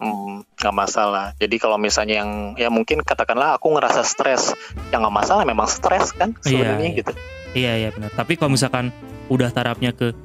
Hmm, 0.00 0.40
nggak 0.56 0.72
masalah. 0.72 1.36
Jadi 1.36 1.60
kalau 1.60 1.76
misalnya 1.76 2.24
yang 2.24 2.56
ya 2.56 2.72
mungkin 2.72 3.04
katakanlah 3.04 3.60
aku 3.60 3.68
ngerasa 3.76 4.00
stres, 4.00 4.56
ya 4.88 4.96
nggak 4.96 5.12
masalah. 5.12 5.44
Memang 5.44 5.68
stres 5.68 6.16
kan 6.16 6.32
sebenarnya 6.40 6.88
iya. 6.88 6.98
gitu. 7.04 7.12
Iya 7.52 7.72
iya 7.76 7.88
benar. 7.92 8.08
Tapi 8.16 8.40
kalau 8.40 8.56
misalkan 8.56 8.96
udah 9.28 9.52
tarafnya 9.52 9.92
ke 9.92 10.16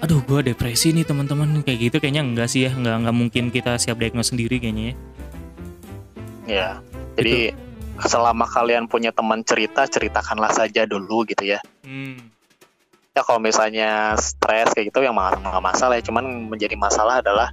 aduh 0.00 0.24
gua 0.24 0.40
depresi 0.40 0.96
nih 0.96 1.04
teman-teman 1.04 1.60
kayak 1.60 1.92
gitu 1.92 1.96
kayaknya 2.00 2.24
enggak 2.24 2.48
sih 2.48 2.64
ya 2.64 2.72
enggak 2.72 3.04
enggak 3.04 3.16
mungkin 3.20 3.44
kita 3.52 3.76
siap 3.76 4.00
diagnose 4.00 4.32
sendiri 4.32 4.56
kayaknya 4.56 4.84
ya. 4.90 4.94
Ya. 6.48 6.80
Jadi 7.20 7.52
selama 8.00 8.46
kalian 8.48 8.88
punya 8.88 9.12
teman 9.12 9.44
cerita, 9.44 9.84
ceritakanlah 9.84 10.54
saja 10.54 10.88
dulu 10.88 11.28
gitu 11.28 11.44
ya. 11.44 11.60
Hmm. 11.84 12.32
Ya 13.12 13.26
kalau 13.26 13.42
misalnya 13.42 14.14
stres 14.16 14.70
kayak 14.72 14.94
gitu 14.94 15.02
yang 15.02 15.18
nggak 15.18 15.42
nggak 15.42 15.64
masalah 15.64 15.98
ya. 15.98 16.04
Cuman 16.06 16.48
menjadi 16.48 16.78
masalah 16.78 17.20
adalah 17.20 17.50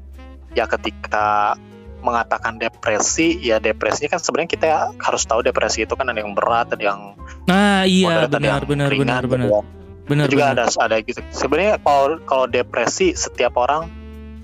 ya 0.53 0.69
ketika 0.69 1.57
mengatakan 2.05 2.61
depresi, 2.61 3.41
ya 3.41 3.57
depresinya 3.57 4.13
kan 4.13 4.21
sebenarnya 4.21 4.49
kita 4.53 4.67
harus 5.01 5.25
tahu 5.25 5.41
depresi 5.41 5.89
itu 5.89 5.97
kan 5.97 6.05
ada 6.05 6.21
yang 6.21 6.37
berat, 6.37 6.69
ada 6.69 6.83
yang 6.85 7.17
Nah 7.49 7.81
iya 7.89 8.29
ada 8.29 8.29
benar 8.29 8.61
yang 8.61 8.69
benar 8.69 8.87
ringan, 8.93 9.01
benar 9.01 9.21
gitu 9.25 9.33
benar 9.33 9.49
ya. 9.49 9.61
benar 10.05 10.25
juga 10.29 10.45
benar. 10.53 10.65
ada 10.69 10.85
ada 10.85 10.95
gitu. 11.01 11.19
Sebenarnya 11.33 11.81
kalau 11.81 12.21
kalau 12.29 12.45
depresi 12.45 13.17
setiap 13.17 13.57
orang 13.57 13.89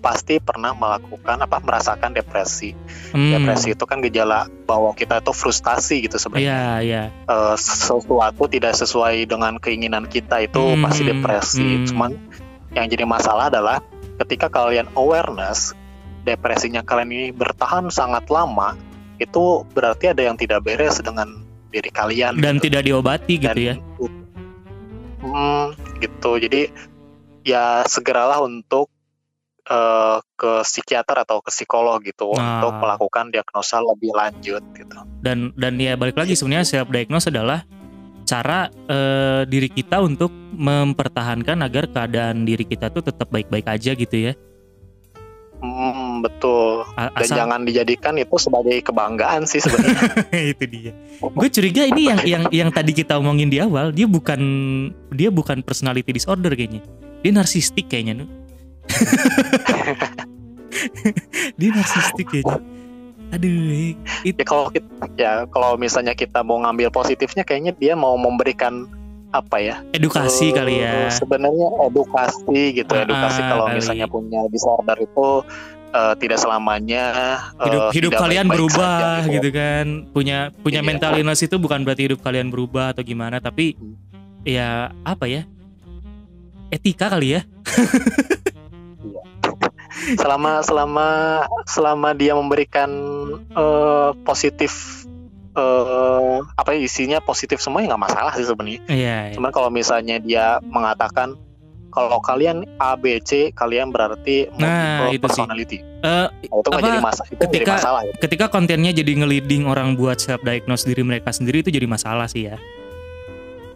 pasti 0.02 0.42
pernah 0.42 0.74
melakukan 0.74 1.38
apa 1.40 1.62
merasakan 1.62 2.12
depresi. 2.12 2.74
Hmm. 3.14 3.38
Depresi 3.38 3.72
itu 3.72 3.86
kan 3.86 4.02
gejala 4.02 4.50
bahwa 4.66 4.92
kita 4.92 5.22
itu 5.22 5.30
frustasi 5.30 6.10
gitu 6.10 6.18
sebenarnya. 6.18 6.50
Iya 6.50 6.66
iya. 6.82 7.04
Eh, 7.30 7.56
sesuatu 7.56 8.50
tidak 8.50 8.74
sesuai 8.74 9.30
dengan 9.30 9.62
keinginan 9.62 10.10
kita 10.10 10.42
itu 10.42 10.58
Hmm, 10.58 10.82
pasti 10.82 11.06
depresi. 11.06 11.62
hmm. 11.62 11.86
Cuman 11.94 12.12
yang 12.74 12.90
jadi 12.90 13.06
masalah 13.06 13.54
adalah 13.54 13.78
ketika 14.18 14.50
kalian 14.50 14.90
awareness 14.98 15.78
depresinya 16.22 16.82
kalian 16.82 17.10
ini 17.10 17.28
bertahan 17.30 17.90
sangat 17.90 18.30
lama, 18.30 18.78
itu 19.18 19.66
berarti 19.70 20.14
ada 20.14 20.22
yang 20.26 20.38
tidak 20.38 20.62
beres 20.62 20.98
dengan 20.98 21.46
diri 21.70 21.90
kalian 21.90 22.38
Dan 22.38 22.58
gitu. 22.58 22.70
tidak 22.70 22.82
diobati 22.84 23.34
gitu 23.38 23.54
Dan- 23.54 23.58
ya. 23.58 23.76
Hmm, 25.22 25.78
gitu. 26.02 26.32
Jadi 26.38 26.62
ya 27.42 27.86
segeralah 27.86 28.42
untuk 28.42 28.90
eh, 29.72 30.18
ke 30.36 30.52
psikiater 30.68 31.24
atau 31.24 31.40
ke 31.40 31.48
psikolog 31.48 32.04
gitu 32.04 32.36
Nah. 32.36 32.60
untuk 32.60 32.76
melakukan 32.84 33.32
diagnosa 33.32 33.80
lebih 33.80 34.12
lanjut 34.12 34.64
gitu. 34.76 34.98
Dan 35.24 35.56
dan 35.56 35.80
ya 35.80 35.96
balik 35.96 36.20
lagi 36.20 36.36
sebenarnya 36.36 36.68
self 36.68 36.92
diagnose 36.92 37.32
adalah 37.32 37.64
cara 38.28 38.68
eh, 38.68 39.48
diri 39.48 39.72
kita 39.72 40.04
untuk 40.04 40.32
mempertahankan 40.52 41.64
agar 41.64 41.88
keadaan 41.88 42.44
diri 42.44 42.68
kita 42.68 42.92
tuh 42.92 43.04
tetap 43.04 43.32
baik-baik 43.32 43.68
aja 43.68 43.96
gitu 43.96 44.18
ya. 44.32 44.34
Hmm, 45.62 46.26
betul. 46.26 46.90
Dan 46.98 47.22
Asal 47.22 47.38
jangan 47.38 47.62
dijadikan 47.62 48.18
itu 48.18 48.34
sebagai 48.42 48.82
kebanggaan 48.82 49.46
sih 49.46 49.62
sebenarnya. 49.62 50.10
itu 50.58 50.66
dia. 50.66 50.92
Gue 51.22 51.50
curiga 51.54 51.86
ini 51.86 52.10
yang 52.10 52.20
yang 52.26 52.44
yang 52.50 52.70
tadi 52.74 52.98
kita 52.98 53.22
omongin 53.22 53.46
di 53.46 53.62
awal, 53.62 53.94
dia 53.94 54.10
bukan 54.10 54.42
dia 55.14 55.30
bukan 55.30 55.62
personality 55.62 56.10
disorder 56.10 56.50
kayaknya. 56.58 56.82
Dia 57.22 57.30
narsistik 57.30 57.94
kayaknya. 57.94 58.26
dia 61.60 61.70
narsistik 61.72 62.28
kayaknya. 62.30 62.60
Aduh, 63.32 63.96
itu 64.28 64.36
ya 64.36 64.44
kalau 64.44 64.68
kita, 64.68 64.92
ya 65.16 65.32
kalau 65.48 65.80
misalnya 65.80 66.12
kita 66.12 66.44
mau 66.44 66.60
ngambil 66.60 66.92
positifnya 66.92 67.48
kayaknya 67.48 67.72
dia 67.80 67.96
mau 67.96 68.20
memberikan 68.20 68.84
apa 69.32 69.64
ya? 69.64 69.80
edukasi 69.96 70.52
eh, 70.52 70.54
kali 70.54 70.74
ya. 70.84 71.08
Sebenarnya 71.08 71.72
edukasi 71.88 72.76
gitu, 72.76 72.92
Ah, 72.92 73.08
edukasi 73.08 73.40
kalau 73.40 73.72
kali. 73.72 73.80
misalnya 73.80 74.08
punya 74.12 74.44
disorder 74.52 75.00
itu 75.00 75.48
eh, 75.96 76.14
tidak 76.20 76.44
selamanya 76.44 77.04
eh, 77.16 77.40
Hidup 77.72 77.82
hidup 77.96 78.12
tidak 78.12 78.22
kalian 78.28 78.48
berubah 78.52 79.24
saja, 79.24 79.32
gitu 79.32 79.50
kan. 79.56 79.86
Punya 80.12 80.52
punya 80.60 80.84
Iya. 80.84 80.88
mental 80.92 81.12
illness 81.16 81.40
itu 81.40 81.56
bukan 81.56 81.88
berarti 81.88 82.12
hidup 82.12 82.20
kalian 82.20 82.52
berubah 82.52 82.92
atau 82.92 83.04
gimana, 83.08 83.40
tapi 83.40 83.80
ya 84.44 84.92
apa 85.08 85.24
ya 85.30 85.46
etika 86.68 87.08
kali 87.14 87.38
ya 87.38 87.42
selama 90.16 90.62
selama 90.62 91.08
selama 91.66 92.10
dia 92.12 92.34
memberikan 92.34 92.90
eh, 93.52 94.10
positif 94.22 95.04
eh, 95.54 96.36
apa 96.54 96.70
ya, 96.72 96.80
isinya 96.80 97.18
positif 97.20 97.58
semua 97.58 97.82
ya 97.82 97.90
nggak 97.90 98.04
masalah 98.04 98.34
sih 98.34 98.44
sebenarnya 98.44 98.82
iya 98.88 99.18
iya. 99.28 99.36
cuman 99.36 99.50
kalau 99.50 99.70
misalnya 99.70 100.18
dia 100.18 100.46
mengatakan 100.66 101.36
kalau 101.92 102.18
kalian 102.20 102.64
A 102.78 102.96
B 102.96 103.20
C 103.20 103.52
kalian 103.52 103.92
berarti 103.92 104.48
Nah, 104.56 105.12
itu 105.12 105.28
sih. 105.28 105.44
personality 105.44 105.78
Eh, 106.02 106.08
Nah, 106.08 106.28
itu 106.50 106.70
apa, 106.72 106.80
jadi 106.80 107.00
masalah 107.00 107.28
itu 107.28 107.36
nggak 107.36 107.52
jadi 107.52 107.58
ketika- 107.62 107.76
masalah 107.78 108.02
ya. 108.02 108.14
ketika 108.18 108.46
kontennya 108.48 108.92
jadi 108.92 109.12
ngeliding 109.14 109.64
orang 109.66 109.94
buat 109.94 110.18
self 110.18 110.42
diagnose 110.42 110.84
diri 110.84 111.04
mereka 111.04 111.30
sendiri 111.30 111.60
itu 111.60 111.70
jadi 111.70 111.86
masalah 111.86 112.26
sih 112.26 112.48
ya 112.48 112.58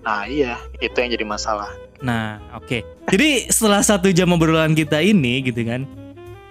nah 0.02 0.24
iya 0.24 0.56
itu 0.80 0.96
yang 0.96 1.12
jadi 1.12 1.26
masalah 1.26 1.70
Nah, 1.96 2.38
oke. 2.54 2.84
Jadi 3.08 3.48
setelah 3.48 3.80
satu 3.80 4.12
jam 4.12 4.28
obrolan 4.30 4.76
kita 4.76 5.00
ini, 5.00 5.40
gitu 5.42 5.64
kan? 5.64 5.88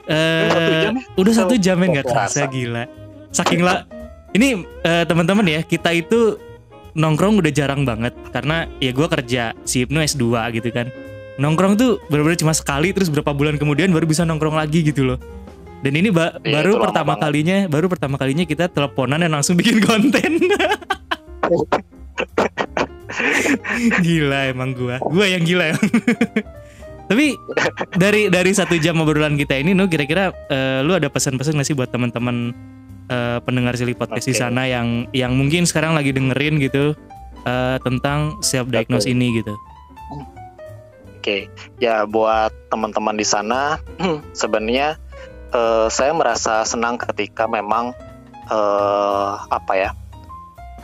Eh 0.06 0.48
Satu 0.48 0.72
jam 0.74 0.92
ya? 0.92 1.02
Udah 1.14 1.32
satu 1.32 1.54
jam 1.56 1.76
ya 1.76 1.86
nggak 1.86 1.90
Nggak 1.94 2.06
kerasa 2.06 2.40
gila. 2.46 2.84
Saking 3.30 3.60
lah. 3.60 3.78
Ini 4.30 4.48
eh, 4.82 5.04
teman-teman 5.04 5.44
ya, 5.44 5.60
kita 5.62 5.90
itu 5.90 6.36
nongkrong 6.92 7.38
udah 7.38 7.50
jarang 7.50 7.82
banget 7.82 8.14
karena 8.30 8.70
ya 8.78 8.90
gue 8.90 9.06
kerja 9.08 9.42
si 9.62 9.82
Ibnu 9.82 9.98
S2 10.00 10.22
gitu 10.54 10.70
kan. 10.70 10.90
Nongkrong 11.34 11.74
tuh 11.74 11.98
benar-benar 12.06 12.36
cuma 12.36 12.52
sekali 12.52 12.90
terus 12.90 13.10
berapa 13.10 13.30
bulan 13.30 13.54
kemudian 13.54 13.90
baru 13.90 14.04
bisa 14.04 14.22
nongkrong 14.22 14.54
lagi 14.54 14.82
gitu 14.82 15.02
loh. 15.04 15.18
Dan 15.80 15.94
ini 15.94 16.08
ba- 16.08 16.38
Iya, 16.40 16.62
baru 16.62 16.80
pertama 16.80 17.12
banget. 17.12 17.22
kalinya, 17.22 17.58
baru 17.68 17.86
pertama 17.86 18.16
kalinya 18.16 18.44
kita 18.44 18.68
teleponan 18.68 19.18
dan 19.18 19.30
langsung 19.30 19.54
bikin 19.60 19.78
konten. 19.80 20.38
gila 24.00 24.48
emang 24.48 24.72
gua. 24.72 24.96
Gua 25.02 25.26
yang 25.26 25.42
gila 25.42 25.70
emang. 25.70 25.90
Tapi 27.04 27.36
dari 28.02 28.32
dari 28.32 28.52
satu 28.54 28.76
jam 28.80 29.00
obrolan 29.00 29.36
kita 29.36 29.60
ini, 29.60 29.76
nu 29.76 29.86
kira-kira 29.86 30.32
eh, 30.48 30.80
lu 30.80 30.96
ada 30.96 31.08
pesan-pesan 31.12 31.58
nggak 31.60 31.68
sih 31.68 31.76
buat 31.76 31.92
teman-teman 31.92 32.52
eh, 33.12 33.38
pendengar 33.44 33.76
Silly 33.76 33.92
Podcast 33.92 34.28
di 34.28 34.34
Oke. 34.36 34.40
sana 34.40 34.64
yang 34.64 35.08
yang 35.12 35.36
mungkin 35.36 35.68
sekarang 35.68 35.92
lagi 35.92 36.14
dengerin 36.16 36.60
gitu 36.60 36.96
eh, 37.44 37.76
tentang 37.84 38.40
self 38.40 38.68
diagnose 38.72 39.08
Oke. 39.08 39.14
ini 39.14 39.26
gitu? 39.42 39.54
Oke, 41.24 41.48
ya 41.80 42.04
buat 42.04 42.52
teman-teman 42.68 43.16
di 43.16 43.24
sana, 43.24 43.80
sebenarnya 44.36 45.00
eh, 45.52 45.86
saya 45.88 46.12
merasa 46.12 46.64
senang 46.68 47.00
ketika 47.00 47.48
memang 47.48 47.96
eh, 48.52 49.32
apa 49.48 49.72
ya, 49.72 49.90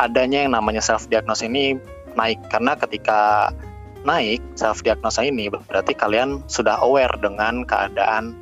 adanya 0.00 0.48
yang 0.48 0.56
namanya 0.56 0.80
self 0.80 1.08
diagnose 1.12 1.44
ini 1.44 1.76
naik 2.16 2.40
karena 2.48 2.74
ketika 2.74 3.52
naik 4.04 4.40
self 4.56 4.80
diagnose 4.80 5.20
ini 5.20 5.52
berarti 5.52 5.92
kalian 5.92 6.40
sudah 6.48 6.80
aware 6.80 7.12
dengan 7.20 7.68
keadaan 7.68 8.32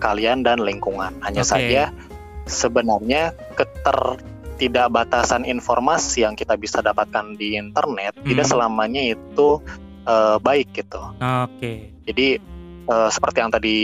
kalian 0.00 0.42
dan 0.42 0.58
lingkungan. 0.60 1.14
Hanya 1.22 1.46
Oke. 1.46 1.52
saja 1.52 1.82
sebenarnya 2.48 3.36
keter 3.54 4.18
tidak 4.58 4.94
batasan 4.94 5.42
informasi 5.42 6.22
yang 6.22 6.38
kita 6.38 6.54
bisa 6.54 6.78
dapatkan 6.78 7.34
di 7.34 7.58
internet 7.58 8.14
tidak 8.22 8.46
Hmm. 8.46 8.52
selamanya 8.52 9.02
itu 9.14 9.58
eh, 10.02 10.36
baik 10.42 10.74
gitu. 10.74 10.98
Oke. 11.22 11.94
Jadi 12.02 12.28
eh, 12.82 13.08
seperti 13.14 13.38
yang 13.38 13.52
tadi 13.54 13.78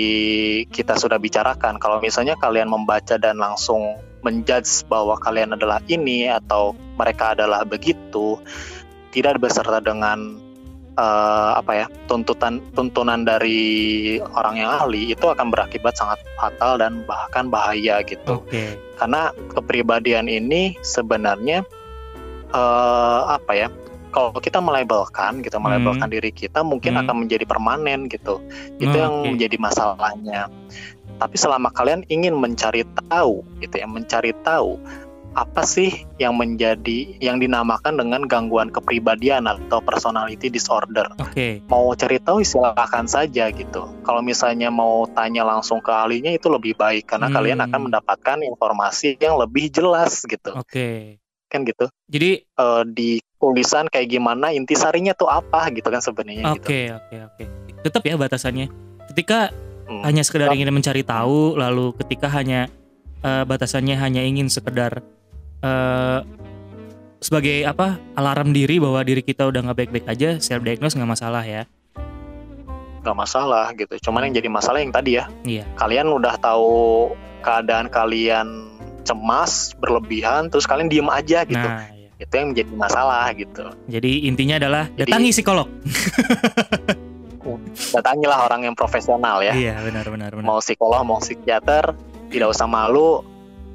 kita 0.66 0.98
sudah 0.98 1.18
bicarakan, 1.22 1.78
kalau 1.78 2.02
misalnya 2.02 2.34
kalian 2.34 2.66
membaca 2.66 3.14
dan 3.14 3.38
langsung 3.38 3.94
menjudge 4.26 4.82
bahwa 4.90 5.14
kalian 5.22 5.54
adalah 5.54 5.78
ini 5.86 6.26
atau 6.26 6.74
mereka 6.98 7.38
adalah 7.38 7.62
begitu, 7.62 8.42
tidak 9.14 9.38
beserta 9.38 9.78
dengan 9.78 10.47
eh, 10.98 11.50
apa 11.54 11.72
ya 11.72 11.86
tuntutan 12.10 12.58
tuntunan 12.74 13.22
dari 13.22 13.60
orang 14.34 14.58
yang 14.58 14.70
ahli 14.74 15.14
itu 15.14 15.22
akan 15.24 15.54
berakibat 15.54 15.94
sangat 15.94 16.18
fatal 16.34 16.74
dan 16.76 17.06
bahkan 17.06 17.46
bahaya 17.46 18.02
gitu 18.02 18.42
Oke. 18.42 18.74
karena 18.98 19.30
kepribadian 19.54 20.26
ini 20.26 20.74
sebenarnya 20.82 21.62
eh 22.48 23.20
apa 23.28 23.52
ya 23.54 23.68
kalau 24.08 24.32
kita 24.40 24.56
melabelkan 24.58 25.44
kita 25.44 25.60
melabelkan 25.60 26.08
diri 26.08 26.32
kita 26.32 26.64
mungkin 26.64 26.96
Hmm. 26.96 27.02
akan 27.04 27.16
menjadi 27.28 27.44
permanen 27.44 28.08
gitu 28.08 28.40
itu 28.80 28.88
Oh, 28.88 28.98
yang 29.04 29.14
oke. 29.20 29.28
menjadi 29.36 29.56
masalahnya 29.60 30.48
tapi 31.18 31.36
selama 31.36 31.68
kalian 31.74 32.06
ingin 32.08 32.32
mencari 32.32 32.88
tahu 33.10 33.44
gitu 33.60 33.74
ya 33.76 33.84
mencari 33.84 34.32
tahu 34.40 34.80
apa 35.38 35.62
sih 35.62 36.02
yang 36.18 36.34
menjadi 36.34 37.14
yang 37.22 37.38
dinamakan 37.38 37.94
dengan 37.94 38.26
gangguan 38.26 38.74
kepribadian 38.74 39.46
atau 39.46 39.78
personality 39.78 40.50
disorder 40.50 41.06
Oke. 41.22 41.62
mau 41.70 41.94
cari 41.94 42.18
tahu 42.18 42.42
silakan 42.42 43.06
saja 43.06 43.46
gitu. 43.54 43.86
Kalau 44.02 44.18
misalnya 44.18 44.66
mau 44.68 45.06
tanya 45.08 45.46
langsung 45.46 45.78
ke 45.78 45.94
ahlinya 45.94 46.34
itu 46.34 46.50
lebih 46.50 46.74
baik 46.74 47.06
karena 47.06 47.30
Hmm. 47.30 47.36
kalian 47.38 47.58
akan 47.62 47.80
mendapatkan 47.86 48.38
informasi 48.42 49.14
yang 49.16 49.38
lebih 49.38 49.70
jelas 49.70 50.26
gitu. 50.26 50.50
Oke. 50.58 51.22
Kan 51.46 51.62
gitu. 51.62 51.86
Jadi 52.10 52.42
Eh, 52.58 52.82
di 52.90 53.10
tulisan 53.38 53.86
kayak 53.86 54.10
gimana 54.10 54.50
intisarinya 54.50 55.14
tuh 55.14 55.30
apa 55.30 55.70
gitu 55.70 55.86
kan 55.86 56.02
sebenarnya 56.02 56.58
gitu. 56.58 56.66
Oke, 56.66 56.80
oke, 56.90 57.16
oke. 57.30 57.44
Tetap 57.86 58.02
ya 58.02 58.18
batasannya. 58.18 58.66
Ketika 59.14 59.54
Hmm. 59.86 60.02
hanya 60.02 60.20
sekedar 60.20 60.50
ingin 60.50 60.74
mencari 60.74 61.00
tahu, 61.00 61.54
lalu 61.54 61.94
ketika 61.96 62.26
hanya 62.28 62.66
eh, 63.18 63.42
batasannya 63.42 63.94
hanya 63.94 64.22
ingin 64.22 64.46
sekedar 64.46 65.02
eh, 65.62 66.20
sebagai 67.18 67.66
apa 67.66 67.98
alarm 68.14 68.54
diri 68.54 68.78
bahwa 68.78 69.02
diri 69.02 69.22
kita 69.26 69.46
udah 69.50 69.60
nggak 69.70 69.78
baik-baik 69.84 70.06
aja, 70.06 70.38
self 70.38 70.62
diagnose 70.62 70.94
nggak 70.94 71.10
masalah 71.18 71.42
ya. 71.42 71.66
Gak 72.98 73.14
masalah 73.16 73.72
gitu. 73.78 73.94
Cuman 74.10 74.26
yang 74.28 74.42
jadi 74.42 74.48
masalah 74.50 74.82
yang 74.82 74.92
tadi 74.92 75.16
ya. 75.16 75.30
Iya. 75.46 75.64
Kalian 75.78 76.12
udah 76.12 76.34
tahu 76.36 77.14
keadaan 77.40 77.88
kalian 77.88 78.74
cemas 79.06 79.72
berlebihan 79.78 80.52
terus 80.52 80.68
kalian 80.68 80.90
diem 80.90 81.08
aja 81.08 81.46
gitu. 81.46 81.56
Nah, 81.56 81.88
iya. 81.94 82.10
Itu 82.18 82.34
yang 82.34 82.52
menjadi 82.52 82.72
masalah 82.74 83.30
gitu. 83.38 83.64
jadi 83.86 84.12
intinya 84.26 84.58
adalah 84.58 84.84
Jadi- 84.92 85.08
datangi 85.14 85.30
psikolog. 85.32 85.68
Datangilah 87.88 88.44
orang 88.44 88.68
yang 88.68 88.76
profesional 88.76 89.40
ya. 89.40 89.56
Iya, 89.56 89.80
benar, 89.80 90.04
benar, 90.12 90.30
benar. 90.36 90.44
mau 90.44 90.60
psikolog 90.60 91.00
mau 91.06 91.16
psikiater 91.22 91.96
tidak 92.28 92.52
usah 92.52 92.68
malu 92.68 93.24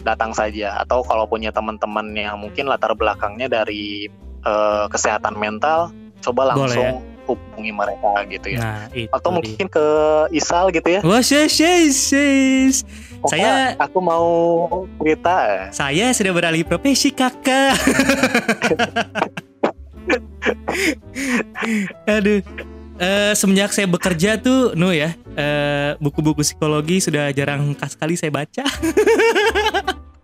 datang 0.03 0.31
saja 0.31 0.77
atau 0.77 1.01
kalau 1.01 1.25
punya 1.25 1.49
teman-teman 1.49 2.11
yang 2.11 2.35
mungkin 2.35 2.67
latar 2.67 2.91
belakangnya 2.91 3.47
dari 3.47 4.07
eh, 4.43 4.85
kesehatan 4.87 5.33
mental 5.33 5.89
coba 6.19 6.51
Boleh 6.51 6.75
langsung 6.75 6.91
hubungi 7.23 7.71
mereka 7.71 8.11
gitu 8.27 8.47
ya 8.51 8.59
Nah, 8.59 8.83
itu. 8.91 9.07
atau 9.07 9.31
dia. 9.31 9.35
mungkin 9.39 9.67
ke 9.69 9.85
Isal 10.29 10.65
gitu 10.69 10.89
ya 10.89 10.99
Wah, 11.01 11.19
yes, 11.19 11.55
yes, 11.55 12.11
yes. 12.11 12.75
Saya- 13.23 13.71
"Kakak, 13.71 13.87
aku 13.87 13.99
mau 13.99 14.27
cerita 14.99 15.71
Saya 15.71 16.11
sudah 16.11 16.35
beralih 16.35 16.67
profesi, 16.67 17.07
Kakak. 17.09 17.79
Aduh. 22.05 22.43
Eh, 23.03 23.33
semenjak 23.35 23.75
saya 23.75 23.83
bekerja 23.83 24.39
tuh, 24.39 24.71
nu 24.79 24.95
ya, 24.95 25.11
eh, 25.35 25.99
buku-buku 25.99 26.39
psikologi 26.39 27.03
sudah 27.03 27.35
jarang 27.35 27.75
sekali 27.83 28.15
saya 28.15 28.31
baca. 28.31 28.63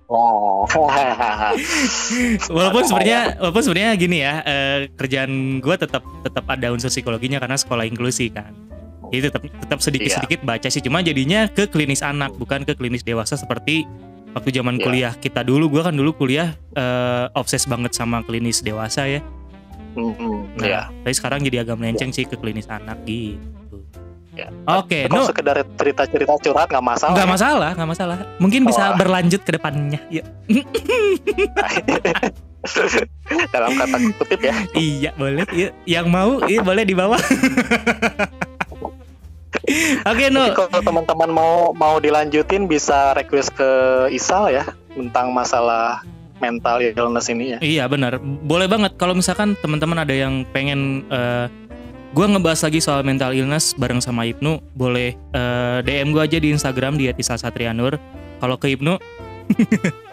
Wah. 0.10 0.66
walaupun 2.56 2.84
sebenarnya, 2.88 3.38
walaupun 3.38 3.62
sebenarnya 3.62 3.92
gini 4.00 4.18
ya, 4.24 4.42
eh, 4.42 4.78
kerjaan 4.96 5.62
gue 5.62 5.76
tetap 5.78 6.02
tetap 6.24 6.46
ada 6.50 6.74
unsur 6.74 6.90
psikologinya 6.90 7.38
karena 7.38 7.60
sekolah 7.60 7.86
inklusi 7.86 8.32
kan. 8.32 8.56
Jadi 9.10 9.22
tetap 9.30 9.42
tetap 9.46 9.80
sedikit-sedikit 9.82 10.40
baca 10.46 10.70
sih, 10.70 10.82
cuma 10.82 11.02
jadinya 11.02 11.50
ke 11.50 11.66
klinis 11.70 12.02
anak 12.06 12.34
bukan 12.38 12.66
ke 12.66 12.78
klinis 12.78 13.02
dewasa 13.02 13.38
seperti 13.38 13.86
waktu 14.34 14.50
zaman 14.54 14.78
Iya. 14.78 14.84
kuliah 14.86 15.14
kita 15.18 15.42
dulu. 15.46 15.70
Gue 15.70 15.82
kan 15.86 15.94
dulu 15.94 16.14
kuliah 16.16 16.54
eh, 16.74 17.26
obses 17.38 17.66
banget 17.70 17.94
sama 17.94 18.22
klinis 18.26 18.62
dewasa 18.66 19.06
ya. 19.10 19.22
Mm-mm, 19.92 20.56
Nah, 20.56 20.66
ya. 20.66 20.82
tapi 20.92 21.14
sekarang 21.14 21.40
jadi 21.42 21.62
agak 21.62 21.76
melenceng 21.76 22.10
sih 22.10 22.24
ke 22.24 22.36
klinis 22.36 22.68
anak 22.68 23.02
gitu. 23.04 23.42
Ya. 24.32 24.48
Oke, 24.72 25.04
Kalau 25.04 25.20
no, 25.20 25.28
sekedar 25.28 25.58
cerita-cerita 25.76 26.32
curhat 26.40 26.68
nggak 26.68 26.86
masalah. 26.86 27.12
nggak 27.12 27.28
ya. 27.28 27.34
masalah, 27.34 27.70
nggak 27.76 27.90
masalah. 27.90 28.18
Mungkin 28.38 28.62
bisa 28.64 28.84
Oh. 28.86 28.96
berlanjut 28.96 29.42
ke 29.42 29.52
depannya. 29.52 30.00
Ya. 30.08 30.24
Dalam 33.50 33.72
kata 33.74 33.98
kutip 34.16 34.40
ya. 34.40 34.56
iya, 34.74 35.12
boleh. 35.14 35.44
Iya. 35.50 35.70
Yang 35.86 36.08
mau, 36.08 36.40
iya 36.46 36.62
boleh 36.62 36.84
di 36.84 36.94
bawah. 36.94 37.20
Oke, 40.06 40.26
no. 40.30 40.40
Mungkin 40.42 40.56
kalau 40.56 40.82
teman-teman 40.82 41.30
mau 41.30 41.54
mau 41.74 41.96
dilanjutin 41.98 42.66
bisa 42.66 43.12
request 43.14 43.54
ke 43.54 43.70
Isal 44.10 44.50
ya 44.52 44.66
tentang 44.90 45.30
masalah 45.30 46.02
mental 46.40 46.82
illness 46.84 47.28
ini 47.32 47.56
ya. 47.56 47.60
Iya 47.60 47.84
benar, 47.88 48.18
boleh 48.24 48.68
banget 48.68 48.96
kalau 49.00 49.16
misalkan 49.16 49.56
teman-teman 49.60 50.04
ada 50.04 50.16
yang 50.16 50.44
pengen 50.52 51.06
eh 51.12 51.48
gue 52.10 52.26
ngebahas 52.26 52.66
lagi 52.66 52.82
soal 52.82 53.06
mental 53.06 53.38
illness 53.38 53.78
bareng 53.78 54.02
sama 54.02 54.26
Ibnu, 54.26 54.58
boleh 54.74 55.14
eh, 55.14 55.78
DM 55.86 56.10
gue 56.10 56.24
aja 56.26 56.38
di 56.42 56.50
Instagram 56.50 56.98
di 56.98 57.06
@isal_satrianur. 57.14 58.02
Kalau 58.40 58.56
ke 58.58 58.74
Ibnu, 58.74 58.98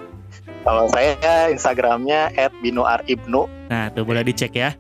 Kalau 0.67 0.91
saya 0.91 1.47
Instagramnya 1.47 2.35
@binuaribnu. 2.59 3.47
nah 3.71 3.87
tuh 3.95 4.03
boleh 4.03 4.27
dicek 4.27 4.51
ya. 4.51 4.75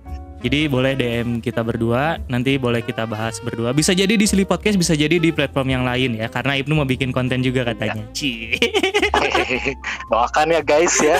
Jadi 0.46 0.70
boleh 0.70 0.94
DM 0.94 1.42
kita 1.42 1.58
berdua, 1.66 2.22
nanti 2.30 2.54
boleh 2.54 2.78
kita 2.78 3.02
bahas 3.02 3.42
berdua. 3.42 3.74
Bisa 3.74 3.90
jadi 3.90 4.14
di 4.14 4.30
Silly 4.30 4.46
Podcast, 4.46 4.78
bisa 4.78 4.94
jadi 4.94 5.18
di 5.18 5.34
platform 5.34 5.74
yang 5.74 5.82
lain 5.82 6.14
ya, 6.14 6.30
karena 6.30 6.54
Ibnu 6.62 6.78
mau 6.78 6.86
bikin 6.86 7.10
konten 7.10 7.42
juga 7.42 7.66
katanya. 7.66 7.98
Cie. 8.14 8.54
Doakan 10.14 10.54
ya 10.54 10.62
guys 10.62 10.94
ya. 11.02 11.18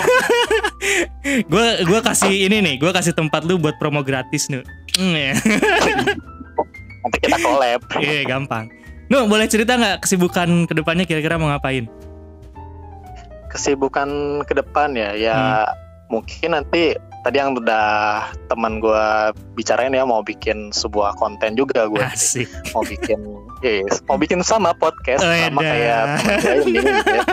gue 1.51 1.67
gua 1.91 1.99
kasih 1.99 2.47
ini 2.47 2.63
nih, 2.63 2.75
gue 2.79 2.87
kasih 2.87 3.11
tempat 3.11 3.43
lu 3.43 3.59
buat 3.59 3.75
promo 3.75 3.99
gratis 3.99 4.47
nu. 4.47 4.63
Mm, 4.95 5.11
ya. 5.19 5.33
Nanti 7.03 7.17
kita 7.19 7.35
collab. 7.43 7.83
Iya 7.99 8.23
gampang. 8.31 8.71
Nu 9.11 9.27
boleh 9.27 9.51
cerita 9.51 9.75
nggak 9.75 10.07
kesibukan 10.07 10.71
ke 10.71 10.73
depannya 10.79 11.03
kira-kira 11.03 11.35
mau 11.35 11.51
ngapain? 11.51 11.83
Kesibukan 13.51 14.39
ke 14.47 14.55
depan 14.55 14.95
ya, 14.95 15.19
ya 15.19 15.67
mungkin 16.07 16.55
nanti 16.55 16.95
tadi 17.27 17.43
yang 17.43 17.59
udah 17.59 18.23
teman 18.47 18.79
gue 18.79 19.05
bicarain 19.59 19.91
ya 19.91 20.07
mau 20.07 20.23
bikin 20.23 20.71
sebuah 20.71 21.19
konten 21.19 21.59
juga 21.59 21.83
gue 21.91 21.99
Asik. 21.99 22.47
mau 22.71 22.87
bikin 22.87 23.19
yes, 23.59 23.99
mau 24.07 24.15
bikin 24.15 24.39
sama 24.47 24.71
podcast 24.71 25.27
Oh, 25.27 25.35
sama 25.35 25.59
iya. 25.59 25.67
kayak 25.67 26.03
teman 26.07 26.37
gue 26.39 26.55
ini 26.55 26.71
gitu 26.87 27.11
ya. 27.11 27.25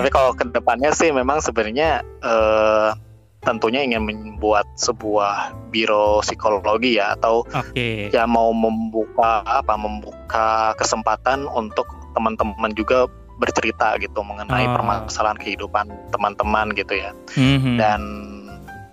Tapi 0.00 0.08
kalau 0.08 0.32
ke 0.32 0.48
depannya 0.48 0.96
sih 0.96 1.12
memang 1.12 1.44
sebenarnya 1.44 2.00
eh, 2.24 2.90
tentunya 3.44 3.84
ingin 3.84 4.08
membuat 4.08 4.64
sebuah 4.80 5.52
biro 5.68 6.24
psikologi 6.24 6.96
ya 6.96 7.20
atau 7.20 7.44
Oke. 7.52 8.08
ya 8.08 8.24
mau 8.24 8.48
membuka 8.56 9.44
apa 9.44 9.76
membuka 9.76 10.72
kesempatan 10.80 11.44
untuk 11.52 11.84
teman-teman 12.16 12.72
juga 12.72 13.12
bercerita 13.36 13.96
gitu 14.00 14.20
mengenai 14.24 14.66
Oh. 14.68 14.74
permasalahan 14.80 15.36
kehidupan 15.36 15.88
teman-teman 16.12 16.72
gitu 16.72 16.96
ya 16.96 17.12
Mhm. 17.36 17.76
dan 17.76 18.00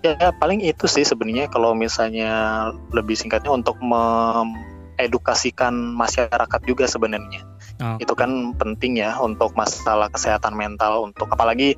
ya 0.04 0.32
paling 0.36 0.60
itu 0.60 0.84
sih 0.84 1.00
sebenarnya 1.00 1.48
kalau 1.48 1.72
misalnya 1.72 2.68
lebih 2.92 3.16
singkatnya 3.16 3.56
untuk 3.56 3.80
mengedukasikan 3.80 5.72
masyarakat 5.96 6.60
juga 6.68 6.84
sebenarnya 6.84 7.40
Oh. 7.80 7.96
itu 7.98 8.12
kan 8.14 8.54
penting 8.54 9.00
ya 9.00 9.18
untuk 9.18 9.56
masalah 9.58 10.06
kesehatan 10.12 10.54
mental 10.54 11.08
untuk 11.08 11.26
apalagi 11.32 11.74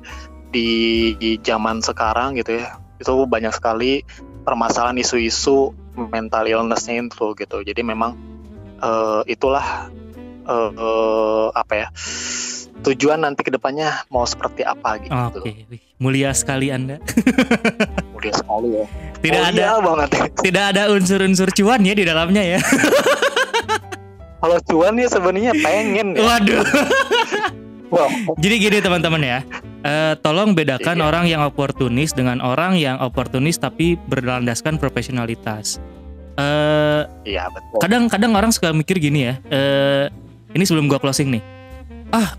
di, 0.51 0.69
di 1.17 1.39
zaman 1.41 1.81
sekarang 1.81 2.35
gitu 2.37 2.59
ya 2.61 2.77
itu 2.99 3.13
banyak 3.25 3.53
sekali 3.55 4.03
permasalahan 4.45 4.99
isu-isu 4.99 5.73
mental 5.97 6.45
illnessnya 6.45 7.01
itu 7.01 7.33
gitu 7.33 7.57
jadi 7.65 7.81
memang 7.81 8.13
eh, 8.77 9.21
itulah 9.25 9.89
eh, 10.47 10.71
eh, 10.71 11.47
apa 11.51 11.73
ya 11.75 11.87
tujuan 12.83 13.19
nanti 13.19 13.41
ke 13.41 13.49
depannya 13.49 14.05
mau 14.07 14.23
seperti 14.23 14.61
apa 14.61 15.01
gitu 15.01 15.41
Oke, 15.41 15.65
Wih, 15.67 15.81
mulia 15.97 16.31
sekali 16.31 16.69
Anda. 16.69 17.01
mulia 18.13 18.33
sekali 18.33 18.69
ya 18.73 18.85
Tidak 19.17 19.41
ada 19.43 19.51
Mulia 19.51 19.81
banget 19.81 20.09
tidak 20.39 20.63
ada 20.71 20.81
unsur-unsur 20.93 21.49
cuan 21.51 21.81
ya 21.81 21.93
di 21.93 22.05
dalamnya 22.05 22.43
ya. 22.45 22.59
kalau 24.41 24.57
cuan 24.63 24.93
ya 24.95 25.07
sebenarnya 25.09 25.53
pengen 25.57 26.13
ya 26.13 26.21
Waduh. 26.21 26.63
Wah, 27.87 28.11
Jadi 28.35 28.55
gini 28.59 28.77
teman-teman 28.83 29.21
ya. 29.23 29.39
Eh, 29.79 30.13
tolong 30.19 30.51
bedakan 30.51 30.99
Iya. 30.99 31.07
orang 31.07 31.25
yang 31.25 31.41
oportunis 31.47 32.11
dengan 32.11 32.43
orang 32.43 32.75
yang 32.75 32.99
oportunis 32.99 33.55
tapi 33.55 33.95
berlandaskan 33.95 34.75
profesionalitas. 34.75 35.79
Eh, 36.35 37.01
iya 37.25 37.47
betul 37.47 37.79
kadang-kadang 37.79 38.35
orang 38.35 38.51
suka 38.51 38.75
mikir 38.75 38.99
gini 38.99 39.31
ya. 39.31 39.33
Eh, 39.47 40.11
ini 40.51 40.67
sebelum 40.67 40.91
gua 40.91 40.99
closing 40.99 41.31
nih. 41.31 41.43
Ah, 42.11 42.35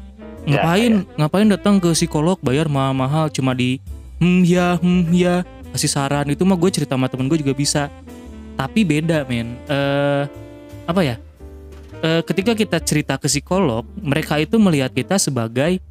Ya, 0.49 0.64
ngapain 0.64 1.05
ngapain 1.20 1.49
datang 1.53 1.76
ke 1.76 1.92
psikolog 1.92 2.40
bayar 2.40 2.72
mahal-mahal 2.72 3.28
cuma 3.28 3.53
di 3.53 3.84
hmm 4.16 4.40
ya 4.49 4.80
hmm 4.80 5.12
ya 5.12 5.44
kasih 5.76 5.92
saran 5.92 6.24
itu 6.32 6.40
mah 6.49 6.57
gue 6.57 6.72
cerita 6.72 6.96
sama 6.96 7.12
temen 7.12 7.28
gue 7.28 7.36
juga 7.44 7.53
bisa. 7.53 7.92
Tapi 8.57 8.80
beda 8.82 9.28
men. 9.28 9.61
Eh 9.68 10.24
apa 10.88 11.01
ya? 11.05 11.20
Eh, 12.01 12.24
ketika 12.24 12.57
kita 12.57 12.80
cerita 12.80 13.20
ke 13.20 13.28
psikolog, 13.28 13.84
mereka 14.01 14.40
itu 14.40 14.57
melihat 14.57 14.88
kita 14.88 15.20
sebagai 15.20 15.84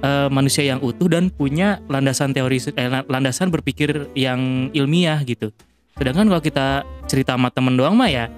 eh, 0.00 0.28
manusia 0.30 0.62
yang 0.62 0.78
utuh 0.78 1.10
dan 1.10 1.26
punya 1.34 1.82
landasan 1.90 2.30
teori 2.30 2.62
eh, 2.70 3.02
landasan 3.10 3.50
berpikir 3.50 4.14
yang 4.14 4.70
ilmiah 4.70 5.18
gitu. 5.26 5.50
Sedangkan 5.98 6.30
kalau 6.30 6.42
kita 6.42 6.86
cerita 7.10 7.34
sama 7.34 7.50
temen 7.50 7.74
doang 7.74 7.98
mah 7.98 8.10
ya 8.10 8.30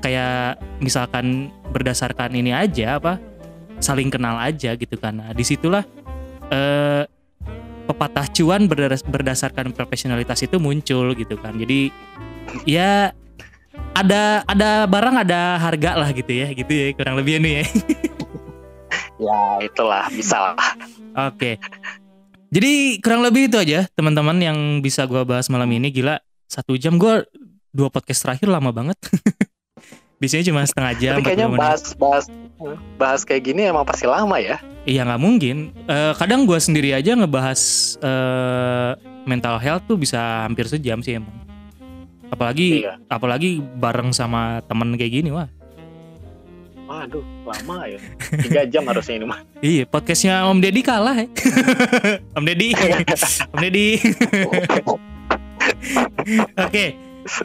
kayak 0.00 0.62
misalkan 0.80 1.52
berdasarkan 1.74 2.32
ini 2.32 2.56
aja 2.56 2.96
apa 2.96 3.20
saling 3.80 4.12
kenal 4.12 4.36
aja 4.38 4.76
gitu 4.76 4.94
kan. 5.00 5.18
Nah, 5.18 5.32
di 5.32 5.42
situlah 5.42 5.82
eh, 6.52 7.02
pepatah 7.90 8.30
cuan 8.30 8.70
berdas- 8.70 9.02
berdasarkan 9.02 9.74
profesionalitas 9.74 10.44
itu 10.46 10.60
muncul 10.62 11.10
gitu 11.18 11.34
kan. 11.40 11.58
Jadi 11.58 11.90
ya 12.68 13.10
ada 13.94 14.46
ada 14.46 14.86
barang 14.86 15.16
ada 15.26 15.58
harga 15.58 15.98
lah 15.98 16.10
gitu 16.14 16.30
ya 16.30 16.48
gitu 16.54 16.70
ya 16.70 16.86
kurang 16.94 17.18
lebih 17.18 17.42
ini 17.42 17.62
ya. 17.62 17.64
ya 19.26 19.40
itulah 19.66 20.06
bisa 20.12 20.36
lah 20.38 20.56
Oke. 21.30 21.58
Jadi 22.50 22.98
kurang 22.98 23.22
lebih 23.22 23.46
itu 23.46 23.58
aja 23.58 23.86
teman-teman 23.94 24.34
yang 24.38 24.58
bisa 24.82 25.06
gua 25.06 25.22
bahas 25.22 25.46
malam 25.50 25.70
ini 25.70 25.90
gila 25.90 26.18
satu 26.50 26.74
jam 26.74 26.98
gua 26.98 27.22
dua 27.70 27.90
podcast 27.90 28.26
terakhir 28.26 28.50
lama 28.50 28.70
banget. 28.74 28.98
Biasanya 30.20 30.44
cuma 30.52 30.60
setengah 30.66 30.92
jam. 31.00 31.14
tapi 31.16 31.32
kayaknya 31.32 31.46
40 31.48 31.52
menit. 31.54 31.62
bahas 31.62 31.82
bahas 31.96 32.24
bahas 32.94 33.24
kayak 33.24 33.46
gini 33.46 33.64
emang 33.64 33.84
pasti 33.84 34.04
lama 34.04 34.36
ya 34.36 34.60
Iya 34.80 35.04
nggak 35.04 35.20
mungkin. 35.20 35.76
Eh, 35.84 36.12
kadang 36.16 36.48
gua 36.48 36.56
sendiri 36.56 36.96
aja 36.96 37.12
ngebahas 37.12 37.60
eh, 38.00 38.90
mental 39.22 39.60
health 39.60 39.84
tuh 39.84 40.00
bisa 40.00 40.16
hampir 40.44 40.64
sejam 40.64 41.00
sih 41.00 41.20
emang. 41.20 41.32
Apalagi 42.28 42.80
Iya. 42.88 42.96
apalagi 43.06 43.60
bareng 43.60 44.08
sama 44.10 44.64
temen 44.64 44.96
kayak 44.96 45.12
gini 45.14 45.30
wah. 45.30 45.48
waduh 46.90 47.22
lama 47.46 47.86
ya 47.86 48.02
tiga 48.42 48.66
jam 48.66 48.82
harusnya 48.82 49.14
ini 49.14 49.26
mah 49.28 49.38
Iya 49.62 49.86
podcastnya 49.86 50.42
Om 50.48 50.58
Deddy 50.58 50.82
kalah 50.82 51.14
ya. 51.14 51.26
Om 52.40 52.42
Deddy, 52.42 52.68
Om 53.54 53.58
Deddy. 53.60 53.88
Oke, 56.56 56.84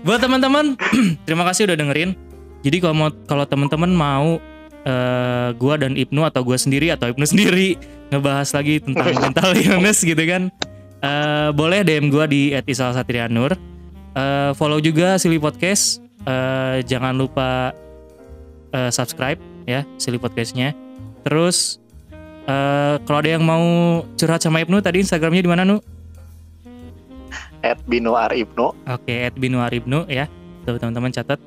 buat 0.01 0.17
teman-teman, 0.17 0.73
terima 1.29 1.43
kasih 1.45 1.69
udah 1.69 1.77
dengerin. 1.77 2.17
Jadi 2.63 2.77
kalau 2.81 2.95
mau 2.97 3.09
kalau 3.29 3.45
teman-teman 3.45 3.91
mau 3.93 4.41
eh, 4.85 5.49
gua 5.57 5.75
dan 5.81 5.97
Ibnu 5.97 6.21
atau 6.23 6.45
gua 6.45 6.55
sendiri 6.55 6.93
atau 6.93 7.09
Ibnu 7.11 7.25
sendiri 7.25 7.75
ngebahas 8.13 8.53
lagi 8.53 8.79
tentang 8.79 9.11
mental 9.25 9.51
illness 9.57 10.05
gitu 10.05 10.21
kan, 10.23 10.53
eh, 11.01 11.49
boleh 11.51 11.81
DM 11.81 12.13
gua 12.13 12.29
di 12.29 12.53
@isal_satrianur. 12.53 13.57
Eh, 14.15 14.51
follow 14.55 14.79
juga 14.79 15.17
Silly 15.19 15.41
Podcast. 15.41 15.99
Eh, 16.25 16.81
jangan 16.87 17.17
lupa 17.17 17.75
eh, 18.71 18.89
subscribe 18.93 19.37
ya 19.65 19.83
Silly 19.97 20.21
Podcastnya. 20.21 20.71
Terus 21.25 21.81
eh, 22.45 22.95
kalau 23.03 23.19
ada 23.19 23.29
yang 23.35 23.43
mau 23.43 23.65
curhat 24.15 24.39
sama 24.39 24.61
Ibnu 24.61 24.79
tadi 24.79 25.01
Instagramnya 25.01 25.43
di 25.43 25.51
mana 25.51 25.65
Nu? 25.65 25.81
at 27.65 27.81
Binuar 27.89 28.29
Ibnu 28.29 28.77
Oke, 28.85 29.33
@binuaribnu 29.33 30.05
ya. 30.05 30.29
Tuh 30.69 30.77
teman-teman 30.77 31.09
catat. 31.09 31.41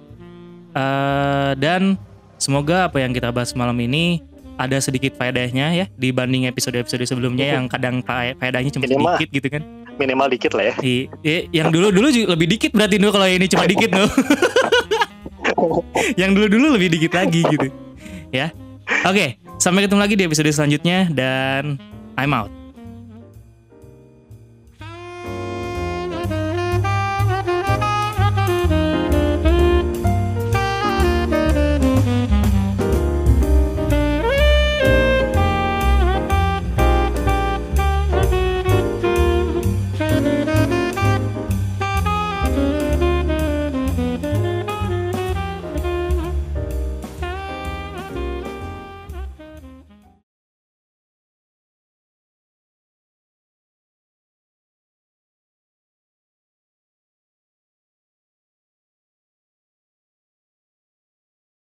Eh, 0.74 1.52
dan 1.62 1.94
semoga 2.38 2.86
apa 2.86 2.98
yang 2.98 3.10
kita 3.10 3.28
bahas 3.28 3.52
malam 3.52 3.76
ini 3.76 4.22
ada 4.54 4.78
sedikit 4.78 5.14
faedahnya 5.14 5.70
ya 5.72 5.86
dibanding 5.94 6.46
episode-episode 6.46 7.04
sebelumnya 7.04 7.52
yang 7.52 7.66
kadang 7.66 8.00
fa- 8.00 8.34
faedahnya 8.34 8.70
cuma 8.70 8.84
Ini 8.84 8.94
mah. 8.96 9.14
sedikit 9.14 9.28
gitu 9.32 9.48
kan. 9.52 9.62
minimal 9.98 10.26
dikit 10.28 10.54
lah 10.54 10.64
ya 10.64 10.74
I- 10.80 11.06
i- 11.20 11.46
yang 11.52 11.68
dulu-dulu 11.68 12.06
juga 12.08 12.32
lebih 12.32 12.46
dikit 12.48 12.70
berarti 12.70 12.96
Nu 12.96 13.10
kalau 13.10 13.26
ini 13.26 13.46
cuma 13.46 13.66
dikit 13.66 13.90
Nu. 13.90 14.06
yang 16.20 16.32
dulu-dulu 16.32 16.74
lebih 16.74 16.88
dikit 16.88 17.12
lagi 17.14 17.42
gitu. 17.44 17.66
Ya. 18.30 18.54
Oke, 19.02 19.36
sampai 19.58 19.84
ketemu 19.84 20.00
lagi 20.00 20.14
di 20.14 20.24
episode 20.24 20.48
selanjutnya 20.48 21.10
dan 21.10 21.76
I'm 22.14 22.30
out. 22.30 22.50